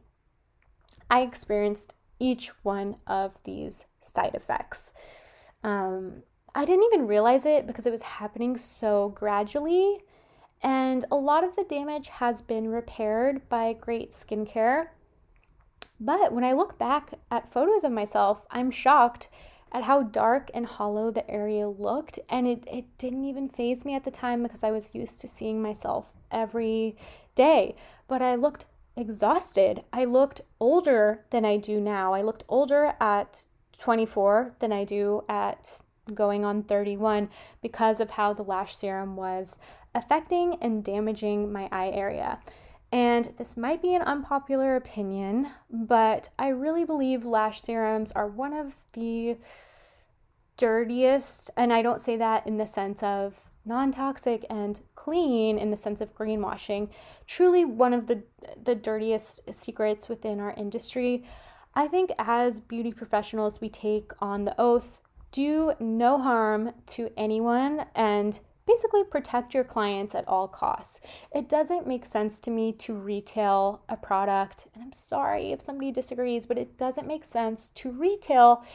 i 1.10 1.22
experienced 1.22 1.94
each 2.20 2.50
one 2.64 2.98
of 3.06 3.38
these 3.44 3.86
side 4.02 4.36
effects. 4.36 4.94
Um, 5.64 6.24
I 6.56 6.66
didn't 6.66 6.86
even 6.86 7.08
realize 7.08 7.46
it 7.46 7.68
because 7.68 7.86
it 7.86 7.92
was 7.92 8.02
happening 8.02 8.58
so 8.58 9.10
gradually, 9.10 10.00
and 10.62 11.06
a 11.12 11.16
lot 11.16 11.44
of 11.44 11.56
the 11.56 11.64
damage 11.64 12.08
has 12.08 12.42
been 12.42 12.70
repaired 12.70 13.48
by 13.50 13.74
great 13.74 14.12
skincare. 14.12 14.88
But 16.00 16.32
when 16.32 16.44
I 16.44 16.54
look 16.54 16.78
back 16.78 17.14
at 17.32 17.52
photos 17.52 17.84
of 17.84 17.92
myself, 17.92 18.46
I'm 18.52 18.72
shocked 18.72 19.30
at 19.72 19.84
how 19.84 20.04
dark 20.04 20.50
and 20.54 20.66
hollow 20.66 21.12
the 21.12 21.30
area 21.30 21.68
looked. 21.68 22.20
And 22.30 22.48
it, 22.48 22.66
it 22.72 22.98
didn't 22.98 23.26
even 23.26 23.50
phase 23.50 23.84
me 23.84 23.96
at 23.96 24.04
the 24.04 24.12
time 24.12 24.44
because 24.44 24.64
I 24.64 24.72
was 24.72 24.96
used 24.96 25.22
to 25.22 25.28
seeing 25.28 25.62
myself 25.62 26.14
every 26.32 26.96
day. 27.36 27.76
But 28.08 28.22
I 28.22 28.36
looked 28.36 28.66
exhausted. 28.98 29.82
I 29.94 30.06
looked 30.06 30.42
older 30.60 31.26
than 31.30 31.46
I 31.46 31.58
do 31.58 31.80
now. 31.80 32.14
I 32.14 32.22
looked 32.22 32.44
older 32.50 32.94
at 33.00 33.46
24 33.78 34.56
than 34.60 34.74
I 34.74 34.84
do 34.84 35.24
at 35.30 35.82
going 36.14 36.44
on 36.44 36.64
31 36.64 37.30
because 37.62 38.00
of 38.00 38.12
how 38.12 38.34
the 38.34 38.44
lash 38.44 38.76
serum 38.76 39.16
was 39.16 39.58
affecting 39.94 40.58
and 40.62 40.84
damaging 40.84 41.52
my 41.52 41.70
eye 41.72 41.90
area. 41.90 42.40
And 42.92 43.34
this 43.38 43.58
might 43.58 43.82
be 43.82 43.94
an 43.94 44.02
unpopular 44.02 44.76
opinion, 44.76 45.52
but 45.70 46.30
I 46.40 46.48
really 46.48 46.86
believe 46.86 47.26
lash 47.26 47.62
serums 47.62 48.14
are 48.14 48.28
one 48.28 48.54
of 48.54 48.76
the 48.94 49.38
dirtiest, 50.56 51.52
and 51.58 51.74
I 51.74 51.82
don't 51.82 52.02
say 52.02 52.16
that 52.16 52.48
in 52.48 52.58
the 52.58 52.66
sense 52.66 53.04
of 53.04 53.47
non 53.68 53.92
toxic 53.92 54.46
and 54.50 54.80
clean 54.96 55.58
in 55.58 55.70
the 55.70 55.78
sense 55.78 56.02
of 56.02 56.16
greenwashing, 56.16 56.90
truly 57.26 57.66
one 57.66 57.94
of 57.94 58.08
the, 58.08 58.24
the 58.64 58.76
dirtiest 58.76 59.42
secrets 59.54 60.08
within 60.10 60.40
our 60.40 60.54
industry. 60.54 61.24
I 61.76 61.88
think 61.88 62.12
as 62.18 62.60
beauty 62.60 62.92
professionals, 62.92 63.62
we 63.62 63.70
take 63.70 64.12
on 64.20 64.46
the 64.46 64.56
oath 64.60 65.00
do 65.32 65.74
no 65.80 66.18
harm 66.20 66.72
to 66.88 67.10
anyone 67.18 67.86
and 67.96 68.40
basically 68.66 69.04
protect 69.04 69.54
your 69.54 69.64
clients 69.64 70.14
at 70.14 70.28
all 70.28 70.48
costs. 70.48 71.00
It 71.34 71.48
doesn't 71.48 71.88
make 71.88 72.06
sense 72.06 72.40
to 72.42 72.52
me 72.52 72.74
to 72.74 72.94
retail 72.94 73.82
a 73.88 73.96
product, 73.96 74.68
and 74.74 74.84
I'm 74.84 74.92
sorry 74.92 75.52
if 75.52 75.62
somebody 75.62 75.92
disagrees, 75.92 76.46
but 76.46 76.58
it 76.58 76.78
doesn't 76.78 77.08
make 77.08 77.24
sense 77.24 77.70
to 77.70 77.92
retail 77.92 78.66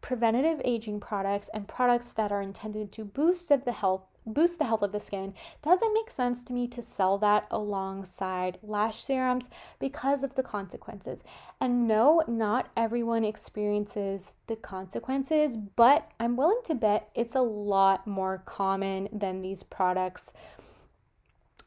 preventative 0.00 0.60
aging 0.64 1.00
products 1.00 1.48
and 1.52 1.68
products 1.68 2.12
that 2.12 2.32
are 2.32 2.42
intended 2.42 2.92
to 2.92 3.04
boost 3.04 3.48
the 3.48 3.72
health 3.72 4.02
boost 4.26 4.58
the 4.58 4.64
health 4.64 4.82
of 4.82 4.92
the 4.92 5.00
skin 5.00 5.34
doesn't 5.62 5.94
make 5.94 6.10
sense 6.10 6.44
to 6.44 6.52
me 6.52 6.68
to 6.68 6.82
sell 6.82 7.18
that 7.18 7.46
alongside 7.50 8.58
lash 8.62 8.98
serums 9.00 9.48
because 9.78 10.22
of 10.22 10.34
the 10.34 10.42
consequences. 10.42 11.24
And 11.60 11.88
no, 11.88 12.22
not 12.26 12.70
everyone 12.76 13.24
experiences 13.24 14.32
the 14.46 14.56
consequences, 14.56 15.56
but 15.56 16.10
I'm 16.20 16.36
willing 16.36 16.60
to 16.64 16.74
bet 16.74 17.08
it's 17.14 17.34
a 17.34 17.40
lot 17.40 18.06
more 18.06 18.42
common 18.44 19.08
than 19.12 19.42
these 19.42 19.62
products 19.62 20.32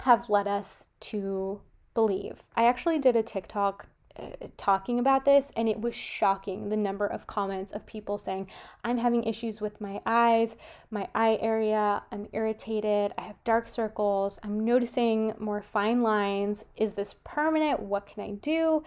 have 0.01 0.29
led 0.29 0.47
us 0.47 0.87
to 0.99 1.61
believe. 1.93 2.43
I 2.55 2.65
actually 2.65 2.99
did 2.99 3.15
a 3.15 3.23
TikTok 3.23 3.87
uh, 4.19 4.47
talking 4.57 4.99
about 4.99 5.25
this 5.25 5.51
and 5.55 5.67
it 5.67 5.81
was 5.81 5.95
shocking 5.95 6.69
the 6.69 6.77
number 6.77 7.05
of 7.05 7.25
comments 7.25 7.71
of 7.71 7.85
people 7.85 8.17
saying 8.17 8.47
i'm 8.83 8.97
having 8.97 9.23
issues 9.23 9.59
with 9.59 9.81
my 9.81 9.99
eyes 10.05 10.55
my 10.91 11.07
eye 11.15 11.37
area 11.41 12.03
i'm 12.11 12.27
irritated 12.31 13.11
i 13.17 13.21
have 13.21 13.43
dark 13.43 13.67
circles 13.67 14.39
i'm 14.43 14.63
noticing 14.63 15.33
more 15.39 15.61
fine 15.61 16.01
lines 16.01 16.65
is 16.75 16.93
this 16.93 17.15
permanent 17.23 17.79
what 17.79 18.05
can 18.05 18.23
i 18.23 18.31
do 18.31 18.83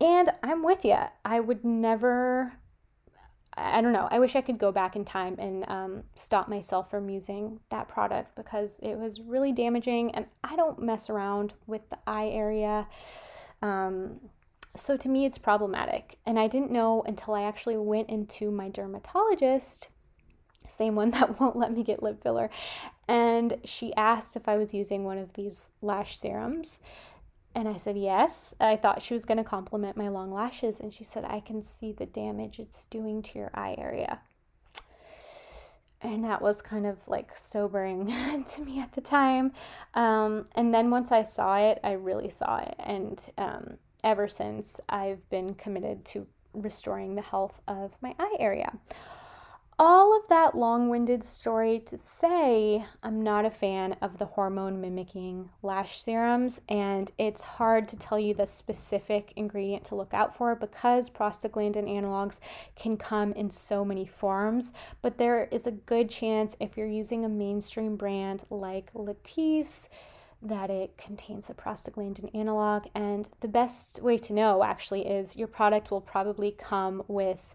and 0.00 0.28
i'm 0.42 0.62
with 0.62 0.84
you 0.84 0.98
i 1.24 1.40
would 1.40 1.64
never 1.64 2.52
I 3.58 3.80
don't 3.80 3.92
know. 3.92 4.06
I 4.10 4.18
wish 4.18 4.36
I 4.36 4.42
could 4.42 4.58
go 4.58 4.70
back 4.70 4.96
in 4.96 5.04
time 5.04 5.36
and 5.38 5.64
um, 5.68 6.02
stop 6.14 6.46
myself 6.46 6.90
from 6.90 7.08
using 7.08 7.60
that 7.70 7.88
product 7.88 8.36
because 8.36 8.78
it 8.82 8.98
was 8.98 9.18
really 9.20 9.50
damaging, 9.50 10.14
and 10.14 10.26
I 10.44 10.56
don't 10.56 10.78
mess 10.78 11.08
around 11.08 11.54
with 11.66 11.88
the 11.88 11.98
eye 12.06 12.28
area. 12.28 12.86
Um, 13.62 14.20
so 14.74 14.96
to 14.96 15.08
me, 15.08 15.24
it's 15.24 15.38
problematic. 15.38 16.18
And 16.26 16.38
I 16.38 16.48
didn't 16.48 16.70
know 16.70 17.02
until 17.06 17.34
I 17.34 17.42
actually 17.42 17.76
went 17.76 18.10
into 18.10 18.50
my 18.50 18.68
dermatologist, 18.68 19.88
same 20.68 20.94
one 20.94 21.10
that 21.10 21.40
won't 21.40 21.56
let 21.56 21.72
me 21.72 21.82
get 21.82 22.02
lip 22.02 22.22
filler. 22.22 22.50
And 23.08 23.58
she 23.64 23.94
asked 23.94 24.36
if 24.36 24.48
I 24.48 24.56
was 24.56 24.74
using 24.74 25.04
one 25.04 25.18
of 25.18 25.34
these 25.34 25.70
lash 25.80 26.16
serums. 26.16 26.80
And 27.54 27.68
I 27.68 27.76
said 27.76 27.96
yes. 27.96 28.54
I 28.60 28.76
thought 28.76 29.00
she 29.00 29.14
was 29.14 29.24
going 29.24 29.38
to 29.38 29.44
compliment 29.44 29.96
my 29.96 30.08
long 30.08 30.30
lashes. 30.30 30.78
And 30.78 30.92
she 30.92 31.04
said, 31.04 31.24
I 31.24 31.40
can 31.40 31.62
see 31.62 31.92
the 31.92 32.04
damage 32.04 32.58
it's 32.58 32.84
doing 32.84 33.22
to 33.22 33.38
your 33.38 33.50
eye 33.54 33.76
area. 33.78 34.20
And 36.02 36.24
that 36.24 36.42
was 36.42 36.60
kind 36.62 36.86
of 36.86 37.06
like 37.08 37.36
sobering 37.36 38.06
to 38.48 38.64
me 38.64 38.80
at 38.80 38.92
the 38.92 39.00
time. 39.00 39.52
Um, 39.94 40.46
and 40.54 40.72
then 40.72 40.90
once 40.90 41.10
I 41.10 41.22
saw 41.22 41.56
it, 41.58 41.80
I 41.82 41.92
really 41.92 42.28
saw 42.28 42.58
it. 42.58 42.74
And 42.78 43.18
um, 43.38 43.78
ever 44.04 44.28
since 44.28 44.80
I've 44.88 45.28
been 45.30 45.54
committed 45.54 46.04
to 46.06 46.26
restoring 46.52 47.14
the 47.14 47.22
health 47.22 47.60
of 47.66 48.00
my 48.00 48.14
eye 48.18 48.36
area. 48.38 48.78
All 49.78 50.16
of 50.16 50.26
that 50.28 50.54
long 50.54 50.88
winded 50.88 51.22
story 51.22 51.80
to 51.80 51.98
say 51.98 52.82
I'm 53.02 53.20
not 53.20 53.44
a 53.44 53.50
fan 53.50 53.94
of 54.00 54.16
the 54.16 54.24
hormone 54.24 54.80
mimicking 54.80 55.50
lash 55.62 55.98
serums, 55.98 56.62
and 56.70 57.12
it's 57.18 57.44
hard 57.44 57.86
to 57.88 57.98
tell 57.98 58.18
you 58.18 58.32
the 58.32 58.46
specific 58.46 59.34
ingredient 59.36 59.84
to 59.84 59.94
look 59.94 60.14
out 60.14 60.34
for 60.34 60.54
because 60.54 61.10
prostaglandin 61.10 61.86
analogs 61.90 62.40
can 62.74 62.96
come 62.96 63.34
in 63.34 63.50
so 63.50 63.84
many 63.84 64.06
forms. 64.06 64.72
But 65.02 65.18
there 65.18 65.44
is 65.52 65.66
a 65.66 65.72
good 65.72 66.08
chance 66.08 66.56
if 66.58 66.78
you're 66.78 66.86
using 66.86 67.26
a 67.26 67.28
mainstream 67.28 67.96
brand 67.96 68.44
like 68.48 68.90
Latisse 68.94 69.90
that 70.40 70.70
it 70.70 70.96
contains 70.96 71.48
the 71.48 71.54
prostaglandin 71.54 72.34
analog. 72.34 72.86
And 72.94 73.28
the 73.40 73.48
best 73.48 74.00
way 74.00 74.16
to 74.16 74.32
know 74.32 74.64
actually 74.64 75.06
is 75.06 75.36
your 75.36 75.48
product 75.48 75.90
will 75.90 76.00
probably 76.00 76.50
come 76.50 77.02
with 77.08 77.54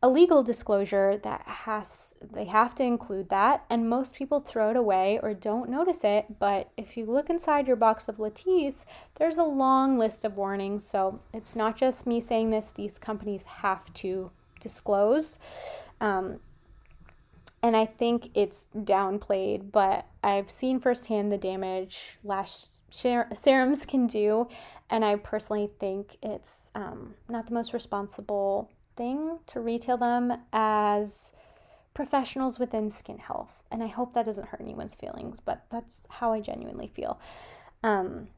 a 0.00 0.08
legal 0.08 0.44
disclosure 0.44 1.16
that 1.16 1.42
has 1.42 2.14
they 2.32 2.44
have 2.44 2.74
to 2.74 2.84
include 2.84 3.28
that 3.30 3.64
and 3.68 3.88
most 3.88 4.14
people 4.14 4.38
throw 4.38 4.70
it 4.70 4.76
away 4.76 5.18
or 5.22 5.34
don't 5.34 5.68
notice 5.68 6.04
it 6.04 6.38
but 6.38 6.70
if 6.76 6.96
you 6.96 7.04
look 7.04 7.28
inside 7.28 7.66
your 7.66 7.76
box 7.76 8.08
of 8.08 8.16
latisse 8.16 8.84
there's 9.16 9.38
a 9.38 9.42
long 9.42 9.98
list 9.98 10.24
of 10.24 10.36
warnings 10.36 10.86
so 10.86 11.20
it's 11.34 11.56
not 11.56 11.76
just 11.76 12.06
me 12.06 12.20
saying 12.20 12.50
this 12.50 12.70
these 12.70 12.96
companies 12.96 13.44
have 13.44 13.92
to 13.92 14.30
disclose 14.60 15.38
um, 16.00 16.38
and 17.62 17.76
I 17.76 17.86
think 17.86 18.30
it's 18.34 18.70
downplayed, 18.76 19.72
but 19.72 20.06
I've 20.22 20.50
seen 20.50 20.78
firsthand 20.78 21.32
the 21.32 21.38
damage 21.38 22.18
lash 22.22 22.54
serums 22.90 23.84
can 23.84 24.06
do, 24.06 24.48
and 24.88 25.04
I 25.04 25.16
personally 25.16 25.68
think 25.80 26.18
it's 26.22 26.70
um, 26.76 27.14
not 27.28 27.48
the 27.48 27.54
most 27.54 27.72
responsible 27.72 28.70
thing 28.98 29.38
to 29.46 29.60
retail 29.60 29.96
them 29.96 30.34
as 30.52 31.32
professionals 31.94 32.58
within 32.58 32.90
skin 32.90 33.18
health. 33.18 33.62
And 33.72 33.82
I 33.82 33.86
hope 33.86 34.12
that 34.12 34.26
doesn't 34.26 34.48
hurt 34.48 34.60
anyone's 34.60 34.94
feelings, 34.94 35.40
but 35.40 35.64
that's 35.70 36.06
how 36.10 36.32
I 36.34 36.40
genuinely 36.40 36.88
feel. 36.88 37.18
Um, 37.82 38.28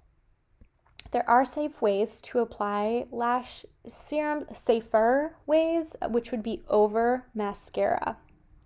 there 1.10 1.28
are 1.28 1.44
safe 1.44 1.82
ways 1.82 2.20
to 2.22 2.38
apply 2.38 3.06
lash 3.10 3.64
serum, 3.88 4.44
safer 4.54 5.34
ways, 5.46 5.96
which 6.08 6.30
would 6.30 6.42
be 6.42 6.62
over 6.68 7.26
mascara 7.34 8.16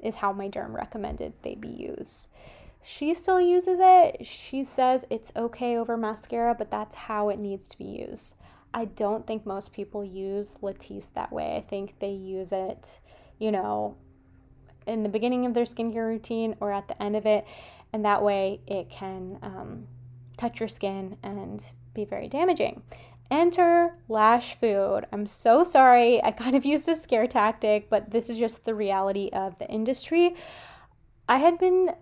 is 0.00 0.16
how 0.16 0.32
my 0.32 0.48
derm 0.48 0.74
recommended 0.74 1.32
they 1.42 1.54
be 1.54 1.68
used. 1.68 2.28
She 2.82 3.14
still 3.14 3.40
uses 3.40 3.78
it. 3.80 4.26
She 4.26 4.62
says 4.62 5.06
it's 5.08 5.32
okay 5.34 5.76
over 5.76 5.96
mascara, 5.96 6.54
but 6.54 6.70
that's 6.70 6.94
how 6.94 7.30
it 7.30 7.38
needs 7.38 7.68
to 7.70 7.78
be 7.78 7.84
used. 7.84 8.34
I 8.74 8.86
don't 8.86 9.24
think 9.24 9.46
most 9.46 9.72
people 9.72 10.04
use 10.04 10.56
Latisse 10.60 11.08
that 11.14 11.32
way. 11.32 11.56
I 11.56 11.60
think 11.60 11.94
they 12.00 12.10
use 12.10 12.52
it, 12.52 12.98
you 13.38 13.52
know, 13.52 13.96
in 14.84 15.04
the 15.04 15.08
beginning 15.08 15.46
of 15.46 15.54
their 15.54 15.64
skincare 15.64 16.08
routine 16.08 16.56
or 16.58 16.72
at 16.72 16.88
the 16.88 17.00
end 17.00 17.14
of 17.14 17.24
it, 17.24 17.46
and 17.92 18.04
that 18.04 18.22
way 18.22 18.60
it 18.66 18.90
can 18.90 19.38
um, 19.42 19.86
touch 20.36 20.58
your 20.58 20.68
skin 20.68 21.16
and 21.22 21.72
be 21.94 22.04
very 22.04 22.26
damaging. 22.26 22.82
Enter 23.30 23.96
Lash 24.08 24.54
Food. 24.56 25.06
I'm 25.12 25.24
so 25.24 25.62
sorry. 25.62 26.22
I 26.22 26.32
kind 26.32 26.56
of 26.56 26.64
used 26.72 26.88
a 26.88 26.96
scare 26.96 27.28
tactic, 27.28 27.88
but 27.88 28.10
this 28.10 28.28
is 28.28 28.38
just 28.38 28.64
the 28.64 28.74
reality 28.74 29.30
of 29.32 29.56
the 29.56 29.68
industry. 29.68 30.34
I 31.28 31.38
had 31.38 31.58
been 31.58 31.94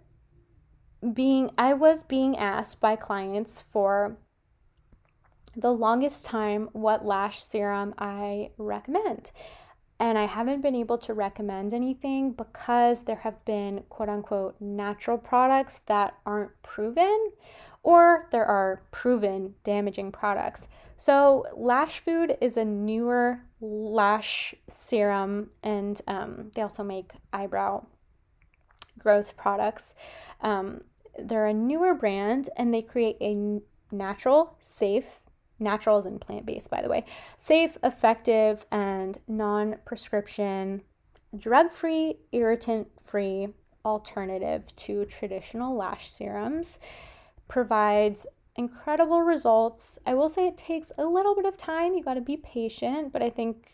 being, 1.13 1.51
I 1.59 1.75
was 1.75 2.03
being 2.03 2.37
asked 2.39 2.81
by 2.81 2.97
clients 2.97 3.61
for 3.61 4.17
the 5.57 5.73
longest 5.73 6.25
time 6.25 6.69
what 6.73 7.05
lash 7.05 7.43
serum 7.43 7.95
I 7.99 8.51
recommend. 8.57 9.33
And 9.99 10.19
I 10.19 10.27
haven't 10.27 10.63
been 10.63 10.75
able 10.75 10.99
to 10.99 11.15
recommend 11.15 11.73
anything 11.73 12.33
because 12.33 13.05
there 13.05 13.17
have 13.23 13.45
been 13.45 13.85
quote 13.89 14.09
unquote 14.09 14.57
natural 14.61 15.17
products 15.17 15.79
that 15.87 16.15
aren't 16.27 16.51
proven, 16.63 17.31
or 17.83 18.29
there 18.33 18.45
are 18.45 18.83
proven 18.91 19.55
damaging 19.63 20.11
products. 20.11 20.69
So, 20.97 21.47
Lash 21.57 22.01
Food 22.01 22.37
is 22.41 22.57
a 22.57 22.65
newer 22.65 23.43
lash 23.61 24.55
serum, 24.69 25.51
and 25.63 26.01
um, 26.07 26.51
they 26.55 26.63
also 26.63 26.83
make 26.83 27.13
eyebrow 27.33 27.87
growth 28.99 29.37
products. 29.37 29.95
Um, 30.41 30.83
they're 31.19 31.47
a 31.47 31.55
newer 31.55 31.95
brand, 31.95 32.51
and 32.57 32.73
they 32.73 32.83
create 32.83 33.17
a 33.21 33.61
natural, 33.95 34.57
safe, 34.59 35.22
natural 35.63 35.99
as 35.99 36.07
in 36.07 36.19
plant 36.19 36.45
based, 36.47 36.71
by 36.71 36.83
the 36.83 36.89
way, 36.89 37.05
safe, 37.37 37.79
effective, 37.83 38.67
and 38.71 39.19
non 39.29 39.77
prescription, 39.85 40.83
drug 41.37 41.73
free, 41.73 42.17
irritant 42.33 42.89
free 43.05 43.49
alternative 43.85 44.75
to 44.77 45.05
traditional 45.07 45.77
lash 45.77 46.11
serums. 46.11 46.79
Provides 47.49 48.27
incredible 48.57 49.23
results. 49.23 49.99
I 50.07 50.15
will 50.15 50.29
say 50.29 50.47
it 50.47 50.57
takes 50.57 50.93
a 50.99 51.05
little 51.05 51.35
bit 51.35 51.47
of 51.47 51.57
time. 51.57 51.95
You 51.95 52.03
got 52.03 52.15
to 52.15 52.21
be 52.21 52.37
patient, 52.37 53.13
but 53.13 53.23
I 53.23 53.31
think 53.31 53.73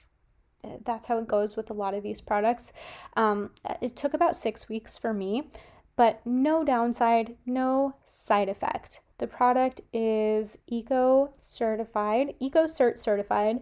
that's 0.85 1.07
how 1.07 1.19
it 1.19 1.29
goes 1.29 1.57
with 1.57 1.71
a 1.71 1.75
lot 1.75 1.95
of 1.95 2.03
these 2.03 2.21
products. 2.21 2.73
Um, 3.17 3.51
it 3.81 3.97
took 3.97 4.15
about 4.15 4.37
six 4.37 4.69
weeks 4.69 4.99
for 4.99 5.13
me. 5.15 5.51
but 5.99 6.25
no 6.25 6.63
downside, 6.63 7.35
no 7.45 7.93
side 8.07 8.49
effect. 8.49 9.01
The 9.19 9.27
product 9.27 9.81
is 9.93 10.59
eco 10.69 11.33
certified, 11.37 12.35
Ecocert 12.41 12.99
certified, 12.99 13.61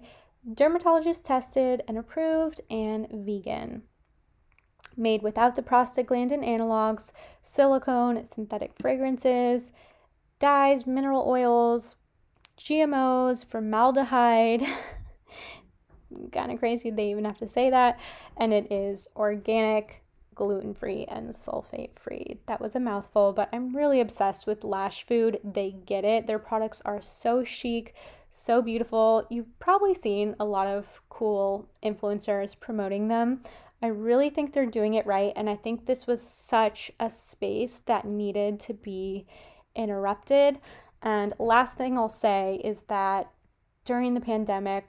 dermatologist 0.54 1.24
tested 1.24 1.82
and 1.88 1.96
approved, 1.96 2.60
and 2.70 3.08
vegan. 3.10 3.82
Made 4.96 5.22
without 5.22 5.54
the 5.54 5.62
prostaglandin 5.62 6.46
analogs, 6.46 7.12
silicone, 7.42 8.24
synthetic 8.24 8.72
fragrances, 8.78 9.72
dyes, 10.38 10.86
mineral 10.86 11.24
oils, 11.26 11.96
GMOs, 12.58 13.44
formaldehyde. 13.44 14.62
kind 16.32 16.52
of 16.52 16.58
crazy 16.58 16.90
they 16.90 17.10
even 17.10 17.24
have 17.24 17.36
to 17.38 17.48
say 17.48 17.70
that. 17.70 17.98
And 18.36 18.52
it 18.52 18.70
is 18.70 19.08
organic, 19.16 20.02
gluten 20.36 20.74
free, 20.74 21.04
and 21.06 21.30
sulfate 21.30 21.98
free. 21.98 22.38
That 22.46 22.60
was 22.60 22.76
a 22.76 22.80
mouthful, 22.80 23.32
but 23.32 23.48
I'm 23.52 23.74
really 23.74 24.00
obsessed 24.00 24.46
with 24.46 24.62
Lash 24.62 25.04
Food. 25.04 25.40
They 25.42 25.72
get 25.72 26.04
it. 26.04 26.28
Their 26.28 26.38
products 26.38 26.80
are 26.82 27.02
so 27.02 27.42
chic, 27.42 27.96
so 28.30 28.62
beautiful. 28.62 29.26
You've 29.30 29.58
probably 29.58 29.94
seen 29.94 30.36
a 30.38 30.44
lot 30.44 30.68
of 30.68 30.86
cool 31.08 31.68
influencers 31.82 32.58
promoting 32.58 33.08
them. 33.08 33.42
I 33.82 33.88
really 33.88 34.30
think 34.30 34.52
they're 34.52 34.66
doing 34.66 34.94
it 34.94 35.06
right. 35.06 35.32
And 35.34 35.50
I 35.50 35.56
think 35.56 35.86
this 35.86 36.06
was 36.06 36.22
such 36.22 36.90
a 37.00 37.10
space 37.10 37.82
that 37.86 38.04
needed 38.04 38.60
to 38.60 38.74
be 38.74 39.26
interrupted. 39.74 40.58
And 41.02 41.32
last 41.38 41.76
thing 41.76 41.98
I'll 41.98 42.08
say 42.08 42.60
is 42.64 42.82
that 42.88 43.30
during 43.84 44.14
the 44.14 44.20
pandemic, 44.20 44.88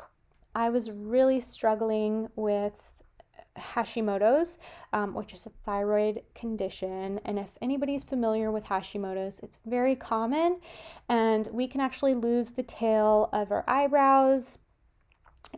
I 0.55 0.69
was 0.69 0.89
really 0.89 1.39
struggling 1.39 2.29
with 2.35 2.96
Hashimoto's, 3.57 4.57
um, 4.93 5.13
which 5.13 5.33
is 5.33 5.45
a 5.45 5.51
thyroid 5.65 6.21
condition. 6.35 7.19
And 7.25 7.39
if 7.39 7.49
anybody's 7.61 8.03
familiar 8.03 8.51
with 8.51 8.65
Hashimoto's, 8.65 9.39
it's 9.39 9.59
very 9.65 9.95
common, 9.95 10.59
and 11.09 11.47
we 11.51 11.67
can 11.67 11.81
actually 11.81 12.15
lose 12.15 12.51
the 12.51 12.63
tail 12.63 13.29
of 13.33 13.51
our 13.51 13.63
eyebrows 13.67 14.59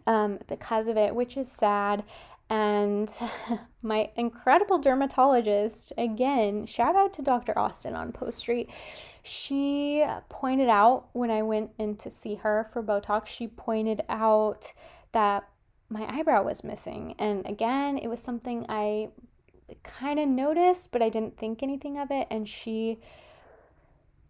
um, 0.08 0.40
because 0.48 0.88
of 0.88 0.98
it, 0.98 1.14
which 1.16 1.38
is 1.38 1.52
sad. 1.52 2.04
And 2.50 3.12
my 3.82 4.10
incredible 4.16 4.80
dermatologist, 4.80 5.94
again, 5.98 6.66
shout 6.66 6.96
out 6.96 7.14
to 7.14 7.22
Dr. 7.22 7.58
Austin 7.58 7.96
on 7.96 8.12
Post 8.12 8.40
Street. 8.40 8.70
She 9.22 10.04
pointed 10.30 10.70
out 10.70 11.10
when 11.14 11.30
I 11.30 11.44
went 11.44 11.72
in 11.78 11.96
to 11.98 12.10
see 12.10 12.36
her 12.36 12.68
for 12.74 12.82
Botox, 12.82 13.28
she 13.28 13.48
pointed 13.48 14.02
out 14.10 14.74
that 15.12 15.48
my 15.90 16.06
eyebrow 16.08 16.44
was 16.44 16.64
missing. 16.64 17.16
And 17.18 17.46
again, 17.46 17.98
it 17.98 18.08
was 18.08 18.22
something 18.22 18.66
I 18.70 19.10
kind 19.84 20.20
of 20.20 20.28
noticed, 20.28 20.92
but 20.92 21.02
I 21.02 21.10
didn't 21.10 21.38
think 21.38 21.62
anything 21.62 21.98
of 21.98 22.12
it. 22.12 22.28
And 22.30 22.48
she 22.48 23.00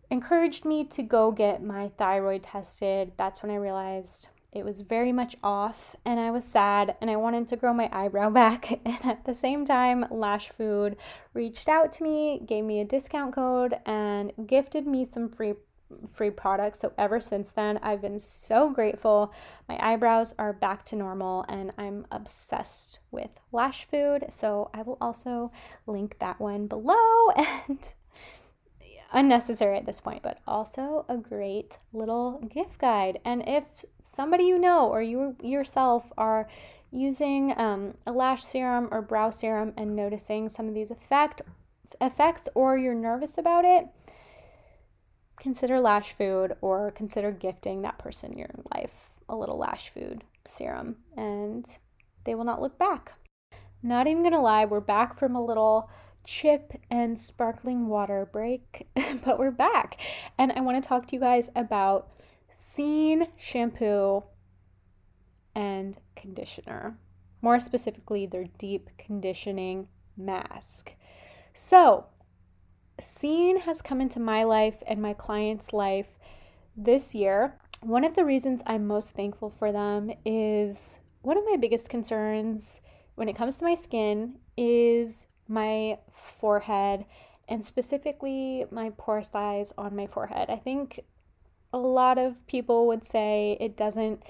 encouraged 0.09 0.65
me 0.65 0.83
to 0.85 1.03
go 1.03 1.31
get 1.31 1.63
my 1.63 1.89
thyroid 1.97 2.43
tested. 2.43 3.11
That's 3.17 3.43
when 3.43 3.51
I 3.51 3.55
realized 3.55 4.29
it 4.51 4.65
was 4.65 4.81
very 4.81 5.11
much 5.11 5.35
off 5.43 5.95
and 6.03 6.19
I 6.19 6.31
was 6.31 6.43
sad 6.43 6.95
and 7.01 7.09
I 7.11 7.17
wanted 7.17 7.47
to 7.49 7.55
grow 7.55 7.73
my 7.73 7.89
eyebrow 7.91 8.29
back. 8.31 8.79
And 8.85 9.05
at 9.05 9.25
the 9.25 9.33
same 9.33 9.65
time, 9.65 10.05
Lash 10.09 10.49
Food 10.49 10.97
reached 11.33 11.69
out 11.69 11.91
to 11.93 12.03
me, 12.03 12.41
gave 12.45 12.63
me 12.63 12.81
a 12.81 12.85
discount 12.85 13.33
code, 13.33 13.75
and 13.85 14.31
gifted 14.47 14.87
me 14.87 15.05
some 15.05 15.29
free 15.29 15.53
free 16.07 16.29
products. 16.29 16.79
So 16.79 16.93
ever 16.97 17.19
since 17.19 17.51
then, 17.51 17.79
I've 17.81 18.01
been 18.01 18.19
so 18.19 18.69
grateful. 18.69 19.33
My 19.67 19.77
eyebrows 19.81 20.33
are 20.37 20.53
back 20.53 20.85
to 20.85 20.95
normal 20.95 21.45
and 21.49 21.71
I'm 21.77 22.05
obsessed 22.11 22.99
with 23.11 23.31
Lash 23.51 23.85
Food. 23.85 24.25
So 24.31 24.69
I 24.73 24.81
will 24.81 24.97
also 25.01 25.51
link 25.87 26.17
that 26.19 26.39
one 26.39 26.67
below 26.67 27.29
and 27.35 27.93
unnecessary 29.11 29.77
at 29.77 29.85
this 29.85 29.99
point, 29.99 30.23
but 30.23 30.39
also 30.47 31.05
a 31.09 31.17
great 31.17 31.77
little 31.93 32.39
gift 32.53 32.79
guide. 32.79 33.19
And 33.25 33.43
if 33.47 33.85
somebody 33.99 34.45
you 34.45 34.59
know 34.59 34.87
or 34.87 35.01
you 35.01 35.35
yourself 35.41 36.11
are 36.17 36.47
using 36.91 37.53
um, 37.57 37.95
a 38.05 38.11
lash 38.11 38.43
serum 38.43 38.87
or 38.91 39.01
brow 39.01 39.29
serum 39.29 39.73
and 39.77 39.95
noticing 39.95 40.49
some 40.49 40.67
of 40.67 40.73
these 40.73 40.91
effect 40.91 41.41
effects 42.01 42.47
or 42.55 42.77
you're 42.77 42.95
nervous 42.95 43.37
about 43.37 43.65
it, 43.65 43.87
consider 45.39 45.79
lash 45.79 46.13
food 46.13 46.55
or 46.61 46.91
consider 46.91 47.31
gifting 47.31 47.81
that 47.81 47.97
person 47.97 48.33
in 48.33 48.39
your 48.39 48.49
life 48.73 49.11
a 49.27 49.35
little 49.35 49.57
lash 49.57 49.89
food 49.89 50.23
serum 50.47 50.95
and 51.15 51.65
they 52.25 52.35
will 52.35 52.43
not 52.43 52.61
look 52.61 52.77
back. 52.77 53.13
Not 53.81 54.07
even 54.07 54.23
gonna 54.23 54.41
lie, 54.41 54.65
we're 54.65 54.81
back 54.81 55.15
from 55.15 55.35
a 55.35 55.43
little 55.43 55.89
chip 56.25 56.73
and 56.91 57.17
sparkling 57.17 57.87
water 57.87 58.27
break, 58.31 58.87
but 59.25 59.39
we're 59.39 59.51
back. 59.51 60.01
And 60.37 60.51
I 60.51 60.61
want 60.61 60.81
to 60.81 60.87
talk 60.87 61.07
to 61.07 61.15
you 61.15 61.21
guys 61.21 61.49
about 61.55 62.11
Seen 62.61 63.29
shampoo 63.37 64.21
and 65.55 65.97
conditioner. 66.17 66.97
More 67.41 67.57
specifically, 67.57 68.25
their 68.25 68.47
deep 68.57 68.89
conditioning 68.97 69.87
mask. 70.17 70.91
So, 71.53 72.07
Seen 72.99 73.59
has 73.61 73.81
come 73.81 74.01
into 74.01 74.19
my 74.19 74.43
life 74.43 74.81
and 74.87 75.01
my 75.01 75.13
client's 75.13 75.73
life 75.73 76.07
this 76.75 77.15
year. 77.15 77.57
One 77.81 78.03
of 78.03 78.15
the 78.15 78.25
reasons 78.25 78.61
I'm 78.65 78.87
most 78.87 79.11
thankful 79.11 79.49
for 79.49 79.71
them 79.71 80.11
is 80.25 80.99
one 81.21 81.37
of 81.37 81.45
my 81.45 81.57
biggest 81.57 81.89
concerns 81.89 82.81
when 83.15 83.29
it 83.29 83.35
comes 83.35 83.57
to 83.57 83.65
my 83.65 83.73
skin 83.73 84.35
is 84.57 85.27
my 85.47 85.97
forehead 86.11 87.05
and 87.47 87.63
specifically 87.63 88.65
my 88.71 88.91
pore 88.97 89.23
size 89.23 89.73
on 89.77 89.95
my 89.95 90.07
forehead. 90.07 90.49
I 90.49 90.57
think 90.57 90.99
a 91.73 91.77
lot 91.77 92.17
of 92.17 92.45
people 92.47 92.87
would 92.87 93.03
say 93.03 93.57
it 93.59 93.75
doesn't 93.75 94.23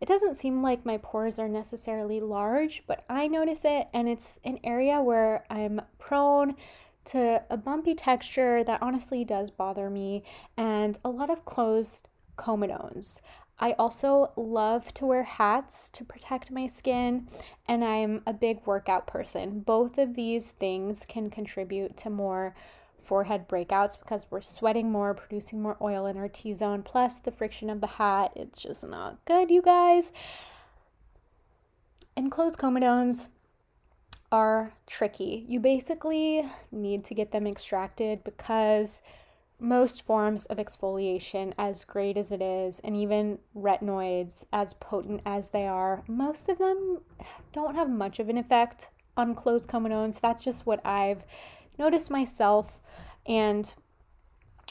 it 0.00 0.08
doesn't 0.08 0.34
seem 0.34 0.62
like 0.62 0.84
my 0.84 0.98
pores 0.98 1.38
are 1.38 1.48
necessarily 1.48 2.20
large, 2.20 2.84
but 2.86 3.04
I 3.08 3.26
notice 3.26 3.64
it 3.64 3.88
and 3.94 4.08
it's 4.08 4.38
an 4.44 4.58
area 4.64 5.00
where 5.00 5.44
I'm 5.48 5.80
prone 5.98 6.56
to 7.06 7.42
a 7.50 7.56
bumpy 7.56 7.94
texture 7.94 8.64
that 8.64 8.82
honestly 8.82 9.24
does 9.24 9.50
bother 9.50 9.90
me 9.90 10.22
and 10.56 10.98
a 11.04 11.10
lot 11.10 11.30
of 11.30 11.44
closed 11.44 12.08
comedones. 12.36 13.20
I 13.58 13.72
also 13.72 14.32
love 14.36 14.92
to 14.94 15.06
wear 15.06 15.22
hats 15.22 15.88
to 15.90 16.04
protect 16.04 16.50
my 16.50 16.66
skin, 16.66 17.28
and 17.68 17.84
I'm 17.84 18.22
a 18.26 18.32
big 18.32 18.58
workout 18.66 19.06
person. 19.06 19.60
Both 19.60 19.98
of 19.98 20.14
these 20.14 20.50
things 20.50 21.06
can 21.06 21.30
contribute 21.30 21.96
to 21.98 22.10
more 22.10 22.54
forehead 23.00 23.48
breakouts 23.48 23.98
because 23.98 24.26
we're 24.30 24.40
sweating 24.40 24.90
more, 24.90 25.14
producing 25.14 25.62
more 25.62 25.76
oil 25.80 26.06
in 26.06 26.16
our 26.16 26.28
T 26.28 26.52
zone, 26.52 26.82
plus 26.82 27.20
the 27.20 27.30
friction 27.30 27.70
of 27.70 27.80
the 27.80 27.86
hat. 27.86 28.32
It's 28.34 28.62
just 28.62 28.86
not 28.86 29.24
good, 29.24 29.50
you 29.50 29.62
guys. 29.62 30.10
Enclosed 32.16 32.56
comedones 32.56 33.28
are 34.34 34.72
tricky. 34.88 35.44
You 35.48 35.60
basically 35.60 36.42
need 36.72 37.04
to 37.04 37.14
get 37.14 37.30
them 37.30 37.46
extracted 37.46 38.24
because 38.24 39.00
most 39.60 40.02
forms 40.04 40.46
of 40.46 40.58
exfoliation, 40.58 41.52
as 41.56 41.84
great 41.84 42.16
as 42.16 42.32
it 42.32 42.42
is, 42.42 42.80
and 42.80 42.96
even 42.96 43.38
retinoids, 43.56 44.44
as 44.52 44.74
potent 44.74 45.20
as 45.24 45.50
they 45.50 45.68
are, 45.68 46.02
most 46.08 46.48
of 46.48 46.58
them 46.58 47.00
don't 47.52 47.76
have 47.76 47.88
much 47.88 48.18
of 48.18 48.28
an 48.28 48.36
effect 48.36 48.90
on 49.16 49.36
closed 49.36 49.68
comedones. 49.68 50.20
That's 50.20 50.42
just 50.42 50.66
what 50.66 50.84
I've 50.84 51.24
noticed 51.78 52.10
myself. 52.10 52.80
And 53.26 53.72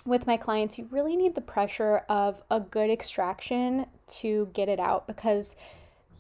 with 0.06 0.28
my 0.28 0.36
clients, 0.36 0.78
you 0.78 0.90
really 0.92 1.16
need 1.16 1.36
the 1.36 1.42
pressure 1.56 2.02
of 2.10 2.44
a 2.52 2.60
good 2.60 2.90
extraction 2.90 3.86
to 4.20 4.50
get 4.52 4.68
it 4.68 4.82
out 4.82 5.08
because 5.08 5.56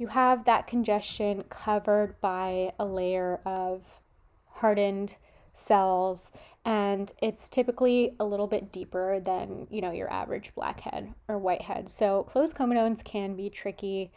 you 0.04 0.08
have 0.08 0.43
that 0.43 0.68
congestion 0.68 1.45
covered 1.47 2.20
by 2.20 2.74
a 2.78 2.84
layer 2.84 3.39
of 3.45 4.01
hardened 4.47 5.16
cells 5.54 6.30
and 6.66 7.14
it's 7.22 7.47
typically 7.47 8.14
a 8.20 8.26
little 8.26 8.47
bit 8.47 8.74
deeper 8.74 9.22
than 9.22 9.66
you 9.70 9.80
know 9.80 9.91
your 9.91 10.12
average 10.12 10.54
blackhead 10.56 11.14
or 11.30 11.38
whitehead. 11.38 11.88
So 11.88 12.24
closed 12.24 12.54
comedones 12.54 13.01
can 13.01 13.38
be 13.38 13.49
tricky. 13.49 14.12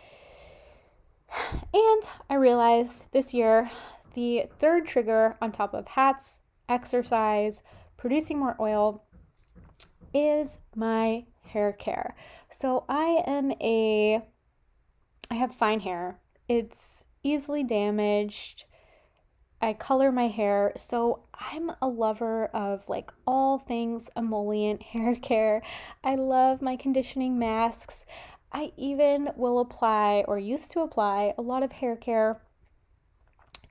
And 1.72 2.02
i 2.28 2.34
realized 2.34 3.12
this 3.12 3.32
year 3.32 3.70
the 4.14 4.46
third 4.58 4.88
trigger 4.88 5.36
on 5.40 5.52
top 5.52 5.72
of 5.72 5.86
hats 5.86 6.40
exercise 6.68 7.62
producing 7.96 8.40
more 8.40 8.56
oil 8.58 9.04
is 10.12 10.58
my 10.74 11.26
hair 11.44 11.72
care. 11.74 12.16
So 12.50 12.84
i 12.88 13.22
am 13.24 13.52
a 13.60 14.20
i 15.30 15.34
have 15.34 15.54
fine 15.54 15.80
hair 15.80 16.18
it's 16.48 17.06
easily 17.22 17.64
damaged 17.64 18.64
I 19.60 19.72
color 19.72 20.12
my 20.12 20.28
hair. 20.28 20.72
So 20.76 21.24
I'm 21.34 21.72
a 21.80 21.88
lover 21.88 22.46
of 22.46 22.88
like 22.88 23.10
all 23.26 23.58
things 23.58 24.10
emollient 24.16 24.82
hair 24.92 25.14
care. 25.14 25.62
I 26.04 26.16
love 26.16 26.62
my 26.62 26.76
conditioning 26.76 27.38
masks. 27.38 28.04
I 28.52 28.72
even 28.76 29.30
will 29.36 29.58
apply 29.58 30.24
or 30.28 30.38
used 30.38 30.70
to 30.72 30.80
apply 30.80 31.34
a 31.36 31.42
lot 31.42 31.62
of 31.62 31.72
hair 31.72 31.96
care 31.96 32.40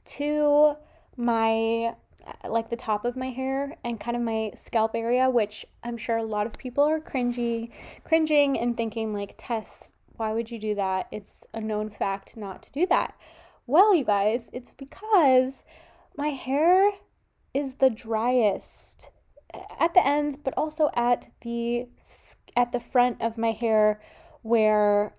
to 0.06 0.76
my 1.18 1.96
uh, 2.26 2.50
like 2.50 2.70
the 2.70 2.76
top 2.76 3.06
of 3.06 3.16
my 3.16 3.30
hair 3.30 3.78
and 3.84 4.00
kind 4.00 4.18
of 4.18 4.24
my 4.24 4.52
scalp 4.56 4.92
area, 4.96 5.30
which 5.30 5.66
I'm 5.84 5.98
sure 5.98 6.18
a 6.18 6.24
lot 6.24 6.46
of 6.46 6.58
people 6.58 6.84
are 6.84 7.00
cringy, 7.00 7.72
cringing 8.04 8.60
and 8.60 8.76
thinking 8.76 9.14
like, 9.14 9.36
Tess, 9.38 9.90
why 10.18 10.34
would 10.34 10.52
you 10.52 10.60
do 10.60 10.76
that? 10.76 11.08
It's 11.12 11.46
a 11.54 11.62
known 11.62 11.90
fact 11.90 12.38
not 12.38 12.64
to 12.64 12.72
do 12.72 12.86
that. 12.88 13.16
Well, 13.68 13.96
you 13.96 14.06
guys, 14.06 14.50
it's 14.54 14.72
because 14.72 15.64
my 16.18 16.30
hair 16.30 16.92
is 17.54 17.76
the 17.76 17.90
driest 17.90 19.12
at 19.80 19.94
the 19.94 20.06
ends, 20.06 20.36
but 20.36 20.54
also 20.58 20.90
at 20.96 21.28
the 21.42 21.88
at 22.56 22.72
the 22.72 22.80
front 22.80 23.22
of 23.22 23.38
my 23.38 23.52
hair 23.52 24.02
where 24.42 25.16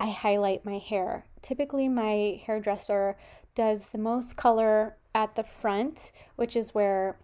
I 0.00 0.06
highlight 0.10 0.64
my 0.64 0.78
hair. 0.78 1.26
Typically, 1.42 1.88
my 1.88 2.40
hairdresser 2.44 3.16
does 3.54 3.86
the 3.86 3.98
most 3.98 4.36
color 4.36 4.96
at 5.14 5.34
the 5.34 5.42
front, 5.42 6.12
which 6.36 6.54
is 6.54 6.74
where 6.74 7.18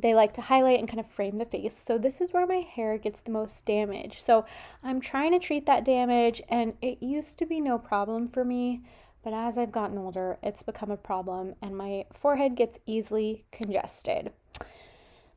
they 0.00 0.14
like 0.14 0.32
to 0.34 0.40
highlight 0.40 0.78
and 0.78 0.88
kind 0.88 1.00
of 1.00 1.06
frame 1.06 1.38
the 1.38 1.44
face. 1.44 1.76
So 1.76 1.98
this 1.98 2.20
is 2.20 2.32
where 2.32 2.46
my 2.46 2.56
hair 2.56 2.98
gets 2.98 3.20
the 3.20 3.30
most 3.30 3.64
damage. 3.64 4.22
So 4.22 4.44
I'm 4.82 5.00
trying 5.00 5.32
to 5.32 5.38
treat 5.38 5.66
that 5.66 5.84
damage 5.84 6.42
and 6.48 6.74
it 6.82 7.02
used 7.02 7.38
to 7.38 7.46
be 7.46 7.60
no 7.60 7.78
problem 7.78 8.28
for 8.28 8.44
me, 8.44 8.82
but 9.22 9.32
as 9.32 9.58
I've 9.58 9.72
gotten 9.72 9.98
older, 9.98 10.38
it's 10.42 10.62
become 10.62 10.90
a 10.90 10.96
problem 10.96 11.54
and 11.62 11.76
my 11.76 12.04
forehead 12.12 12.54
gets 12.54 12.78
easily 12.86 13.44
congested. 13.52 14.32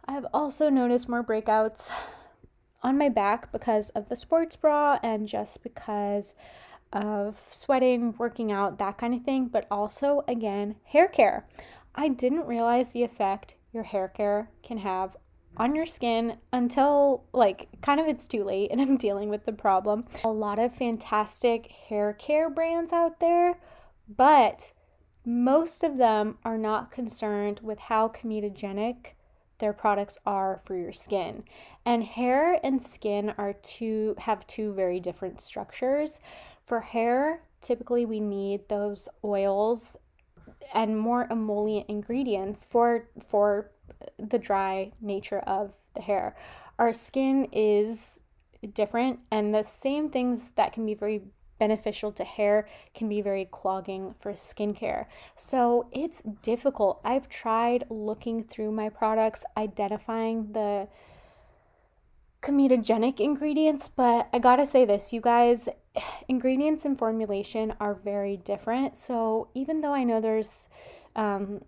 I've 0.05 0.25
also 0.33 0.69
noticed 0.69 1.09
more 1.09 1.23
breakouts 1.23 1.91
on 2.81 2.97
my 2.97 3.09
back 3.09 3.51
because 3.51 3.89
of 3.89 4.09
the 4.09 4.15
sports 4.15 4.55
bra 4.55 4.99
and 5.03 5.27
just 5.27 5.61
because 5.63 6.35
of 6.93 7.39
sweating, 7.51 8.15
working 8.17 8.51
out, 8.51 8.79
that 8.79 8.97
kind 8.97 9.13
of 9.13 9.23
thing, 9.23 9.47
but 9.47 9.67
also 9.69 10.23
again, 10.27 10.75
hair 10.83 11.07
care. 11.07 11.45
I 11.93 12.07
didn't 12.07 12.47
realize 12.47 12.91
the 12.91 13.03
effect 13.03 13.55
your 13.73 13.83
hair 13.83 14.07
care 14.07 14.49
can 14.63 14.77
have 14.77 15.15
on 15.57 15.75
your 15.75 15.85
skin 15.85 16.37
until 16.53 17.23
like 17.33 17.67
kind 17.81 17.99
of 17.99 18.07
it's 18.07 18.27
too 18.27 18.43
late 18.43 18.69
and 18.71 18.81
I'm 18.81 18.97
dealing 18.97 19.29
with 19.29 19.45
the 19.45 19.53
problem. 19.53 20.05
A 20.23 20.29
lot 20.29 20.59
of 20.59 20.73
fantastic 20.73 21.71
hair 21.71 22.13
care 22.13 22.49
brands 22.49 22.93
out 22.93 23.19
there, 23.19 23.59
but 24.07 24.71
most 25.25 25.83
of 25.83 25.97
them 25.97 26.37
are 26.43 26.57
not 26.57 26.91
concerned 26.91 27.59
with 27.61 27.79
how 27.79 28.07
comedogenic 28.09 29.13
their 29.59 29.73
products 29.73 30.17
are 30.25 30.61
for 30.65 30.75
your 30.75 30.93
skin. 30.93 31.43
And 31.85 32.03
hair 32.03 32.59
and 32.63 32.81
skin 32.81 33.33
are 33.37 33.53
two 33.53 34.15
have 34.17 34.47
two 34.47 34.71
very 34.73 34.99
different 34.99 35.41
structures. 35.41 36.21
For 36.65 36.79
hair, 36.79 37.43
typically 37.61 38.05
we 38.05 38.21
need 38.21 38.67
those 38.69 39.09
oils 39.23 39.97
and 40.73 40.97
more 40.97 41.27
emollient 41.29 41.89
ingredients 41.89 42.63
for 42.67 43.07
for 43.25 43.71
the 44.17 44.39
dry 44.39 44.91
nature 45.01 45.39
of 45.39 45.73
the 45.95 46.01
hair. 46.01 46.35
Our 46.77 46.93
skin 46.93 47.47
is 47.51 48.23
different 48.73 49.19
and 49.31 49.53
the 49.53 49.63
same 49.63 50.09
things 50.09 50.51
that 50.51 50.73
can 50.73 50.85
be 50.85 50.93
very 50.93 51.21
beneficial 51.59 52.11
to 52.13 52.23
hair 52.23 52.67
can 52.95 53.09
be 53.09 53.21
very 53.21 53.45
clogging 53.45 54.15
for 54.19 54.33
skincare. 54.33 55.05
So 55.35 55.87
it's 55.91 56.21
difficult. 56.41 57.01
I've 57.03 57.27
tried 57.27 57.85
looking 57.89 58.43
through 58.43 58.71
my 58.71 58.89
products, 58.89 59.43
identifying 59.57 60.51
the 60.53 60.87
comedogenic 62.41 63.19
ingredients, 63.19 63.87
but 63.87 64.29
I 64.33 64.39
gotta 64.39 64.65
say 64.65 64.85
this, 64.85 65.11
you 65.11 65.21
guys, 65.21 65.67
ingredients 66.27 66.85
and 66.85 66.97
formulation 66.97 67.73
are 67.79 67.95
very 67.95 68.37
different. 68.37 68.97
So 68.97 69.49
even 69.53 69.81
though 69.81 69.93
I 69.93 70.03
know 70.03 70.21
there's 70.21 70.69
um, 71.15 71.61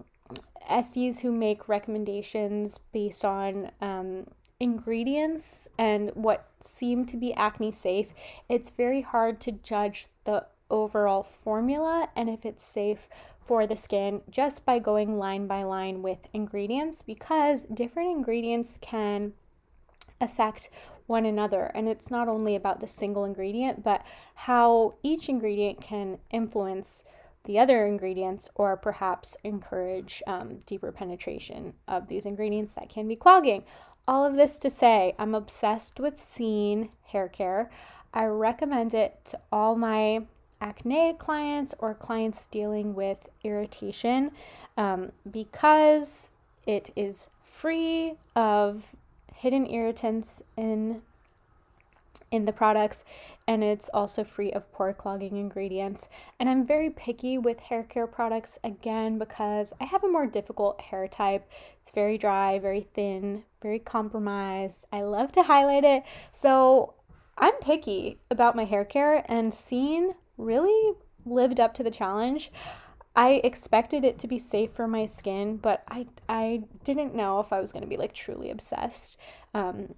esties 0.69 1.19
who 1.19 1.31
make 1.31 1.67
recommendations 1.67 2.77
based 2.93 3.25
on 3.25 3.71
um, 3.81 4.27
ingredients 4.59 5.67
and 5.77 6.11
what 6.13 6.47
seem 6.59 7.05
to 7.05 7.17
be 7.17 7.33
acne 7.33 7.71
safe, 7.71 8.13
it's 8.47 8.69
very 8.69 9.01
hard 9.01 9.41
to 9.41 9.51
judge 9.51 10.07
the 10.23 10.45
overall 10.69 11.23
formula 11.23 12.07
and 12.15 12.29
if 12.29 12.45
it's 12.45 12.63
safe 12.63 13.09
for 13.43 13.67
the 13.67 13.75
skin 13.75 14.21
just 14.29 14.63
by 14.63 14.79
going 14.79 15.17
line 15.17 15.45
by 15.45 15.63
line 15.63 16.01
with 16.01 16.19
ingredients 16.31 17.01
because 17.01 17.65
different 17.73 18.09
ingredients 18.09 18.79
can 18.81 19.33
affect 20.21 20.69
one 21.07 21.25
another. 21.25 21.71
And 21.75 21.87
it's 21.89 22.09
not 22.09 22.27
only 22.27 22.55
about 22.55 22.79
the 22.79 22.87
single 22.87 23.25
ingredient, 23.25 23.83
but 23.83 24.05
how 24.35 24.95
each 25.03 25.29
ingredient 25.29 25.81
can 25.81 26.19
influence 26.31 27.03
the 27.45 27.59
other 27.59 27.85
ingredients 27.85 28.47
or 28.55 28.77
perhaps 28.77 29.35
encourage 29.43 30.21
um, 30.27 30.59
deeper 30.65 30.91
penetration 30.91 31.73
of 31.87 32.07
these 32.07 32.25
ingredients 32.25 32.73
that 32.73 32.89
can 32.89 33.07
be 33.07 33.15
clogging. 33.15 33.63
All 34.07 34.25
of 34.25 34.35
this 34.35 34.59
to 34.59 34.69
say, 34.69 35.15
I'm 35.17 35.35
obsessed 35.35 35.99
with 35.99 36.21
Seen 36.21 36.89
hair 37.03 37.27
care. 37.27 37.71
I 38.13 38.25
recommend 38.25 38.93
it 38.93 39.19
to 39.25 39.39
all 39.51 39.75
my 39.75 40.25
acne 40.59 41.13
clients 41.17 41.73
or 41.79 41.93
clients 41.95 42.45
dealing 42.47 42.93
with 42.93 43.17
irritation 43.43 44.31
um, 44.77 45.11
because 45.31 46.29
it 46.67 46.91
is 46.95 47.29
free 47.43 48.13
of 48.35 48.95
hidden 49.41 49.65
irritants 49.69 50.43
in 50.55 51.01
in 52.29 52.45
the 52.45 52.53
products 52.53 53.03
and 53.47 53.63
it's 53.63 53.89
also 53.93 54.23
free 54.23 54.51
of 54.53 54.71
pore 54.71 54.93
clogging 54.93 55.35
ingredients. 55.35 56.07
And 56.39 56.47
I'm 56.47 56.65
very 56.65 56.89
picky 56.89 57.37
with 57.37 57.59
hair 57.59 57.83
care 57.83 58.07
products 58.07 58.57
again 58.63 59.17
because 59.17 59.73
I 59.81 59.85
have 59.85 60.03
a 60.03 60.07
more 60.07 60.25
difficult 60.25 60.79
hair 60.79 61.07
type. 61.07 61.49
It's 61.81 61.91
very 61.91 62.17
dry, 62.17 62.59
very 62.59 62.87
thin, 62.93 63.43
very 63.61 63.79
compromised. 63.79 64.85
I 64.93 65.01
love 65.01 65.33
to 65.33 65.43
highlight 65.43 65.83
it. 65.83 66.03
So 66.31 66.93
I'm 67.37 67.55
picky 67.55 68.19
about 68.29 68.55
my 68.55 68.63
hair 68.63 68.85
care 68.85 69.25
and 69.29 69.53
Seen 69.53 70.11
really 70.37 70.93
lived 71.25 71.59
up 71.59 71.73
to 71.73 71.83
the 71.83 71.91
challenge. 71.91 72.51
I 73.15 73.41
expected 73.43 74.05
it 74.05 74.19
to 74.19 74.27
be 74.27 74.37
safe 74.37 74.71
for 74.71 74.87
my 74.87 75.05
skin, 75.05 75.57
but 75.57 75.83
I 75.87 76.05
I 76.29 76.63
didn't 76.83 77.15
know 77.15 77.39
if 77.39 77.51
I 77.51 77.59
was 77.59 77.71
going 77.71 77.83
to 77.83 77.89
be 77.89 77.97
like 77.97 78.13
truly 78.13 78.51
obsessed, 78.51 79.19
um, 79.53 79.95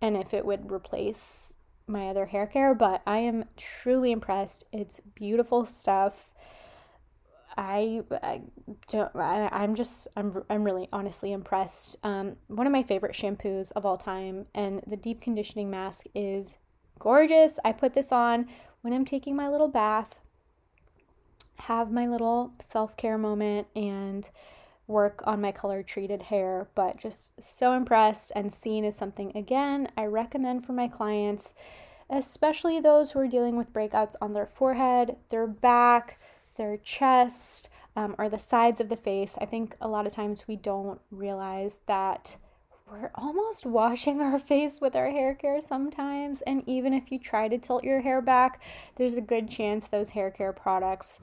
and 0.00 0.16
if 0.16 0.32
it 0.32 0.44
would 0.44 0.72
replace 0.72 1.54
my 1.86 2.08
other 2.08 2.26
hair 2.26 2.46
care. 2.46 2.74
But 2.74 3.02
I 3.06 3.18
am 3.18 3.44
truly 3.56 4.10
impressed. 4.10 4.64
It's 4.72 5.00
beautiful 5.14 5.66
stuff. 5.66 6.30
I, 7.56 8.02
I 8.10 8.40
don't. 8.88 9.14
I, 9.14 9.48
I'm 9.52 9.74
just. 9.74 10.08
I'm. 10.16 10.42
I'm 10.48 10.64
really 10.64 10.88
honestly 10.92 11.32
impressed. 11.32 11.96
Um, 12.04 12.36
one 12.48 12.66
of 12.66 12.72
my 12.72 12.82
favorite 12.82 13.14
shampoos 13.14 13.70
of 13.72 13.84
all 13.84 13.98
time, 13.98 14.46
and 14.54 14.82
the 14.86 14.96
deep 14.96 15.20
conditioning 15.20 15.70
mask 15.70 16.06
is 16.14 16.56
gorgeous. 16.98 17.58
I 17.64 17.72
put 17.72 17.92
this 17.92 18.12
on 18.12 18.48
when 18.80 18.94
I'm 18.94 19.04
taking 19.04 19.36
my 19.36 19.48
little 19.48 19.68
bath 19.68 20.22
have 21.56 21.92
my 21.92 22.06
little 22.06 22.52
self 22.60 22.96
care 22.96 23.18
moment 23.18 23.66
and 23.74 24.28
work 24.86 25.22
on 25.26 25.40
my 25.40 25.52
color 25.52 25.82
treated 25.82 26.22
hair, 26.22 26.68
but 26.74 26.98
just 26.98 27.32
so 27.42 27.72
impressed 27.72 28.32
and 28.36 28.52
Seen 28.52 28.84
is 28.84 28.96
something 28.96 29.36
again 29.36 29.88
I 29.96 30.06
recommend 30.06 30.64
for 30.64 30.72
my 30.72 30.88
clients, 30.88 31.54
especially 32.10 32.80
those 32.80 33.10
who 33.10 33.20
are 33.20 33.28
dealing 33.28 33.56
with 33.56 33.72
breakouts 33.72 34.14
on 34.20 34.32
their 34.32 34.46
forehead, 34.46 35.16
their 35.30 35.46
back, 35.46 36.18
their 36.56 36.76
chest, 36.78 37.70
um, 37.96 38.14
or 38.18 38.28
the 38.28 38.38
sides 38.38 38.80
of 38.80 38.88
the 38.88 38.96
face. 38.96 39.38
I 39.40 39.46
think 39.46 39.76
a 39.80 39.88
lot 39.88 40.06
of 40.06 40.12
times 40.12 40.46
we 40.46 40.56
don't 40.56 41.00
realize 41.10 41.78
that 41.86 42.36
we're 42.90 43.10
almost 43.14 43.66
washing 43.66 44.20
our 44.20 44.38
face 44.38 44.80
with 44.80 44.94
our 44.96 45.10
hair 45.10 45.34
care 45.34 45.60
sometimes. 45.60 46.42
And 46.42 46.62
even 46.66 46.92
if 46.92 47.10
you 47.10 47.18
try 47.18 47.48
to 47.48 47.58
tilt 47.58 47.84
your 47.84 48.00
hair 48.00 48.20
back, 48.20 48.62
there's 48.96 49.16
a 49.16 49.22
good 49.22 49.48
chance 49.48 49.86
those 49.86 50.10
hair 50.10 50.30
care 50.30 50.52
products 50.52 51.20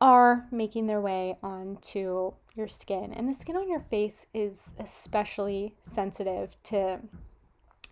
are 0.00 0.46
making 0.52 0.86
their 0.86 1.00
way 1.00 1.36
onto 1.42 2.32
your 2.54 2.68
skin. 2.68 3.12
And 3.12 3.28
the 3.28 3.34
skin 3.34 3.56
on 3.56 3.68
your 3.68 3.80
face 3.80 4.26
is 4.32 4.74
especially 4.78 5.74
sensitive 5.82 6.56
to 6.64 7.00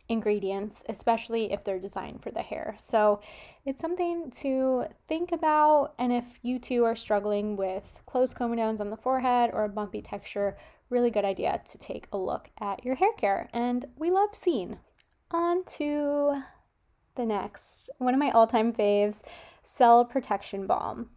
ingredients, 0.09 0.83
especially 0.89 1.53
if 1.53 1.65
they're 1.65 1.79
designed 1.79 2.23
for 2.23 2.31
the 2.31 2.43
hair. 2.43 2.75
So 2.79 3.21
it's 3.65 3.81
something 3.81 4.31
to 4.43 4.85
think 5.09 5.33
about. 5.33 5.95
And 5.99 6.13
if 6.13 6.39
you 6.43 6.59
too 6.59 6.85
are 6.85 6.97
struggling 6.97 7.57
with 7.57 8.01
closed 8.07 8.37
comedones 8.37 8.81
on 8.81 8.91
the 8.91 8.97
forehead 8.97 9.51
or 9.53 9.65
a 9.65 9.69
bumpy 9.69 10.03
texture, 10.03 10.57
really 10.91 11.11
good 11.11 11.25
idea 11.25 11.61
to 11.65 11.79
take 11.79 12.07
a 12.13 12.17
look 12.19 12.51
at 12.61 12.85
your 12.85 12.95
hair 12.95 13.13
care. 13.17 13.49
And 13.53 13.85
we 13.97 14.11
love 14.11 14.35
Seen. 14.35 14.79
On 15.33 15.65
to 15.65 16.43
the 17.17 17.27
next, 17.27 17.91
one 17.99 18.15
of 18.15 18.21
my 18.21 18.31
all 18.31 18.47
time 18.47 18.73
faves, 18.73 19.23
Cell 19.65 20.05
Protection 20.05 20.67
Balm. 20.67 21.11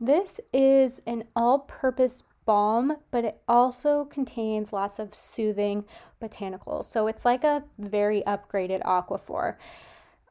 This 0.00 0.40
is 0.52 1.00
an 1.06 1.24
all 1.36 1.60
purpose 1.60 2.24
balm, 2.44 2.96
but 3.10 3.24
it 3.24 3.40
also 3.48 4.04
contains 4.04 4.72
lots 4.72 4.98
of 4.98 5.14
soothing 5.14 5.84
botanicals. 6.20 6.84
So 6.84 7.06
it's 7.06 7.24
like 7.24 7.44
a 7.44 7.64
very 7.78 8.22
upgraded 8.26 8.82
Aquaphor. 8.82 9.56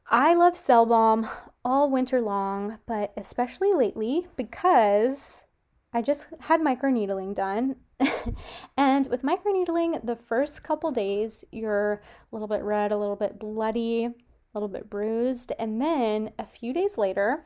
I 0.09 0.33
love 0.33 0.57
Cell 0.57 0.85
Balm 0.85 1.27
all 1.63 1.89
winter 1.89 2.21
long, 2.21 2.79
but 2.85 3.13
especially 3.17 3.73
lately 3.73 4.25
because 4.35 5.45
I 5.93 6.01
just 6.01 6.27
had 6.41 6.61
microneedling 6.61 7.35
done. 7.35 7.77
and 8.77 9.07
with 9.07 9.21
microneedling, 9.21 10.05
the 10.05 10.15
first 10.15 10.63
couple 10.63 10.91
days, 10.91 11.45
you're 11.51 11.93
a 11.93 12.35
little 12.35 12.47
bit 12.47 12.63
red, 12.63 12.91
a 12.91 12.97
little 12.97 13.15
bit 13.15 13.39
bloody, 13.39 14.05
a 14.05 14.11
little 14.53 14.67
bit 14.67 14.89
bruised. 14.89 15.53
And 15.57 15.81
then 15.81 16.31
a 16.37 16.45
few 16.45 16.73
days 16.73 16.97
later, 16.97 17.45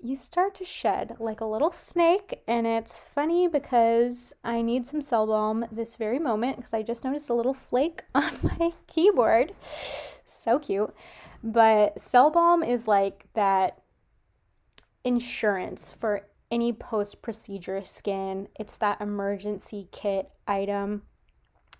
you 0.00 0.14
start 0.14 0.54
to 0.54 0.64
shed 0.64 1.16
like 1.18 1.40
a 1.40 1.44
little 1.44 1.72
snake. 1.72 2.42
And 2.46 2.66
it's 2.66 2.98
funny 2.98 3.48
because 3.48 4.32
I 4.44 4.62
need 4.62 4.86
some 4.86 5.00
cell 5.00 5.26
balm 5.26 5.66
this 5.72 5.96
very 5.96 6.18
moment 6.18 6.56
because 6.56 6.74
I 6.74 6.82
just 6.82 7.04
noticed 7.04 7.30
a 7.30 7.34
little 7.34 7.54
flake 7.54 8.02
on 8.14 8.32
my 8.42 8.72
keyboard. 8.86 9.52
So 10.24 10.58
cute. 10.58 10.94
But 11.42 11.98
cell 11.98 12.30
balm 12.30 12.62
is 12.62 12.86
like 12.86 13.26
that 13.34 13.82
insurance 15.04 15.92
for 15.92 16.26
any 16.50 16.72
post 16.72 17.22
procedure 17.22 17.84
skin. 17.84 18.48
It's 18.58 18.76
that 18.76 19.00
emergency 19.00 19.88
kit 19.92 20.30
item 20.46 21.02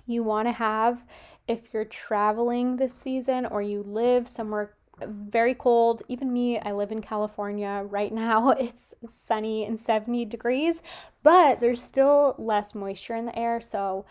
you 0.07 0.23
want 0.23 0.49
to 0.49 0.53
have 0.53 1.05
if 1.47 1.73
you're 1.73 1.85
traveling 1.85 2.77
this 2.77 2.95
season 2.95 3.47
or 3.47 3.61
you 3.63 3.83
live 3.83 4.27
somewhere 4.27 4.75
very 5.07 5.55
cold. 5.55 6.03
Even 6.09 6.33
me, 6.33 6.59
I 6.59 6.73
live 6.73 6.93
in 6.93 7.01
California. 7.01 7.85
Right 7.89 8.13
now 8.13 8.51
it's 8.59 8.95
sunny 9.07 9.65
and 9.65 9.79
70 9.79 10.25
degrees, 10.27 10.83
but 11.23 11.61
there's 11.61 11.83
still 11.83 12.35
less 12.39 12.75
moisture 12.75 13.15
in 13.15 13.27
the 13.27 13.39
air. 13.39 13.61
So 13.61 14.07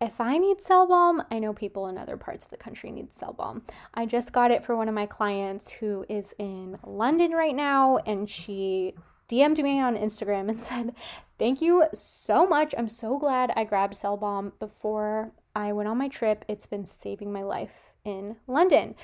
if 0.00 0.20
I 0.20 0.38
need 0.38 0.62
cell 0.62 0.86
balm, 0.86 1.22
I 1.30 1.38
know 1.38 1.52
people 1.52 1.86
in 1.86 1.98
other 1.98 2.16
parts 2.16 2.46
of 2.46 2.50
the 2.50 2.56
country 2.56 2.90
need 2.90 3.12
cell 3.12 3.34
balm. 3.34 3.62
I 3.92 4.06
just 4.06 4.32
got 4.32 4.50
it 4.50 4.64
for 4.64 4.74
one 4.74 4.88
of 4.88 4.94
my 4.94 5.06
clients 5.06 5.70
who 5.70 6.06
is 6.08 6.34
in 6.38 6.78
London 6.84 7.32
right 7.32 7.54
now, 7.54 7.98
and 7.98 8.28
she 8.28 8.94
DM'd 9.28 9.62
me 9.62 9.78
on 9.78 9.96
Instagram 9.96 10.48
and 10.48 10.58
said, 10.58 10.94
Thank 11.38 11.60
you 11.62 11.84
so 11.94 12.46
much. 12.46 12.74
I'm 12.76 12.88
so 12.88 13.18
glad 13.18 13.52
I 13.56 13.64
grabbed 13.64 13.94
Cell 13.94 14.16
Balm 14.16 14.52
before 14.58 15.32
I 15.54 15.72
went 15.72 15.88
on 15.88 15.98
my 15.98 16.08
trip. 16.08 16.44
It's 16.48 16.66
been 16.66 16.84
saving 16.84 17.32
my 17.32 17.42
life 17.42 17.94
in 18.04 18.36
London. 18.46 18.94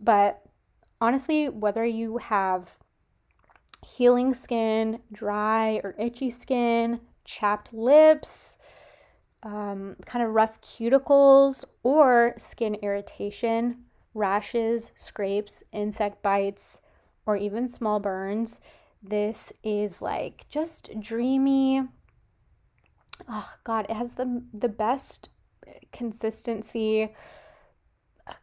But 0.00 0.42
honestly, 1.00 1.48
whether 1.48 1.84
you 1.84 2.18
have 2.18 2.78
healing 3.84 4.34
skin, 4.34 5.00
dry 5.12 5.80
or 5.84 5.94
itchy 5.98 6.30
skin, 6.30 7.00
chapped 7.24 7.72
lips, 7.72 8.58
um, 9.42 9.96
kind 10.04 10.24
of 10.24 10.34
rough 10.34 10.60
cuticles, 10.60 11.64
or 11.82 12.34
skin 12.36 12.74
irritation, 12.76 13.84
rashes, 14.14 14.92
scrapes, 14.96 15.62
insect 15.72 16.22
bites, 16.22 16.80
or 17.26 17.36
even 17.36 17.68
small 17.68 18.00
burns, 18.00 18.60
this 19.02 19.52
is 19.62 20.02
like 20.02 20.46
just 20.48 20.90
dreamy. 20.98 21.82
Oh 23.28 23.48
god, 23.64 23.86
it 23.88 23.94
has 23.94 24.14
the 24.14 24.42
the 24.52 24.68
best 24.68 25.28
consistency. 25.92 27.14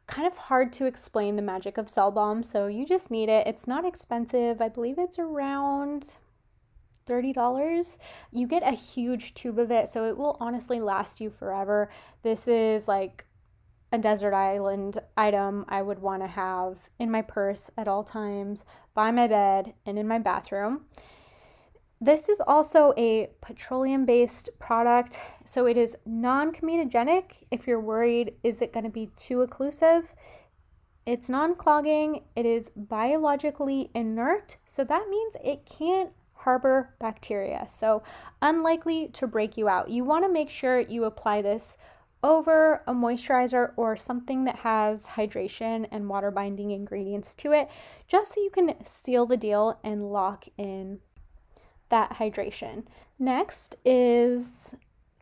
Kind 0.07 0.27
of 0.27 0.37
hard 0.37 0.71
to 0.73 0.85
explain 0.85 1.35
the 1.35 1.41
magic 1.41 1.77
of 1.77 1.89
cell 1.89 2.11
balm, 2.11 2.43
so 2.43 2.67
you 2.67 2.85
just 2.85 3.11
need 3.11 3.29
it. 3.29 3.47
It's 3.47 3.67
not 3.67 3.83
expensive. 3.83 4.61
I 4.61 4.69
believe 4.69 4.97
it's 4.97 5.19
around 5.19 6.17
$30. 7.05 7.97
You 8.31 8.47
get 8.47 8.63
a 8.63 8.71
huge 8.71 9.33
tube 9.33 9.59
of 9.59 9.71
it, 9.71 9.89
so 9.89 10.05
it 10.05 10.17
will 10.17 10.37
honestly 10.39 10.79
last 10.79 11.19
you 11.19 11.29
forever. 11.29 11.89
This 12.21 12.47
is 12.47 12.87
like 12.87 13.25
a 13.91 13.97
desert 13.97 14.33
island 14.33 14.99
item 15.17 15.65
I 15.67 15.81
would 15.81 15.99
want 15.99 16.23
to 16.23 16.27
have 16.27 16.89
in 16.97 17.11
my 17.11 17.21
purse 17.21 17.69
at 17.77 17.87
all 17.87 18.03
times, 18.03 18.65
by 18.93 19.11
my 19.11 19.27
bed, 19.27 19.73
and 19.85 19.99
in 19.99 20.07
my 20.07 20.19
bathroom. 20.19 20.85
This 22.03 22.27
is 22.27 22.41
also 22.45 22.93
a 22.97 23.29
petroleum 23.39 24.05
based 24.05 24.49
product, 24.59 25.21
so 25.45 25.67
it 25.67 25.77
is 25.77 25.95
non 26.05 26.51
comedogenic. 26.51 27.45
If 27.49 27.65
you're 27.65 27.79
worried, 27.79 28.33
is 28.43 28.61
it 28.61 28.73
going 28.73 28.83
to 28.83 28.89
be 28.89 29.11
too 29.15 29.37
occlusive? 29.37 30.07
It's 31.05 31.29
non 31.29 31.55
clogging, 31.55 32.25
it 32.35 32.45
is 32.45 32.71
biologically 32.75 33.89
inert, 33.95 34.57
so 34.65 34.83
that 34.83 35.07
means 35.09 35.37
it 35.41 35.65
can't 35.65 36.11
harbor 36.33 36.93
bacteria. 36.99 37.65
So, 37.69 38.03
unlikely 38.41 39.07
to 39.13 39.25
break 39.25 39.55
you 39.55 39.69
out. 39.69 39.89
You 39.89 40.03
want 40.03 40.25
to 40.25 40.29
make 40.29 40.49
sure 40.49 40.81
you 40.81 41.05
apply 41.05 41.41
this 41.41 41.77
over 42.21 42.83
a 42.85 42.93
moisturizer 42.93 43.71
or 43.77 43.95
something 43.95 44.43
that 44.43 44.57
has 44.57 45.07
hydration 45.07 45.87
and 45.89 46.09
water 46.09 46.31
binding 46.31 46.71
ingredients 46.71 47.33
to 47.35 47.53
it, 47.53 47.69
just 48.09 48.33
so 48.35 48.41
you 48.41 48.49
can 48.49 48.75
seal 48.83 49.25
the 49.25 49.37
deal 49.37 49.79
and 49.85 50.11
lock 50.11 50.43
in 50.57 50.99
that 51.93 52.13
hydration. 52.17 52.83
Next 53.19 53.75
is 53.85 54.73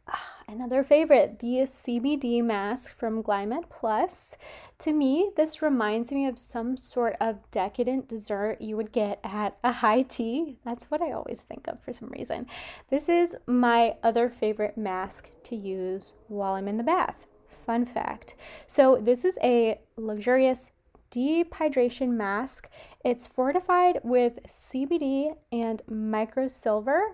ah, 0.08 0.36
another 0.48 0.86
favorite, 0.86 1.40
the 1.40 1.68
CBD 1.68 2.42
mask 2.42 2.98
from 2.98 3.22
Glymed 3.22 3.70
Plus. 3.70 4.38
To 4.80 4.94
me, 4.94 5.32
this 5.36 5.62
reminds 5.62 6.14
me 6.14 6.26
of 6.28 6.40
some 6.40 6.78
sort 6.78 7.18
of 7.20 7.40
decadent 7.52 8.08
dessert 8.08 8.62
you 8.62 8.78
would 8.78 8.94
get 8.94 9.20
at 9.22 9.58
a 9.66 9.74
high 9.74 10.04
tea. 10.04 10.60
That's 10.64 10.90
what 10.90 11.02
I 11.02 11.12
always 11.12 11.42
think 11.42 11.68
of 11.68 11.82
for 11.82 11.92
some 11.92 12.08
reason. 12.08 12.48
This 12.90 13.10
is 13.10 13.36
my 13.46 13.96
other 14.02 14.30
favorite 14.30 14.78
mask 14.78 15.30
to 15.44 15.58
use 15.58 16.14
while 16.30 16.54
I'm 16.54 16.70
in 16.70 16.78
the 16.78 16.84
bath. 16.84 17.28
Fun 17.50 17.86
fact. 17.86 18.34
So, 18.66 18.96
this 18.96 19.26
is 19.26 19.38
a 19.44 19.82
luxurious 19.98 20.72
deep 21.12 21.54
hydration 21.54 22.10
mask. 22.10 22.70
It's 23.06 23.28
fortified 23.28 24.00
with 24.04 24.40
CBD 24.48 25.36
and 25.52 25.82
microsilver 25.90 27.14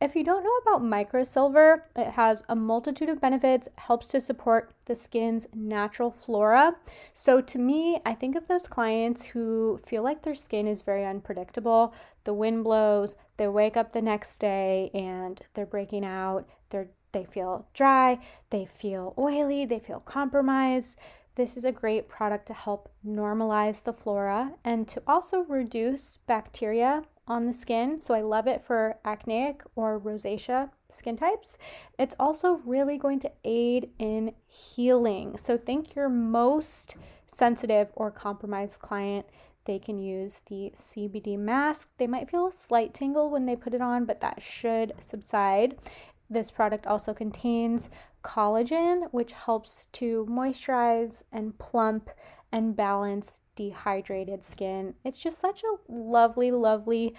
if 0.00 0.14
you 0.14 0.24
don't 0.24 0.44
know 0.44 0.56
about 0.62 0.82
microsilver, 0.82 1.82
it 1.96 2.10
has 2.10 2.42
a 2.48 2.54
multitude 2.54 3.08
of 3.08 3.20
benefits, 3.20 3.68
helps 3.76 4.08
to 4.08 4.20
support 4.20 4.70
the 4.84 4.94
skin's 4.94 5.46
natural 5.54 6.10
flora. 6.10 6.76
So, 7.12 7.40
to 7.40 7.58
me, 7.58 8.00
I 8.04 8.12
think 8.12 8.36
of 8.36 8.46
those 8.46 8.66
clients 8.66 9.24
who 9.24 9.78
feel 9.78 10.02
like 10.02 10.22
their 10.22 10.34
skin 10.34 10.66
is 10.66 10.82
very 10.82 11.06
unpredictable. 11.06 11.94
The 12.24 12.34
wind 12.34 12.64
blows, 12.64 13.16
they 13.36 13.48
wake 13.48 13.76
up 13.76 13.92
the 13.92 14.02
next 14.02 14.38
day 14.38 14.90
and 14.92 15.40
they're 15.54 15.64
breaking 15.64 16.04
out, 16.04 16.46
they're, 16.68 16.88
they 17.12 17.24
feel 17.24 17.66
dry, 17.72 18.18
they 18.50 18.66
feel 18.66 19.14
oily, 19.16 19.64
they 19.64 19.78
feel 19.78 20.00
compromised. 20.00 20.98
This 21.36 21.56
is 21.56 21.64
a 21.64 21.72
great 21.72 22.08
product 22.08 22.46
to 22.46 22.54
help 22.54 22.88
normalize 23.04 23.82
the 23.82 23.92
flora 23.92 24.52
and 24.64 24.86
to 24.88 25.02
also 25.06 25.40
reduce 25.40 26.18
bacteria 26.26 27.02
on 27.26 27.46
the 27.46 27.52
skin. 27.52 28.00
So 28.00 28.14
I 28.14 28.20
love 28.20 28.46
it 28.46 28.64
for 28.64 28.98
acneic 29.04 29.62
or 29.74 29.98
rosacea 29.98 30.70
skin 30.94 31.16
types. 31.16 31.58
It's 31.98 32.14
also 32.20 32.60
really 32.64 32.98
going 32.98 33.18
to 33.20 33.32
aid 33.44 33.90
in 33.98 34.34
healing. 34.46 35.36
So 35.36 35.58
think 35.58 35.96
your 35.96 36.08
most 36.08 36.96
sensitive 37.26 37.88
or 37.94 38.10
compromised 38.10 38.78
client 38.78 39.26
they 39.64 39.78
can 39.78 39.98
use 39.98 40.42
the 40.46 40.72
CBD 40.74 41.38
mask. 41.38 41.90
They 41.96 42.06
might 42.06 42.30
feel 42.30 42.46
a 42.46 42.52
slight 42.52 42.92
tingle 42.92 43.30
when 43.30 43.46
they 43.46 43.56
put 43.56 43.74
it 43.74 43.80
on, 43.80 44.04
but 44.04 44.20
that 44.20 44.42
should 44.42 44.92
subside. 45.00 45.76
This 46.34 46.50
product 46.50 46.86
also 46.86 47.14
contains 47.14 47.88
collagen, 48.24 49.08
which 49.12 49.32
helps 49.32 49.86
to 49.92 50.26
moisturize 50.28 51.22
and 51.30 51.56
plump 51.58 52.10
and 52.50 52.76
balance 52.76 53.42
dehydrated 53.54 54.42
skin. 54.44 54.94
It's 55.04 55.18
just 55.18 55.38
such 55.38 55.62
a 55.62 55.92
lovely, 55.92 56.50
lovely 56.50 57.14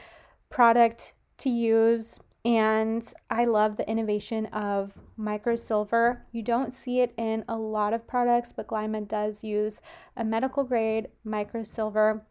product 0.49 1.13
to 1.37 1.49
use. 1.49 2.19
And 2.43 3.09
I 3.29 3.45
love 3.45 3.77
the 3.77 3.89
innovation 3.89 4.47
of 4.47 4.99
microsilver. 5.17 6.19
You 6.33 6.43
don't 6.43 6.73
see 6.73 6.99
it 6.99 7.13
in 7.15 7.45
a 7.47 7.55
lot 7.55 7.93
of 7.93 8.07
products, 8.07 8.51
but 8.51 8.67
Glymed 8.67 9.07
does 9.07 9.45
use 9.45 9.81
a 10.17 10.25
medical 10.25 10.65
grade 10.65 11.07
microsilver. 11.25 12.21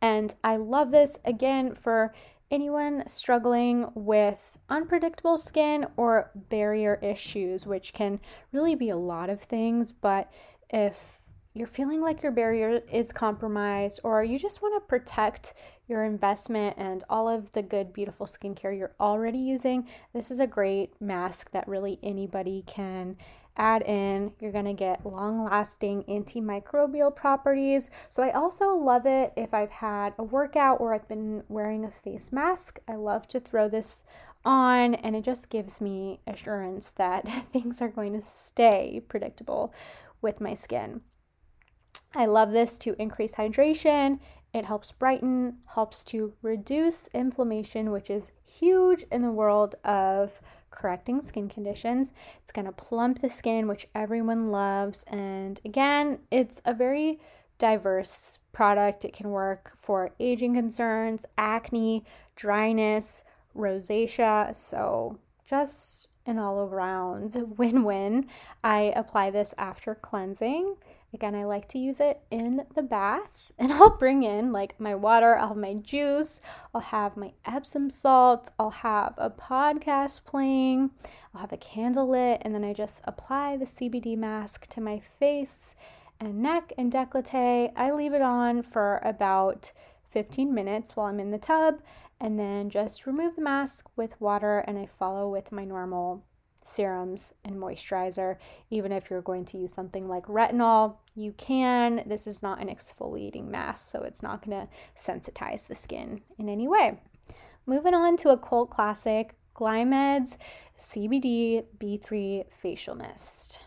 And 0.00 0.34
I 0.44 0.56
love 0.56 0.92
this 0.92 1.18
again 1.24 1.74
for 1.74 2.14
anyone 2.50 3.08
struggling 3.08 3.86
with 3.94 4.58
unpredictable 4.68 5.38
skin 5.38 5.86
or 5.96 6.30
barrier 6.34 6.98
issues, 7.02 7.66
which 7.66 7.92
can 7.92 8.20
really 8.52 8.74
be 8.74 8.88
a 8.88 8.96
lot 8.96 9.30
of 9.30 9.42
things. 9.42 9.92
But 9.92 10.32
if 10.70 11.22
you're 11.54 11.66
feeling 11.66 12.00
like 12.00 12.22
your 12.22 12.32
barrier 12.32 12.82
is 12.92 13.12
compromised, 13.12 14.00
or 14.04 14.22
you 14.22 14.38
just 14.38 14.62
want 14.62 14.80
to 14.80 14.88
protect 14.88 15.54
your 15.88 16.04
investment 16.04 16.76
and 16.78 17.02
all 17.08 17.28
of 17.28 17.52
the 17.52 17.62
good, 17.62 17.92
beautiful 17.92 18.26
skincare 18.26 18.76
you're 18.76 18.94
already 19.00 19.38
using, 19.38 19.88
this 20.12 20.30
is 20.30 20.40
a 20.40 20.46
great 20.46 20.92
mask 21.00 21.50
that 21.50 21.66
really 21.66 21.98
anybody 22.02 22.62
can 22.66 23.16
add 23.58 23.82
in. 23.82 24.32
You're 24.40 24.52
going 24.52 24.64
to 24.64 24.72
get 24.72 25.04
long 25.04 25.44
lasting 25.44 26.04
antimicrobial 26.04 27.14
properties. 27.14 27.90
So, 28.08 28.22
I 28.22 28.30
also 28.30 28.74
love 28.74 29.06
it 29.06 29.32
if 29.36 29.52
I've 29.52 29.70
had 29.70 30.14
a 30.18 30.24
workout 30.24 30.80
or 30.80 30.94
I've 30.94 31.08
been 31.08 31.42
wearing 31.48 31.84
a 31.84 31.90
face 31.90 32.32
mask. 32.32 32.78
I 32.88 32.94
love 32.94 33.28
to 33.28 33.40
throw 33.40 33.68
this 33.68 34.04
on, 34.44 34.94
and 34.94 35.14
it 35.14 35.24
just 35.24 35.50
gives 35.50 35.80
me 35.80 36.20
assurance 36.26 36.92
that 36.96 37.28
things 37.52 37.82
are 37.82 37.88
going 37.88 38.12
to 38.14 38.22
stay 38.22 39.02
predictable 39.08 39.72
with 40.22 40.40
my 40.40 40.54
skin. 40.54 41.02
I 42.14 42.26
love 42.26 42.52
this 42.52 42.78
to 42.78 43.00
increase 43.00 43.34
hydration, 43.34 44.18
It 44.54 44.64
helps 44.64 44.92
brighten, 44.92 45.58
helps 45.74 46.02
to 46.04 46.32
reduce 46.40 47.08
inflammation, 47.08 47.90
which 47.90 48.08
is 48.08 48.32
huge 48.44 49.04
in 49.12 49.20
the 49.20 49.30
world 49.30 49.74
of 49.84 50.40
correcting 50.70 51.20
skin 51.20 51.48
conditions. 51.48 52.12
It's 52.42 52.52
going 52.52 52.66
to 52.66 52.72
plump 52.72 53.20
the 53.20 53.30
skin, 53.30 53.68
which 53.68 53.88
everyone 53.94 54.50
loves. 54.50 55.04
And 55.04 55.60
again, 55.64 56.20
it's 56.30 56.60
a 56.64 56.74
very 56.74 57.18
diverse 57.58 58.38
product. 58.52 59.04
It 59.04 59.12
can 59.12 59.30
work 59.30 59.72
for 59.76 60.12
aging 60.20 60.54
concerns, 60.54 61.26
acne, 61.36 62.04
dryness, 62.36 63.24
rosacea. 63.56 64.54
So, 64.54 65.18
just 65.44 66.08
an 66.26 66.38
all 66.38 66.60
around 66.60 67.36
win 67.58 67.84
win. 67.84 68.26
I 68.62 68.92
apply 68.94 69.30
this 69.30 69.54
after 69.58 69.94
cleansing. 69.94 70.76
Again, 71.14 71.34
I 71.34 71.44
like 71.44 71.68
to 71.68 71.78
use 71.78 72.00
it 72.00 72.20
in 72.30 72.66
the 72.74 72.82
bath 72.82 73.50
and 73.58 73.72
I'll 73.72 73.96
bring 73.96 74.22
in 74.22 74.52
like 74.52 74.78
my 74.78 74.94
water, 74.94 75.36
I'll 75.36 75.48
have 75.48 75.56
my 75.56 75.74
juice, 75.74 76.40
I'll 76.74 76.80
have 76.80 77.16
my 77.16 77.32
Epsom 77.44 77.90
salt, 77.90 78.50
I'll 78.58 78.70
have 78.70 79.14
a 79.16 79.30
podcast 79.30 80.24
playing, 80.24 80.90
I'll 81.34 81.40
have 81.40 81.52
a 81.52 81.56
candle 81.56 82.08
lit, 82.08 82.42
and 82.42 82.54
then 82.54 82.64
I 82.64 82.72
just 82.72 83.00
apply 83.04 83.56
the 83.56 83.64
CBD 83.64 84.16
mask 84.16 84.66
to 84.68 84.80
my 84.80 84.98
face 84.98 85.74
and 86.20 86.42
neck 86.42 86.72
and 86.76 86.92
décolleté. 86.92 87.72
I 87.74 87.92
leave 87.92 88.12
it 88.12 88.22
on 88.22 88.62
for 88.62 89.00
about 89.02 89.72
15 90.10 90.52
minutes 90.54 90.94
while 90.94 91.06
I'm 91.06 91.20
in 91.20 91.30
the 91.30 91.38
tub 91.38 91.80
and 92.20 92.38
then 92.38 92.70
just 92.70 93.06
remove 93.06 93.36
the 93.36 93.42
mask 93.42 93.88
with 93.96 94.20
water 94.20 94.58
and 94.60 94.78
I 94.78 94.86
follow 94.86 95.30
with 95.30 95.52
my 95.52 95.64
normal 95.64 96.24
serums 96.68 97.32
and 97.44 97.56
moisturizer. 97.56 98.36
Even 98.70 98.92
if 98.92 99.10
you're 99.10 99.22
going 99.22 99.44
to 99.46 99.58
use 99.58 99.72
something 99.72 100.08
like 100.08 100.26
retinol, 100.26 100.96
you 101.14 101.32
can. 101.32 102.02
This 102.06 102.26
is 102.26 102.42
not 102.42 102.60
an 102.60 102.68
exfoliating 102.68 103.48
mask, 103.48 103.88
so 103.88 104.02
it's 104.02 104.22
not 104.22 104.44
going 104.44 104.66
to 104.66 104.68
sensitize 104.96 105.66
the 105.66 105.74
skin 105.74 106.20
in 106.38 106.48
any 106.48 106.68
way. 106.68 107.00
Moving 107.66 107.94
on 107.94 108.16
to 108.18 108.30
a 108.30 108.38
cult 108.38 108.70
classic, 108.70 109.34
Glymed's 109.54 110.38
CBD 110.78 111.64
B3 111.78 112.44
Facial 112.50 112.94
Mist. 112.94 113.60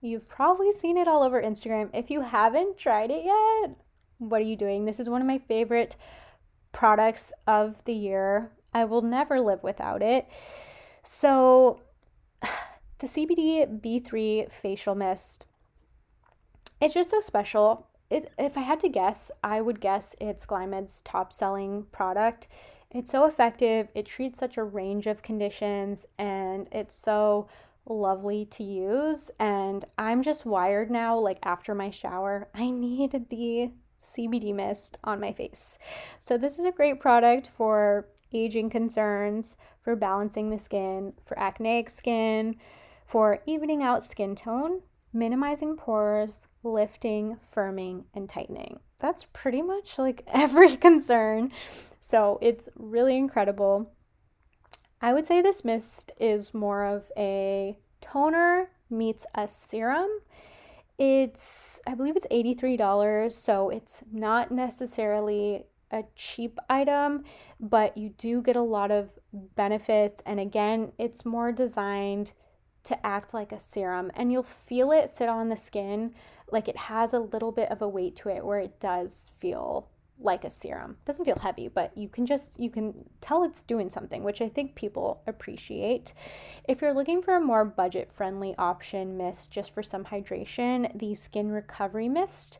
You've 0.00 0.28
probably 0.28 0.72
seen 0.72 0.96
it 0.96 1.06
all 1.06 1.22
over 1.22 1.42
Instagram. 1.42 1.90
If 1.92 2.10
you 2.10 2.22
haven't 2.22 2.78
tried 2.78 3.10
it 3.10 3.24
yet, 3.24 3.76
what 4.18 4.40
are 4.40 4.44
you 4.44 4.56
doing? 4.56 4.84
This 4.84 4.98
is 4.98 5.08
one 5.08 5.20
of 5.20 5.26
my 5.26 5.38
favorite 5.38 5.96
products 6.72 7.32
of 7.46 7.84
the 7.84 7.92
year. 7.92 8.50
I 8.72 8.84
will 8.84 9.02
never 9.02 9.40
live 9.40 9.62
without 9.62 10.02
it. 10.02 10.26
So, 11.02 11.82
the 13.00 13.06
CBD 13.06 13.80
B3 13.80 14.50
facial 14.52 14.94
mist, 14.94 15.46
it's 16.80 16.94
just 16.94 17.10
so 17.10 17.20
special. 17.20 17.86
It, 18.08 18.32
if 18.38 18.56
I 18.56 18.60
had 18.60 18.80
to 18.80 18.88
guess, 18.88 19.30
I 19.42 19.60
would 19.60 19.80
guess 19.80 20.14
it's 20.20 20.46
Glymed's 20.46 21.00
top 21.02 21.32
selling 21.32 21.86
product. 21.92 22.48
It's 22.90 23.10
so 23.10 23.24
effective, 23.24 23.88
it 23.94 24.06
treats 24.06 24.38
such 24.38 24.56
a 24.56 24.64
range 24.64 25.06
of 25.06 25.22
conditions, 25.22 26.06
and 26.18 26.66
it's 26.72 26.94
so 26.94 27.48
lovely 27.86 28.44
to 28.46 28.64
use. 28.64 29.30
And 29.38 29.84
I'm 29.96 30.22
just 30.22 30.44
wired 30.44 30.90
now, 30.90 31.16
like 31.16 31.38
after 31.42 31.74
my 31.74 31.90
shower, 31.90 32.48
I 32.52 32.70
need 32.70 33.12
the 33.30 33.70
CBD 34.02 34.54
mist 34.54 34.98
on 35.04 35.20
my 35.20 35.32
face. 35.32 35.78
So, 36.18 36.36
this 36.36 36.58
is 36.58 36.64
a 36.64 36.72
great 36.72 37.00
product 37.00 37.48
for 37.48 38.08
aging 38.32 38.70
concerns, 38.70 39.56
for 39.82 39.94
balancing 39.94 40.50
the 40.50 40.58
skin, 40.58 41.12
for 41.24 41.38
acneic 41.38 41.90
skin, 41.90 42.56
for 43.10 43.40
evening 43.44 43.82
out 43.82 44.02
skin 44.02 44.34
tone, 44.34 44.82
minimizing 45.12 45.76
pores, 45.76 46.46
lifting, 46.62 47.36
firming, 47.54 48.04
and 48.14 48.28
tightening. 48.28 48.78
That's 49.00 49.26
pretty 49.32 49.62
much 49.62 49.98
like 49.98 50.22
every 50.32 50.76
concern. 50.76 51.50
So, 51.98 52.38
it's 52.40 52.68
really 52.76 53.16
incredible. 53.16 53.92
I 55.02 55.12
would 55.12 55.26
say 55.26 55.42
this 55.42 55.64
mist 55.64 56.12
is 56.20 56.54
more 56.54 56.84
of 56.84 57.10
a 57.16 57.78
toner 58.00 58.70
meets 58.88 59.26
a 59.34 59.48
serum 59.48 60.10
it's, 61.00 61.80
I 61.86 61.94
believe 61.94 62.14
it's 62.14 62.26
$83, 62.26 63.32
so 63.32 63.70
it's 63.70 64.02
not 64.12 64.50
necessarily 64.50 65.64
a 65.90 66.04
cheap 66.14 66.58
item, 66.68 67.24
but 67.58 67.96
you 67.96 68.10
do 68.10 68.42
get 68.42 68.54
a 68.54 68.60
lot 68.60 68.90
of 68.90 69.18
benefits. 69.32 70.22
And 70.26 70.38
again, 70.38 70.92
it's 70.98 71.24
more 71.24 71.52
designed 71.52 72.34
to 72.84 73.06
act 73.06 73.34
like 73.34 73.52
a 73.52 73.60
serum, 73.60 74.10
and 74.14 74.32
you'll 74.32 74.42
feel 74.42 74.92
it 74.92 75.10
sit 75.10 75.28
on 75.28 75.48
the 75.48 75.56
skin 75.56 76.14
like 76.50 76.68
it 76.68 76.76
has 76.76 77.12
a 77.12 77.18
little 77.18 77.52
bit 77.52 77.70
of 77.70 77.82
a 77.82 77.88
weight 77.88 78.16
to 78.16 78.28
it 78.28 78.44
where 78.44 78.58
it 78.58 78.80
does 78.80 79.30
feel 79.38 79.88
like 80.22 80.44
a 80.44 80.50
serum. 80.50 80.96
It 81.00 81.04
doesn't 81.06 81.24
feel 81.24 81.38
heavy, 81.38 81.68
but 81.68 81.96
you 81.96 82.08
can 82.08 82.26
just 82.26 82.60
you 82.60 82.68
can 82.68 83.08
tell 83.20 83.42
it's 83.42 83.62
doing 83.62 83.88
something, 83.88 84.22
which 84.22 84.42
I 84.42 84.48
think 84.48 84.74
people 84.74 85.22
appreciate. 85.26 86.12
If 86.68 86.82
you're 86.82 86.92
looking 86.92 87.22
for 87.22 87.36
a 87.36 87.40
more 87.40 87.64
budget-friendly 87.64 88.54
option 88.58 89.16
mist 89.16 89.50
just 89.50 89.72
for 89.72 89.82
some 89.82 90.04
hydration, 90.04 90.98
the 90.98 91.14
Skin 91.14 91.50
Recovery 91.50 92.08
Mist 92.08 92.58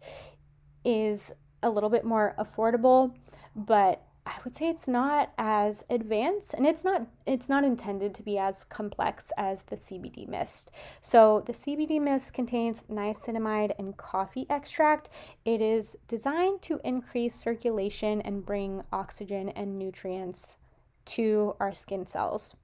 is 0.85 1.35
a 1.63 1.69
little 1.69 1.91
bit 1.91 2.05
more 2.05 2.35
affordable, 2.39 3.15
but 3.55 4.03
I 4.27 4.35
would 4.45 4.55
say 4.55 4.69
it's 4.69 4.87
not 4.87 5.33
as 5.39 5.85
advanced 5.89 6.55
and 6.55 6.67
it's 6.67 6.85
not 6.85 7.07
it's 7.27 7.49
not 7.49 7.65
intended 7.65 8.15
to 8.15 8.23
be 8.23 8.39
as 8.39 8.65
complex 8.65 9.33
as 9.37 9.63
the 9.63 9.77
CBD 9.77 10.29
mist. 10.29 10.71
So 11.01 11.43
the 11.47 11.53
CBD 11.53 12.01
mist 12.01 12.35
contains 12.35 12.85
niacinamide 12.91 13.73
and 13.79 13.97
coffee 13.97 14.47
extract. 14.51 15.09
It 15.45 15.61
is 15.61 15.97
designed 16.07 16.63
to 16.63 16.81
increase 16.85 17.35
circulation 17.35 18.21
and 18.21 18.45
bring 18.45 18.83
oxygen 18.93 19.49
and 19.51 19.79
nutrients 19.79 20.59
to 21.07 21.57
our 21.59 21.73
skin 21.73 22.07
cells. 22.07 22.55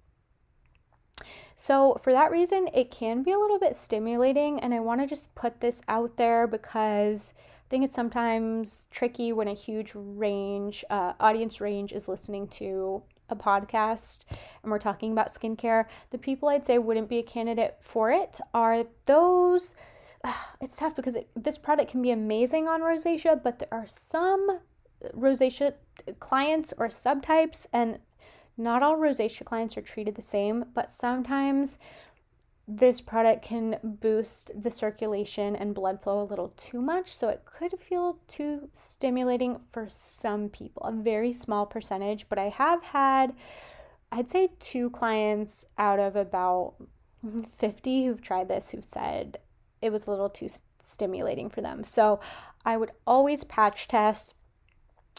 So, 1.55 1.97
for 2.03 2.13
that 2.13 2.31
reason, 2.31 2.69
it 2.75 2.91
can 2.91 3.23
be 3.23 3.33
a 3.33 3.39
little 3.39 3.59
bit 3.59 3.75
stimulating, 3.75 4.61
and 4.61 4.75
I 4.75 4.81
want 4.81 5.01
to 5.01 5.07
just 5.07 5.35
put 5.35 5.61
this 5.61 5.81
out 5.89 6.19
there 6.19 6.47
because 6.47 7.33
I 7.67 7.69
think 7.69 7.85
it's 7.85 7.97
sometimes 7.97 8.87
tricky 8.93 9.33
when 9.33 9.49
a 9.49 9.55
huge 9.55 9.91
range, 9.97 10.85
uh, 10.89 11.14
audience 11.19 11.61
range, 11.61 11.93
is 11.93 12.07
listening 12.07 12.47
to 12.49 13.03
a 13.29 13.35
podcast 13.35 14.25
and 14.62 14.71
we're 14.71 14.79
talking 14.79 15.11
about 15.11 15.33
skincare. 15.33 15.87
The 16.11 16.19
people 16.19 16.49
I'd 16.49 16.64
say 16.64 16.79
wouldn't 16.79 17.09
be 17.09 17.19
a 17.19 17.25
candidate 17.25 17.77
for 17.81 18.12
it 18.12 18.39
are 18.55 18.85
those. 19.07 19.75
Uh, 20.23 20.33
it's 20.61 20.77
tough 20.77 20.95
because 20.95 21.17
it, 21.17 21.29
this 21.35 21.59
product 21.59 21.91
can 21.91 22.03
be 22.03 22.12
amazing 22.12 22.69
on 22.69 22.83
rosacea, 22.83 23.43
but 23.43 23.59
there 23.59 23.73
are 23.73 23.87
some 23.89 24.61
rosacea 25.12 25.75
clients 26.21 26.73
or 26.79 26.87
subtypes, 26.87 27.67
and 27.73 27.99
not 28.57 28.85
all 28.85 28.97
rosacea 28.97 29.45
clients 29.45 29.77
are 29.77 29.83
treated 29.83 30.14
the 30.14 30.23
same, 30.23 30.67
but 30.73 30.91
sometimes 30.91 31.79
this 32.69 33.01
product 33.01 33.45
can 33.45 33.79
boost 33.83 34.51
the 34.61 34.71
circulation 34.71 35.55
and 35.55 35.75
blood 35.75 36.03
flow 36.03 36.21
a 36.21 36.25
little 36.25 36.53
too 36.57 36.81
much, 36.83 37.14
so 37.14 37.29
it 37.29 37.45
could 37.45 37.79
feel 37.79 38.19
too 38.27 38.69
stimulating 38.73 39.59
for 39.71 39.87
some 39.89 40.49
people, 40.49 40.83
a 40.83 40.93
very 40.93 41.33
small 41.33 41.64
percentage. 41.64 42.29
But 42.29 42.39
I 42.39 42.49
have 42.49 42.83
had, 42.83 43.35
I'd 44.11 44.29
say, 44.29 44.51
two 44.59 44.91
clients 44.91 45.64
out 45.79 46.01
of 46.01 46.17
about 46.17 46.75
50 47.57 48.07
who've 48.07 48.21
tried 48.21 48.49
this 48.49 48.71
who've 48.71 48.85
said 48.85 49.39
it 49.81 49.91
was 49.91 50.07
a 50.07 50.11
little 50.11 50.31
too 50.31 50.49
stimulating 50.81 51.49
for 51.49 51.61
them. 51.61 51.85
So 51.85 52.21
I 52.64 52.77
would 52.77 52.93
always 53.07 53.45
patch 53.45 53.87
test. 53.87 54.35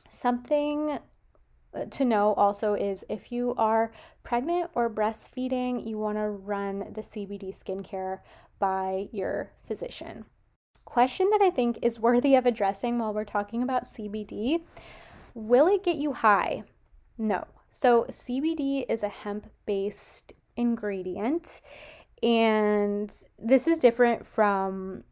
Something 0.10 1.00
to 1.92 2.06
know 2.06 2.34
also 2.34 2.74
is 2.74 3.06
if 3.10 3.32
you 3.32 3.54
are 3.58 3.92
pregnant 4.24 4.72
or 4.74 4.90
breastfeeding, 4.90 5.86
you 5.86 5.98
want 5.98 6.18
to 6.18 6.28
run 6.28 6.80
the 6.94 7.02
CBD 7.02 7.50
skincare 7.50 8.20
by 8.60 9.08
your 9.12 9.52
physician. 9.66 10.26
Question 10.86 11.30
that 11.32 11.42
I 11.42 11.50
think 11.50 11.80
is 11.82 12.00
worthy 12.00 12.36
of 12.36 12.46
addressing 12.46 12.98
while 12.98 13.14
we're 13.14 13.26
talking 13.26 13.62
about 13.62 13.84
CBD 13.84 14.64
Will 15.34 15.68
it 15.68 15.84
get 15.84 15.98
you 15.98 16.14
high? 16.14 16.64
No. 17.16 17.46
So, 17.70 18.06
CBD 18.10 18.86
is 18.90 19.04
a 19.04 19.10
hemp 19.10 19.52
based 19.68 20.34
ingredient, 20.56 21.62
and 22.24 23.14
this 23.38 23.68
is 23.68 23.78
different 23.78 24.26
from 24.26 25.04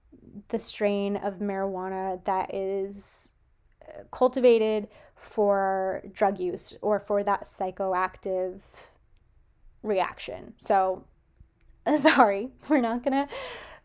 the 0.47 0.57
strain 0.57 1.15
of 1.17 1.35
marijuana 1.35 2.23
that 2.25 2.55
is 2.55 3.33
uh, 3.87 4.03
cultivated 4.11 4.87
for 5.15 6.03
drug 6.11 6.39
use 6.39 6.73
or 6.81 6.99
for 6.99 7.23
that 7.23 7.43
psychoactive 7.43 8.61
reaction. 9.81 10.53
So, 10.57 11.05
sorry, 11.95 12.49
we're 12.69 12.81
not 12.81 13.03
gonna 13.03 13.27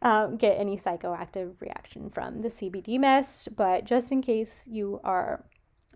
um, 0.02 0.36
get 0.36 0.58
any 0.58 0.76
psychoactive 0.76 1.60
reaction 1.60 2.10
from 2.10 2.40
the 2.40 2.48
CBD 2.48 2.98
mist, 2.98 3.54
but 3.56 3.84
just 3.84 4.10
in 4.10 4.22
case 4.22 4.66
you 4.70 5.00
are 5.04 5.44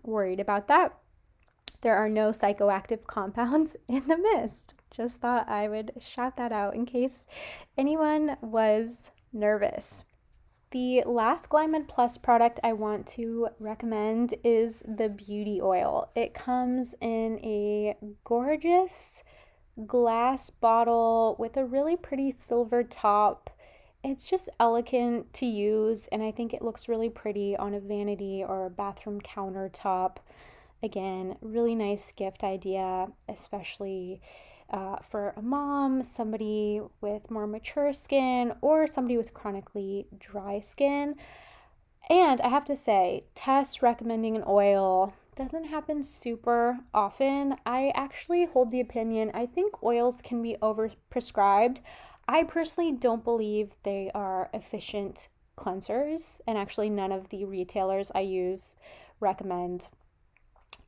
worried 0.03 0.39
about 0.39 0.67
that, 0.67 0.97
there 1.81 1.95
are 1.95 2.09
no 2.09 2.29
psychoactive 2.29 3.03
compounds 3.07 3.75
in 3.87 4.07
the 4.07 4.17
mist. 4.17 4.75
Just 4.91 5.19
thought 5.19 5.49
I 5.49 5.67
would 5.67 5.91
shout 5.99 6.37
that 6.37 6.51
out 6.51 6.75
in 6.75 6.85
case 6.85 7.25
anyone 7.77 8.37
was 8.41 9.11
nervous. 9.33 10.05
The 10.75 11.01
last 11.05 11.47
Glymed 11.47 11.87
Plus 11.87 12.17
product 12.17 12.59
I 12.61 12.73
want 12.73 13.07
to 13.07 13.47
recommend 13.59 14.33
is 14.43 14.83
the 14.85 15.07
beauty 15.07 15.61
oil. 15.61 16.09
It 16.17 16.33
comes 16.33 16.93
in 16.99 17.39
a 17.45 17.95
gorgeous 18.25 19.23
glass 19.87 20.49
bottle 20.49 21.37
with 21.39 21.55
a 21.55 21.63
really 21.63 21.95
pretty 21.95 22.29
silver 22.29 22.83
top. 22.83 23.51
It's 24.03 24.29
just 24.29 24.49
elegant 24.59 25.31
to 25.35 25.45
use, 25.45 26.09
and 26.11 26.21
I 26.21 26.31
think 26.31 26.53
it 26.53 26.61
looks 26.61 26.89
really 26.89 27.09
pretty 27.09 27.55
on 27.55 27.73
a 27.73 27.79
vanity 27.79 28.43
or 28.45 28.65
a 28.65 28.69
bathroom 28.69 29.21
countertop. 29.21 30.17
Again, 30.83 31.37
really 31.39 31.75
nice 31.75 32.11
gift 32.11 32.43
idea, 32.43 33.07
especially 33.29 34.19
uh, 34.69 34.97
for 34.97 35.33
a 35.37 35.41
mom, 35.41 36.03
somebody 36.03 36.81
with 37.01 37.29
more 37.29 37.47
mature 37.47 37.93
skin, 37.93 38.53
or 38.61 38.87
somebody 38.87 39.17
with 39.17 39.33
chronically 39.33 40.07
dry 40.17 40.59
skin. 40.59 41.15
And 42.09 42.41
I 42.41 42.49
have 42.49 42.65
to 42.65 42.75
say, 42.75 43.25
Tess 43.33 43.81
recommending 43.81 44.35
an 44.35 44.43
oil 44.47 45.13
doesn't 45.35 45.65
happen 45.65 46.01
super 46.01 46.79
often. 46.93 47.55
I 47.65 47.91
actually 47.95 48.45
hold 48.45 48.71
the 48.71 48.79
opinion 48.79 49.31
I 49.33 49.45
think 49.45 49.83
oils 49.83 50.21
can 50.21 50.41
be 50.41 50.55
overprescribed. 50.61 51.81
I 52.27 52.43
personally 52.43 52.93
don't 52.93 53.23
believe 53.23 53.71
they 53.83 54.11
are 54.15 54.49
efficient 54.53 55.27
cleansers, 55.57 56.39
and 56.47 56.57
actually, 56.57 56.89
none 56.89 57.11
of 57.11 57.29
the 57.29 57.45
retailers 57.45 58.11
I 58.13 58.21
use 58.21 58.75
recommend 59.19 59.87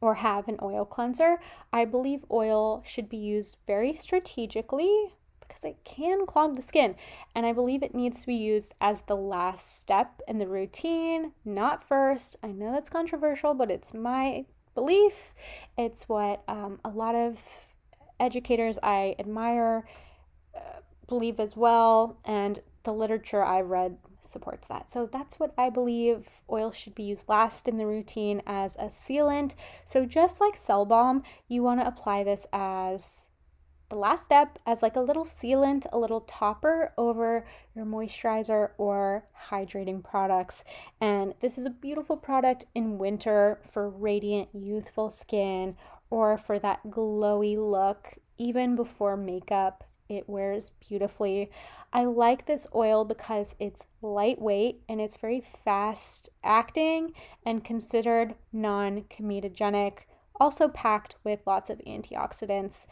or 0.01 0.15
have 0.15 0.47
an 0.47 0.57
oil 0.61 0.85
cleanser. 0.85 1.39
I 1.73 1.85
believe 1.85 2.25
oil 2.31 2.83
should 2.85 3.09
be 3.09 3.17
used 3.17 3.57
very 3.65 3.93
strategically 3.93 5.13
because 5.47 5.63
it 5.63 5.77
can 5.83 6.25
clog 6.25 6.55
the 6.55 6.61
skin. 6.61 6.95
And 7.33 7.45
I 7.45 7.53
believe 7.53 7.83
it 7.83 7.95
needs 7.95 8.21
to 8.21 8.27
be 8.27 8.35
used 8.35 8.73
as 8.81 9.01
the 9.01 9.15
last 9.15 9.79
step 9.79 10.21
in 10.27 10.37
the 10.37 10.47
routine, 10.47 11.31
not 11.45 11.83
first. 11.83 12.35
I 12.43 12.47
know 12.47 12.71
that's 12.71 12.89
controversial, 12.89 13.53
but 13.53 13.71
it's 13.71 13.93
my 13.93 14.45
belief. 14.75 15.33
It's 15.77 16.07
what 16.07 16.43
um, 16.47 16.79
a 16.85 16.89
lot 16.89 17.15
of 17.15 17.41
educators 18.19 18.77
I 18.83 19.15
admire 19.19 19.87
uh, 20.55 20.81
believe 21.07 21.39
as 21.39 21.55
well. 21.55 22.17
And 22.25 22.59
the 22.83 22.93
literature 22.93 23.43
I've 23.43 23.69
read 23.69 23.97
supports 24.27 24.67
that. 24.67 24.89
So 24.89 25.09
that's 25.11 25.39
what 25.39 25.53
I 25.57 25.69
believe 25.69 26.41
oil 26.49 26.71
should 26.71 26.95
be 26.95 27.03
used 27.03 27.27
last 27.27 27.67
in 27.67 27.77
the 27.77 27.87
routine 27.87 28.41
as 28.45 28.75
a 28.75 28.85
sealant. 28.85 29.55
So 29.85 30.05
just 30.05 30.41
like 30.41 30.55
Cell 30.55 30.85
Balm, 30.85 31.23
you 31.47 31.63
want 31.63 31.79
to 31.81 31.87
apply 31.87 32.23
this 32.23 32.45
as 32.51 33.27
the 33.89 33.95
last 33.95 34.23
step 34.23 34.59
as 34.65 34.81
like 34.81 34.95
a 34.95 35.01
little 35.01 35.23
sealant, 35.23 35.85
a 35.91 35.97
little 35.97 36.21
topper 36.21 36.93
over 36.97 37.45
your 37.75 37.85
moisturizer 37.85 38.71
or 38.77 39.25
hydrating 39.49 40.03
products. 40.03 40.63
And 40.99 41.33
this 41.41 41.57
is 41.57 41.65
a 41.65 41.69
beautiful 41.71 42.17
product 42.17 42.65
in 42.75 42.97
winter 42.97 43.61
for 43.71 43.89
radiant, 43.89 44.49
youthful 44.53 45.09
skin 45.09 45.77
or 46.09 46.37
for 46.37 46.59
that 46.59 46.79
glowy 46.89 47.57
look 47.57 48.15
even 48.37 48.75
before 48.75 49.17
makeup 49.17 49.83
it 50.09 50.27
wears 50.27 50.71
beautifully. 50.87 51.51
I 51.93 52.05
like 52.05 52.45
this 52.45 52.67
oil 52.75 53.05
because 53.05 53.55
it's 53.59 53.85
lightweight 54.01 54.81
and 54.87 54.99
it's 55.01 55.17
very 55.17 55.41
fast 55.41 56.29
acting 56.43 57.13
and 57.45 57.63
considered 57.63 58.35
non 58.51 59.03
comedogenic, 59.03 59.99
also 60.39 60.67
packed 60.67 61.15
with 61.23 61.45
lots 61.45 61.69
of 61.69 61.79
antioxidants. 61.87 62.87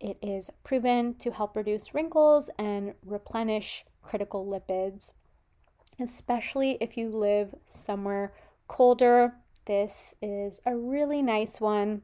It 0.00 0.18
is 0.20 0.50
proven 0.64 1.14
to 1.14 1.30
help 1.30 1.56
reduce 1.56 1.94
wrinkles 1.94 2.50
and 2.58 2.94
replenish 3.04 3.84
critical 4.02 4.44
lipids, 4.46 5.12
especially 6.00 6.76
if 6.80 6.96
you 6.96 7.08
live 7.08 7.54
somewhere 7.66 8.34
colder. 8.66 9.34
This 9.66 10.14
is 10.20 10.60
a 10.66 10.76
really 10.76 11.22
nice 11.22 11.60
one 11.60 12.02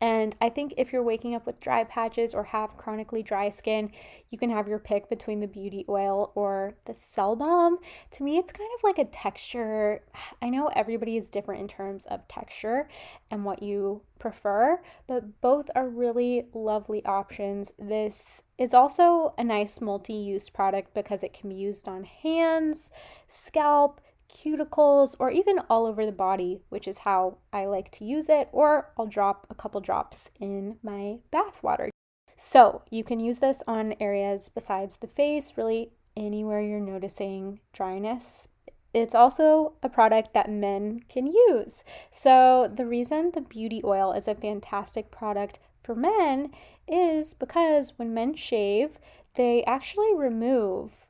and 0.00 0.34
I 0.40 0.48
think 0.48 0.74
if 0.78 0.92
you're 0.92 1.02
waking 1.02 1.34
up 1.34 1.44
with 1.44 1.60
dry 1.60 1.84
patches 1.84 2.34
or 2.34 2.44
have 2.44 2.76
chronically 2.78 3.22
dry 3.22 3.50
skin, 3.50 3.90
you 4.30 4.38
can 4.38 4.48
have 4.48 4.66
your 4.66 4.78
pick 4.78 5.10
between 5.10 5.40
the 5.40 5.46
beauty 5.46 5.84
oil 5.88 6.32
or 6.34 6.74
the 6.86 6.94
cell 6.94 7.36
balm. 7.36 7.78
To 8.12 8.22
me, 8.22 8.38
it's 8.38 8.52
kind 8.52 8.70
of 8.78 8.82
like 8.82 8.98
a 8.98 9.04
texture. 9.04 10.02
I 10.42 10.48
know 10.48 10.68
everybody 10.68 11.18
is 11.18 11.28
different 11.28 11.60
in 11.60 11.68
terms 11.68 12.06
of 12.06 12.26
texture 12.28 12.88
and 13.30 13.44
what 13.44 13.62
you 13.62 14.00
prefer, 14.18 14.80
but 15.06 15.40
both 15.42 15.70
are 15.74 15.88
really 15.88 16.46
lovely 16.54 17.04
options. 17.04 17.72
This 17.78 18.42
is 18.56 18.72
also 18.72 19.34
a 19.36 19.44
nice 19.44 19.80
multi 19.80 20.14
use 20.14 20.48
product 20.48 20.94
because 20.94 21.22
it 21.22 21.34
can 21.34 21.50
be 21.50 21.56
used 21.56 21.88
on 21.88 22.04
hands, 22.04 22.90
scalp, 23.26 24.00
cuticles, 24.30 25.14
or 25.18 25.30
even 25.30 25.60
all 25.68 25.86
over 25.86 26.06
the 26.06 26.12
body, 26.12 26.62
which 26.68 26.86
is 26.86 26.98
how 26.98 27.38
I 27.52 27.66
like 27.66 27.90
to 27.92 28.04
use 28.04 28.28
it, 28.28 28.48
or 28.52 28.92
I'll 28.96 29.06
drop 29.06 29.46
a 29.50 29.54
couple 29.54 29.80
drops 29.80 30.30
in 30.38 30.76
my 30.82 31.18
bath 31.30 31.62
water. 31.62 31.90
So 32.36 32.82
you 32.90 33.04
can 33.04 33.20
use 33.20 33.40
this 33.40 33.62
on 33.66 33.94
areas 34.00 34.48
besides 34.48 34.96
the 34.96 35.06
face, 35.06 35.54
really 35.56 35.92
anywhere 36.16 36.60
you're 36.60 36.80
noticing 36.80 37.60
dryness. 37.72 38.48
It's 38.92 39.14
also 39.14 39.74
a 39.82 39.88
product 39.88 40.34
that 40.34 40.50
men 40.50 41.02
can 41.08 41.26
use. 41.26 41.84
So, 42.10 42.70
the 42.74 42.86
reason 42.86 43.30
the 43.32 43.40
beauty 43.40 43.80
oil 43.84 44.12
is 44.12 44.26
a 44.26 44.34
fantastic 44.34 45.10
product 45.10 45.60
for 45.82 45.94
men 45.94 46.50
is 46.88 47.34
because 47.34 47.98
when 47.98 48.12
men 48.12 48.34
shave, 48.34 48.98
they 49.34 49.62
actually 49.64 50.12
remove 50.14 51.06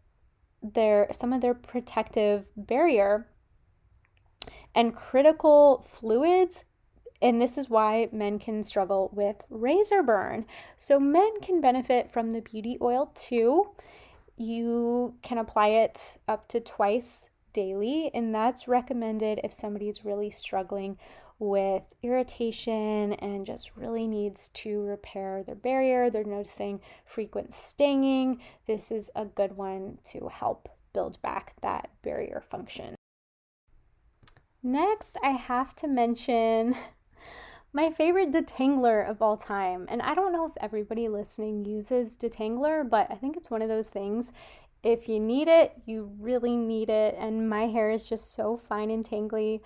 their 0.62 1.08
some 1.12 1.32
of 1.32 1.40
their 1.40 1.54
protective 1.54 2.48
barrier 2.56 3.26
and 4.74 4.94
critical 4.94 5.84
fluids 5.88 6.64
and 7.22 7.40
this 7.40 7.58
is 7.58 7.68
why 7.68 8.08
men 8.12 8.38
can 8.38 8.62
struggle 8.62 9.10
with 9.12 9.36
razor 9.50 10.02
burn. 10.02 10.46
So, 10.76 10.98
men 10.98 11.40
can 11.42 11.60
benefit 11.60 12.10
from 12.10 12.30
the 12.30 12.40
beauty 12.40 12.78
oil 12.80 13.12
too. 13.14 13.70
You 14.36 15.16
can 15.22 15.36
apply 15.36 15.68
it 15.68 16.16
up 16.26 16.48
to 16.48 16.60
twice 16.60 17.28
daily, 17.52 18.10
and 18.14 18.34
that's 18.34 18.68
recommended 18.68 19.40
if 19.44 19.52
somebody's 19.52 20.04
really 20.04 20.30
struggling 20.30 20.96
with 21.40 21.82
irritation 22.02 23.14
and 23.14 23.46
just 23.46 23.74
really 23.74 24.06
needs 24.06 24.48
to 24.50 24.82
repair 24.82 25.42
their 25.42 25.54
barrier. 25.54 26.10
They're 26.10 26.22
noticing 26.22 26.80
frequent 27.06 27.54
stinging. 27.54 28.40
This 28.66 28.92
is 28.92 29.10
a 29.16 29.24
good 29.24 29.56
one 29.56 29.98
to 30.10 30.28
help 30.28 30.68
build 30.92 31.20
back 31.22 31.54
that 31.62 31.90
barrier 32.02 32.42
function. 32.48 32.94
Next, 34.62 35.16
I 35.24 35.30
have 35.30 35.74
to 35.76 35.88
mention 35.88 36.76
my 37.72 37.90
favorite 37.90 38.32
detangler 38.32 39.08
of 39.08 39.22
all 39.22 39.38
time. 39.38 39.86
And 39.88 40.02
I 40.02 40.14
don't 40.14 40.32
know 40.32 40.44
if 40.44 40.52
everybody 40.60 41.08
listening 41.08 41.64
uses 41.64 42.18
detangler, 42.18 42.88
but 42.88 43.10
I 43.10 43.14
think 43.14 43.38
it's 43.38 43.50
one 43.50 43.62
of 43.62 43.68
those 43.68 43.88
things. 43.88 44.30
If 44.82 45.08
you 45.08 45.18
need 45.18 45.48
it, 45.48 45.72
you 45.86 46.10
really 46.18 46.56
need 46.56 46.90
it. 46.90 47.14
And 47.18 47.48
my 47.48 47.66
hair 47.66 47.90
is 47.90 48.04
just 48.04 48.34
so 48.34 48.58
fine 48.58 48.90
and 48.90 49.08
tangly 49.08 49.60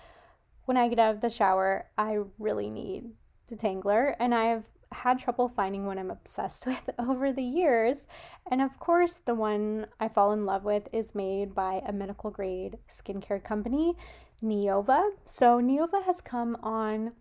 when 0.64 0.76
I 0.76 0.88
get 0.88 0.98
out 0.98 1.14
of 1.14 1.20
the 1.20 1.30
shower, 1.30 1.86
I 1.96 2.18
really 2.38 2.70
need 2.70 3.10
detangler, 3.50 4.14
and 4.18 4.34
I've 4.34 4.68
had 4.92 5.18
trouble 5.18 5.48
finding 5.48 5.86
one 5.86 5.98
I'm 5.98 6.10
obsessed 6.10 6.66
with 6.66 6.90
over 6.98 7.32
the 7.32 7.42
years. 7.42 8.06
And 8.50 8.62
of 8.62 8.78
course, 8.78 9.20
the 9.24 9.34
one 9.34 9.86
I 10.00 10.08
fall 10.08 10.32
in 10.32 10.46
love 10.46 10.64
with 10.64 10.88
is 10.92 11.14
made 11.14 11.54
by 11.54 11.82
a 11.86 11.92
medical 11.92 12.30
grade 12.30 12.78
skincare 12.88 13.42
company, 13.42 13.96
Neova. 14.42 15.10
So, 15.24 15.60
Neova 15.60 16.04
has 16.04 16.20
come 16.20 16.56
on 16.62 17.12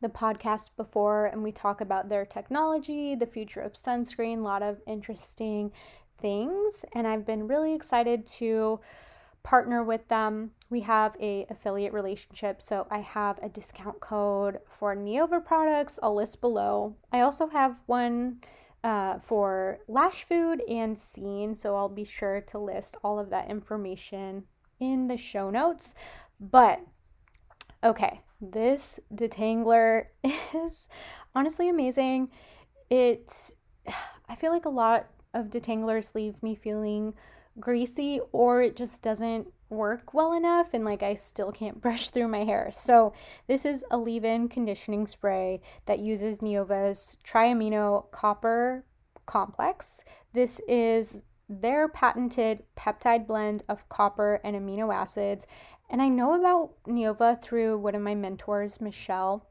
the 0.00 0.08
podcast 0.08 0.70
before, 0.76 1.26
and 1.26 1.42
we 1.42 1.52
talk 1.52 1.80
about 1.80 2.08
their 2.08 2.26
technology, 2.26 3.14
the 3.14 3.26
future 3.26 3.60
of 3.60 3.72
sunscreen, 3.72 4.38
a 4.38 4.42
lot 4.42 4.62
of 4.62 4.80
interesting 4.86 5.72
things. 6.18 6.84
And 6.94 7.06
I've 7.06 7.26
been 7.26 7.48
really 7.48 7.74
excited 7.74 8.26
to 8.26 8.80
partner 9.46 9.80
with 9.84 10.08
them. 10.08 10.50
We 10.70 10.80
have 10.80 11.16
a 11.20 11.46
affiliate 11.48 11.92
relationship, 11.92 12.60
so 12.60 12.88
I 12.90 12.98
have 12.98 13.38
a 13.40 13.48
discount 13.48 14.00
code 14.00 14.58
for 14.68 14.96
Neova 14.96 15.42
products. 15.42 16.00
I'll 16.02 16.16
list 16.16 16.40
below. 16.40 16.96
I 17.12 17.20
also 17.20 17.46
have 17.46 17.84
one 17.86 18.40
uh, 18.82 19.20
for 19.20 19.78
Lash 19.86 20.24
Food 20.24 20.62
and 20.68 20.98
Seen, 20.98 21.54
so 21.54 21.76
I'll 21.76 21.88
be 21.88 22.04
sure 22.04 22.40
to 22.40 22.58
list 22.58 22.96
all 23.04 23.20
of 23.20 23.30
that 23.30 23.48
information 23.48 24.42
in 24.80 25.06
the 25.06 25.16
show 25.16 25.48
notes. 25.48 25.94
But 26.40 26.80
okay, 27.84 28.22
this 28.40 28.98
detangler 29.14 30.06
is 30.54 30.88
honestly 31.36 31.68
amazing. 31.68 32.30
It, 32.90 33.54
I 34.28 34.34
feel 34.34 34.50
like 34.50 34.64
a 34.64 34.70
lot 34.70 35.06
of 35.34 35.50
detanglers 35.50 36.16
leave 36.16 36.42
me 36.42 36.56
feeling 36.56 37.14
greasy 37.58 38.20
or 38.32 38.62
it 38.62 38.76
just 38.76 39.02
doesn't 39.02 39.48
work 39.68 40.14
well 40.14 40.32
enough 40.32 40.72
and 40.74 40.84
like 40.84 41.02
I 41.02 41.14
still 41.14 41.52
can't 41.52 41.80
brush 41.82 42.10
through 42.10 42.28
my 42.28 42.44
hair. 42.44 42.70
So 42.72 43.12
this 43.46 43.64
is 43.64 43.84
a 43.90 43.98
leave-in 43.98 44.48
conditioning 44.48 45.06
spray 45.06 45.60
that 45.86 45.98
uses 45.98 46.38
Neova's 46.38 47.18
triamino 47.24 48.10
copper 48.10 48.84
complex. 49.26 50.04
This 50.32 50.60
is 50.68 51.22
their 51.48 51.88
patented 51.88 52.64
peptide 52.76 53.26
blend 53.26 53.62
of 53.68 53.88
copper 53.88 54.40
and 54.42 54.56
amino 54.56 54.94
acids. 54.94 55.46
And 55.88 56.02
I 56.02 56.08
know 56.08 56.34
about 56.34 56.82
Neova 56.84 57.40
through 57.40 57.78
one 57.78 57.94
of 57.94 58.02
my 58.02 58.14
mentors, 58.14 58.80
Michelle, 58.80 59.48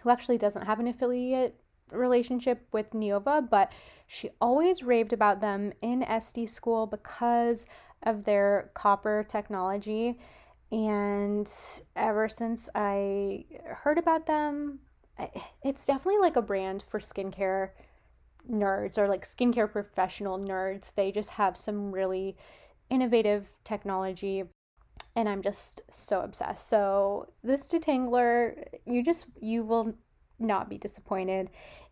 who 0.00 0.10
actually 0.10 0.38
doesn't 0.38 0.66
have 0.66 0.80
an 0.80 0.86
affiliate 0.86 1.60
relationship 1.90 2.66
with 2.72 2.90
Neova, 2.90 3.48
but 3.48 3.72
she 4.06 4.30
always 4.40 4.82
raved 4.82 5.12
about 5.12 5.40
them 5.40 5.72
in 5.82 6.02
esty 6.02 6.46
school 6.46 6.86
because 6.86 7.66
of 8.02 8.24
their 8.24 8.70
copper 8.74 9.24
technology. 9.26 10.18
And 10.70 11.50
ever 11.96 12.28
since 12.28 12.68
I 12.74 13.44
heard 13.64 13.98
about 13.98 14.26
them, 14.26 14.80
it's 15.62 15.86
definitely 15.86 16.20
like 16.20 16.36
a 16.36 16.42
brand 16.42 16.82
for 16.88 16.98
skincare 16.98 17.70
nerds 18.50 18.98
or 18.98 19.08
like 19.08 19.24
skincare 19.24 19.70
professional 19.70 20.38
nerds. 20.38 20.94
They 20.94 21.12
just 21.12 21.30
have 21.30 21.56
some 21.56 21.92
really 21.92 22.36
innovative 22.90 23.48
technology 23.64 24.44
and 25.16 25.28
I'm 25.28 25.42
just 25.42 25.82
so 25.90 26.20
obsessed. 26.20 26.68
So, 26.68 27.28
this 27.42 27.68
detangler, 27.72 28.64
you 28.84 29.02
just 29.02 29.26
you 29.40 29.62
will 29.62 29.94
not 30.38 30.68
be 30.68 30.78
disappointed. 30.78 31.50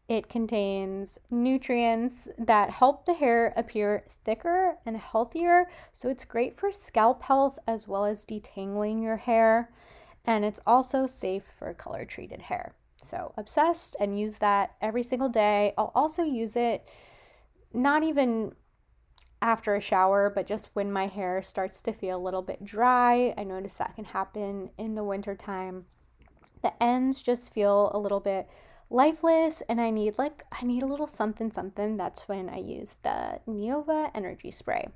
It 0.09 0.29
contains 0.29 1.19
nutrients 1.31 2.29
that 2.37 2.71
help 2.71 3.07
the 3.07 3.15
hair 3.15 3.53
appear 3.57 4.05
thicker 4.25 4.77
and 4.85 4.97
healthier. 4.97 5.69
So, 5.95 6.09
it's 6.09 6.25
great 6.25 6.59
for 6.59 6.73
scalp 6.73 7.23
health 7.23 7.59
as 7.67 7.87
well 7.87 8.05
as 8.05 8.27
detangling 8.27 9.03
your 9.03 9.17
hair. 9.17 9.71
And 10.25 10.45
it's 10.45 10.61
also 10.67 11.07
safe 11.07 11.45
for 11.59 11.73
color 11.75 12.05
treated 12.05 12.43
hair. 12.43 12.75
So, 13.03 13.33
obsessed 13.37 13.97
and 13.99 14.19
use 14.19 14.39
that 14.39 14.75
every 14.81 15.03
single 15.03 15.29
day. 15.29 15.75
I'll 15.77 15.93
also 15.95 16.23
use 16.23 16.57
it 16.57 16.89
not 17.73 18.03
even 18.03 18.55
after 19.41 19.75
a 19.75 19.81
shower, 19.81 20.31
but 20.31 20.47
just 20.47 20.71
when 20.73 20.93
my 20.93 21.09
hair 21.09 21.43
starts 21.43 21.83
to 21.83 21.93
feel 21.93 22.17
a 22.17 22.23
little 22.23 22.43
bit 22.43 22.65
dry. 22.65 23.35
I 23.37 23.43
notice 23.43 23.75
that 23.75 23.97
can 23.97 24.05
happen 24.05 24.71
in 24.79 24.95
the 24.95 25.05
wintertime. 25.05 25.87
The 26.63 26.81
ends 26.83 27.23
just 27.23 27.53
feel 27.53 27.91
a 27.93 27.99
little 27.99 28.21
bit 28.21 28.49
lifeless 28.91 29.63
and 29.69 29.81
I 29.81 29.91
need 29.91 30.19
like 30.19 30.45
I 30.53 30.65
need 30.65 30.83
a 30.83 30.87
little 30.87 31.07
something 31.07 31.51
something. 31.51 31.97
That's 31.97 32.29
when 32.29 32.49
I 32.49 32.59
use 32.59 32.97
the 33.03 33.41
Neova 33.49 34.11
energy 34.15 34.51
spray. 34.51 34.89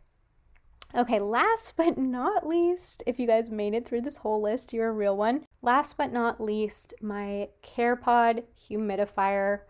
Okay, 0.94 1.18
last 1.18 1.74
but 1.76 1.98
not 1.98 2.46
least, 2.46 3.02
if 3.06 3.18
you 3.18 3.26
guys 3.26 3.50
made 3.50 3.74
it 3.74 3.86
through 3.86 4.02
this 4.02 4.18
whole 4.18 4.40
list, 4.40 4.72
you're 4.72 4.88
a 4.88 4.92
real 4.92 5.16
one. 5.16 5.44
Last 5.60 5.96
but 5.96 6.12
not 6.12 6.40
least, 6.40 6.94
my 7.02 7.48
CarePod 7.62 8.44
humidifier. 8.58 9.60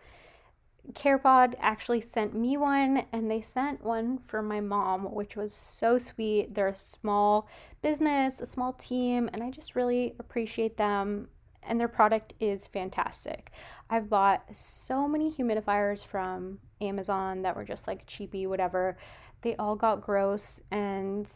CarePod 0.92 1.54
actually 1.58 2.00
sent 2.00 2.34
me 2.34 2.56
one 2.56 3.06
and 3.12 3.28
they 3.28 3.40
sent 3.40 3.82
one 3.82 4.18
for 4.26 4.40
my 4.40 4.60
mom, 4.60 5.12
which 5.12 5.36
was 5.36 5.52
so 5.52 5.98
sweet. 5.98 6.54
They're 6.54 6.68
a 6.68 6.76
small 6.76 7.48
business, 7.82 8.40
a 8.40 8.46
small 8.46 8.72
team, 8.72 9.28
and 9.32 9.42
I 9.42 9.50
just 9.50 9.74
really 9.74 10.14
appreciate 10.20 10.76
them. 10.76 11.28
And 11.66 11.80
their 11.80 11.88
product 11.88 12.34
is 12.40 12.66
fantastic. 12.66 13.50
I've 13.90 14.08
bought 14.08 14.56
so 14.56 15.08
many 15.08 15.30
humidifiers 15.30 16.04
from 16.06 16.58
Amazon 16.80 17.42
that 17.42 17.56
were 17.56 17.64
just 17.64 17.86
like 17.86 18.06
cheapy, 18.06 18.46
whatever 18.46 18.96
they 19.42 19.54
all 19.56 19.76
got 19.76 20.00
gross 20.00 20.60
and 20.70 21.30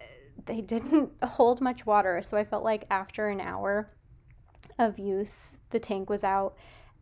uh, 0.00 0.04
they 0.46 0.60
didn't 0.74 1.12
hold 1.22 1.60
much 1.60 1.86
water. 1.86 2.22
So 2.22 2.36
I 2.36 2.44
felt 2.44 2.64
like 2.64 2.86
after 2.90 3.28
an 3.28 3.40
hour 3.40 3.90
of 4.78 4.98
use, 4.98 5.60
the 5.70 5.80
tank 5.80 6.08
was 6.10 6.24
out. 6.24 6.56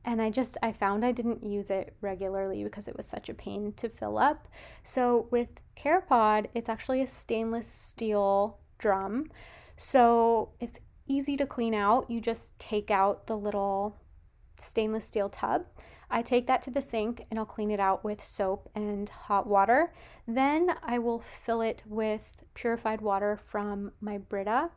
And 0.05 0.21
I 0.21 0.31
just, 0.31 0.57
I 0.63 0.73
found 0.73 1.05
I 1.05 1.13
didn't 1.13 1.45
use 1.45 1.71
it 1.71 1.95
regularly 2.01 2.65
because 2.65 2.89
it 2.89 2.97
was 2.97 3.07
such 3.07 3.29
a 3.29 3.35
pain 3.35 3.73
to 3.75 3.89
fill 3.89 4.19
up. 4.19 4.49
So 4.83 5.29
with 5.31 5.49
CarePod, 5.77 6.47
it's 6.55 6.69
actually 6.69 7.03
a 7.03 7.07
stainless 7.07 7.69
steel 7.69 8.59
drum. 8.79 9.31
So 9.77 10.51
it's 10.59 10.81
easy 11.07 11.37
to 11.37 11.47
clean 11.47 11.75
out. 11.75 12.11
You 12.11 12.21
just 12.21 12.59
take 12.59 12.91
out 12.91 13.27
the 13.27 13.37
little 13.37 13.97
stainless 14.57 15.07
steel 15.07 15.29
tub 15.29 15.67
I 16.13 16.21
take 16.21 16.47
that 16.47 16.61
to 16.63 16.71
the 16.71 16.83
sink 16.83 17.25
and 17.31 17.39
I'll 17.39 17.47
clean 17.47 17.71
it 17.71 17.81
out 17.81 18.05
with 18.05 18.23
soap 18.23 18.69
and 18.75 19.09
hot 19.09 19.47
water. 19.47 19.95
Then 20.29 20.75
I 20.83 20.99
will 20.99 21.21
fill 21.21 21.63
it 21.63 21.83
with 21.87 22.45
purified 22.53 23.01
water 23.01 23.39
from 23.39 23.93
my 23.99 24.19
Brita 24.19 24.71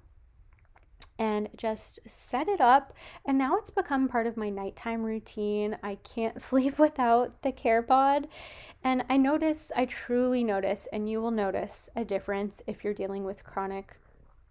and 1.20 1.50
just 1.58 2.00
set 2.10 2.48
it 2.48 2.62
up. 2.62 2.94
And 3.26 3.38
now 3.38 3.58
it's 3.58 3.70
become 3.70 4.08
part 4.08 4.28
of 4.28 4.38
my 4.38 4.50
nighttime 4.50 5.04
routine. 5.04 5.78
I 5.84 5.96
can't 5.96 6.42
sleep 6.50 6.80
without 6.80 7.42
the 7.42 7.52
CarePod. 7.52 8.28
And 8.82 9.04
I 9.10 9.18
notice, 9.18 9.74
I 9.76 9.86
truly 9.86 10.42
notice, 10.42 10.88
and 10.94 11.10
you 11.10 11.22
will 11.22 11.32
notice 11.32 11.90
a 11.98 12.06
difference 12.06 12.62
if 12.66 12.86
you're 12.86 12.94
dealing 12.94 13.26
with 13.26 13.44
chronic 13.44 13.98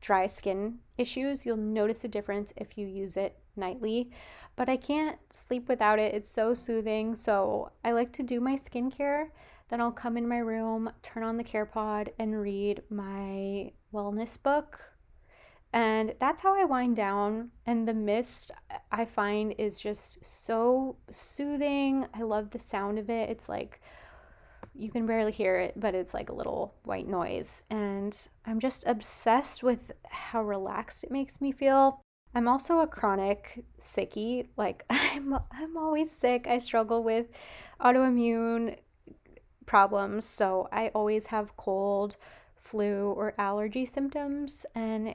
dry 0.05 0.26
skin 0.26 0.78
issues. 0.98 1.47
You'll 1.47 1.56
notice 1.56 2.05
a 2.05 2.09
difference 2.09 2.52
if 2.56 2.76
you 2.76 2.86
use 2.86 3.16
it 3.16 3.39
nightly 3.56 4.10
but 4.56 4.68
I 4.68 4.76
can't 4.76 5.18
sleep 5.31 5.68
without 5.68 5.98
it. 5.98 6.14
It's 6.14 6.28
so 6.28 6.55
soothing. 6.55 7.16
So 7.16 7.70
I 7.85 7.93
like 7.93 8.12
to 8.14 8.22
do 8.22 8.40
my 8.40 8.55
skincare. 8.55 9.28
Then 9.68 9.81
I'll 9.81 9.93
come 9.93 10.16
in 10.16 10.28
my 10.28 10.39
room, 10.39 10.90
turn 11.02 11.22
on 11.22 11.36
the 11.36 11.44
CarePod, 11.44 12.10
and 12.18 12.40
read 12.40 12.82
my 12.90 13.72
wellness 13.93 14.40
book. 14.40 14.93
And 15.72 16.14
that's 16.20 16.43
how 16.43 16.55
I 16.55 16.64
wind 16.64 16.94
down. 16.94 17.51
And 17.66 17.89
the 17.89 17.94
mist 17.94 18.52
I 18.93 19.05
find 19.05 19.55
is 19.59 19.81
just 19.81 20.24
so 20.24 20.97
soothing. 21.10 22.06
I 22.14 22.22
love 22.22 22.51
the 22.51 22.60
sound 22.60 22.98
of 22.98 23.10
it. 23.10 23.28
It's 23.31 23.48
like 23.48 23.81
you 24.74 24.91
can 24.91 25.07
barely 25.07 25.32
hear 25.32 25.57
it, 25.57 25.74
but 25.77 25.95
it's 25.95 26.15
like 26.15 26.31
a 26.31 26.35
little 26.35 26.74
white 26.85 27.09
noise. 27.09 27.65
And 27.70 28.16
I'm 28.47 28.61
just 28.61 28.86
obsessed 28.86 29.62
with 29.62 29.93
how 30.09 30.43
relaxed 30.43 31.05
it 31.05 31.11
makes 31.11 31.41
me 31.41 31.53
feel. 31.53 32.01
I'm 32.35 32.49
also 32.49 32.81
a 32.81 32.86
chronic 32.86 33.65
sickie. 33.81 34.49
Like 34.57 34.85
I'm 34.91 35.35
I'm 35.53 35.77
always 35.77 36.11
sick. 36.11 36.47
I 36.47 36.59
struggle 36.59 37.03
with 37.03 37.27
autoimmune 37.81 38.77
problems, 39.66 40.24
so 40.24 40.69
I 40.73 40.89
always 40.89 41.27
have 41.27 41.57
cold, 41.57 42.16
flu, 42.57 43.11
or 43.12 43.35
allergy 43.39 43.85
symptoms 43.85 44.66
and 44.74 45.15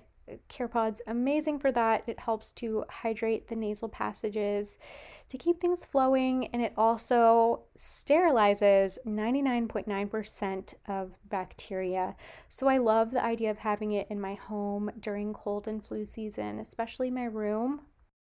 CarePod's 0.50 1.02
amazing 1.08 1.60
for 1.60 1.72
that. 1.72 2.04
It 2.08 2.20
helps 2.20 2.52
to 2.54 2.86
hydrate 2.90 3.48
the 3.48 3.56
nasal 3.56 3.90
passages 3.90 4.78
to 5.30 5.38
keep 5.38 5.60
things 5.60 5.86
flowing, 5.86 6.48
and 6.48 6.62
it 6.62 6.74
also 6.78 7.64
sterilizes 7.78 8.98
99.9% 9.06 10.74
of 10.88 11.18
bacteria. 11.28 12.16
So 12.48 12.68
I 12.68 12.78
love 12.78 13.12
the 13.12 13.24
idea 13.24 13.52
of 13.52 13.60
having 13.60 13.92
it 13.92 14.08
in 14.10 14.20
my 14.20 14.36
home 14.36 14.92
during 15.00 15.34
cold 15.34 15.68
and 15.68 15.84
flu 15.84 16.06
season, 16.06 16.60
especially 16.60 17.12
my 17.12 17.26
room. 17.26 17.82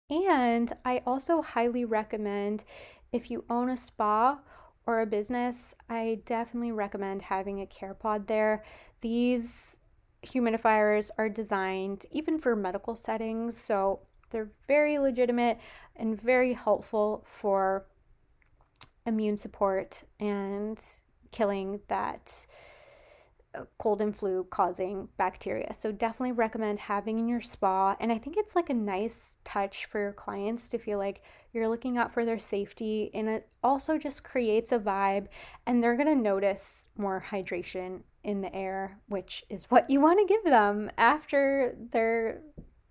And 0.09 0.73
I 0.83 1.01
also 1.05 1.41
highly 1.41 1.85
recommend 1.85 2.65
if 3.11 3.31
you 3.31 3.45
own 3.49 3.69
a 3.69 3.77
spa 3.77 4.39
or 4.85 5.01
a 5.01 5.05
business, 5.05 5.75
I 5.89 6.21
definitely 6.25 6.71
recommend 6.71 7.23
having 7.23 7.61
a 7.61 7.65
CarePod 7.65 8.27
there. 8.27 8.63
These 9.01 9.79
humidifiers 10.25 11.09
are 11.17 11.29
designed 11.29 12.05
even 12.11 12.39
for 12.39 12.55
medical 12.55 12.95
settings, 12.95 13.57
so 13.57 14.01
they're 14.29 14.51
very 14.67 14.97
legitimate 14.97 15.59
and 15.95 16.19
very 16.19 16.53
helpful 16.53 17.25
for 17.27 17.85
immune 19.05 19.37
support 19.37 20.03
and 20.19 20.83
killing 21.31 21.79
that 21.87 22.45
uh, 23.53 23.63
cold 23.79 24.01
and 24.01 24.15
flu 24.15 24.45
causing 24.49 25.09
bacteria. 25.17 25.73
So 25.73 25.91
definitely 25.91 26.31
recommend 26.33 26.79
having 26.79 27.19
in 27.19 27.27
your 27.27 27.41
spa 27.41 27.97
and 27.99 28.11
I 28.11 28.17
think 28.17 28.37
it's 28.37 28.55
like 28.55 28.69
a 28.69 28.73
nice 28.73 29.37
touch 29.43 29.85
for 29.85 29.99
your 29.99 30.13
clients 30.13 30.69
to 30.69 30.77
feel 30.77 30.97
like 30.97 31.21
you're 31.51 31.67
looking 31.67 31.97
out 31.97 32.13
for 32.13 32.23
their 32.23 32.39
safety 32.39 33.11
and 33.13 33.27
it 33.27 33.49
also 33.63 33.97
just 33.97 34.23
creates 34.23 34.71
a 34.71 34.79
vibe 34.79 35.27
and 35.65 35.83
they're 35.83 35.97
going 35.97 36.07
to 36.07 36.15
notice 36.15 36.89
more 36.95 37.25
hydration 37.29 38.01
in 38.23 38.41
the 38.41 38.53
air, 38.55 38.99
which 39.07 39.43
is 39.49 39.65
what 39.65 39.89
you 39.89 39.99
want 39.99 40.19
to 40.19 40.33
give 40.33 40.43
them 40.43 40.89
after 40.97 41.75
their 41.91 42.41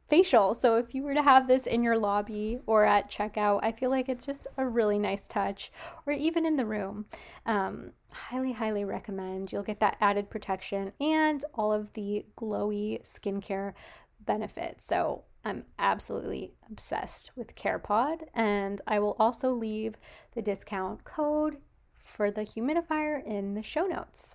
facial. 0.09 0.55
So 0.55 0.77
if 0.77 0.95
you 0.95 1.05
were 1.05 1.15
to 1.15 1.23
have 1.23 1.47
this 1.47 1.67
in 1.67 1.85
your 1.85 1.97
lobby 1.97 2.59
or 2.67 2.85
at 2.85 3.11
checkout, 3.11 3.61
I 3.63 3.71
feel 3.71 3.91
like 3.91 4.09
it's 4.09 4.27
just 4.27 4.49
a 4.57 4.67
really 4.67 4.99
nice 4.99 5.29
touch, 5.29 5.71
or 6.05 6.13
even 6.13 6.45
in 6.45 6.57
the 6.57 6.67
room. 6.67 7.07
Um, 7.47 7.93
highly, 8.13 8.53
highly 8.53 8.85
recommend. 8.85 9.53
You'll 9.53 9.63
get 9.63 9.81
that 9.81 9.97
added 10.01 10.29
protection 10.29 10.93
and 11.01 11.45
all 11.55 11.73
of 11.73 11.93
the 11.93 12.27
glowy 12.37 13.01
skincare 13.03 13.75
benefits. 14.19 14.85
So 14.85 15.25
I'm 15.45 15.65
absolutely 15.79 16.53
obsessed 16.69 17.31
with 17.37 17.55
CarePod, 17.55 18.25
and 18.35 18.81
I 18.87 18.99
will 18.99 19.17
also 19.19 19.53
leave 19.53 19.95
the 20.35 20.43
discount 20.43 21.05
code 21.05 21.59
for 21.97 22.31
the 22.31 22.43
humidifier 22.43 23.25
in 23.25 23.55
the 23.55 23.63
show 23.63 23.87
notes 23.87 24.35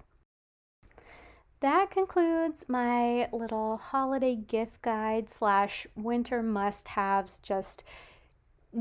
that 1.66 1.90
concludes 1.90 2.70
my 2.70 3.28
little 3.32 3.78
holiday 3.78 4.36
gift 4.36 4.84
guide 4.84 5.28
slash 5.28 5.88
winter 5.96 6.44
must 6.44 6.90
haves 6.90 7.40
just 7.40 7.84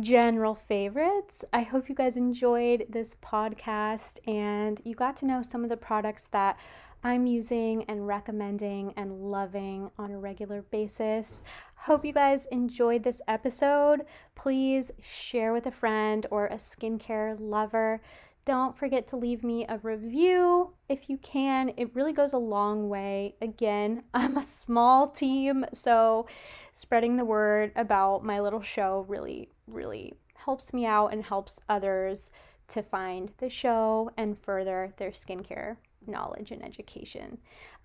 general 0.01 0.55
favorites. 0.55 1.47
I 1.51 1.63
hope 1.63 1.89
you 1.89 1.95
guys 1.95 2.19
enjoyed 2.19 2.85
this 2.91 3.17
podcast 3.25 4.19
and 4.29 4.83
you 4.85 4.95
got 4.95 5.17
to 5.17 5.27
know 5.27 5.41
some 5.41 5.63
of 5.63 5.71
the 5.71 5.79
products 5.79 6.27
that 6.33 6.59
I'm 7.03 7.25
using 7.25 7.85
and 7.85 8.07
recommending 8.07 8.93
and 8.99 9.31
loving 9.31 9.91
on 9.97 10.11
a 10.11 10.19
regular 10.19 10.61
basis. 10.61 11.41
Hope 11.77 12.05
you 12.05 12.13
guys 12.13 12.45
enjoyed 12.53 13.03
this 13.03 13.23
episode. 13.27 14.05
Please 14.35 14.91
share 15.01 15.55
with 15.55 15.67
a 15.67 15.71
friend 15.71 16.27
or 16.31 16.49
a 16.49 16.57
skincare 16.57 17.35
lover. 17.41 18.03
Don't 18.45 18.77
forget 18.77 19.09
to 19.09 19.17
leave 19.17 19.43
me 19.43 19.65
a 19.67 19.79
review 19.79 20.75
if 20.89 21.09
you 21.09 21.17
can. 21.17 21.73
It 21.77 21.95
really 21.95 22.13
goes 22.13 22.35
a 22.35 22.39
long 22.39 22.89
way. 22.89 23.37
Again, 23.41 24.05
I'm 24.15 24.37
a 24.37 24.43
small 24.43 25.09
team, 25.09 25.65
so 25.73 26.27
spreading 26.73 27.17
the 27.17 27.25
word 27.25 27.73
about 27.75 28.25
my 28.25 28.41
little 28.41 28.63
show 28.63 29.07
really, 29.09 29.49
really 29.67 30.15
helps 30.35 30.75
me 30.75 30.85
out 30.85 31.09
and 31.09 31.25
helps 31.25 31.59
others 31.69 32.31
to 32.69 32.83
find 32.83 33.33
the 33.39 33.49
show 33.49 34.11
and 34.17 34.39
further 34.39 34.93
their 34.99 35.11
skincare 35.11 35.77
knowledge 36.07 36.51
and 36.51 36.63
education. 36.63 37.39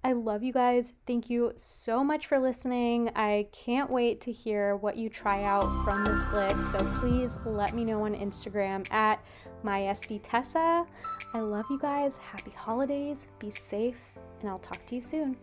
I 0.03 0.14
love 0.14 0.44
you 0.44 0.53
guys. 0.53 0.94
Thank 1.06 1.30
you 1.30 1.53
so 1.57 2.03
much 2.03 2.27
for 2.27 2.40
listening. 2.40 3.11
I 3.15 3.48
can't 3.52 3.90
wait 3.90 4.22
to 4.22 4.31
hear 4.31 4.76
what 4.77 4.95
you 4.95 5.10
try 5.10 5.44
out 5.44 5.84
from 5.84 6.06
this 6.06 6.30
list. 6.31 6.72
So 6.72 6.86
please 6.99 7.38
let 7.45 7.73
me 7.73 7.84
know 7.84 8.06
on 8.06 8.15
Instagram 8.15 8.90
at 8.94 9.22
mysdtessa. 9.64 10.86
I 11.34 11.40
love 11.40 11.65
you 11.69 11.80
guys. 11.80 12.18
Happy 12.18 12.52
holidays. 12.52 13.27
Be 13.40 13.52
safe, 13.52 14.18
and 14.41 14.49
I'll 14.49 14.60
talk 14.60 14.86
to 14.88 14.95
you 14.95 15.02
soon. 15.02 15.38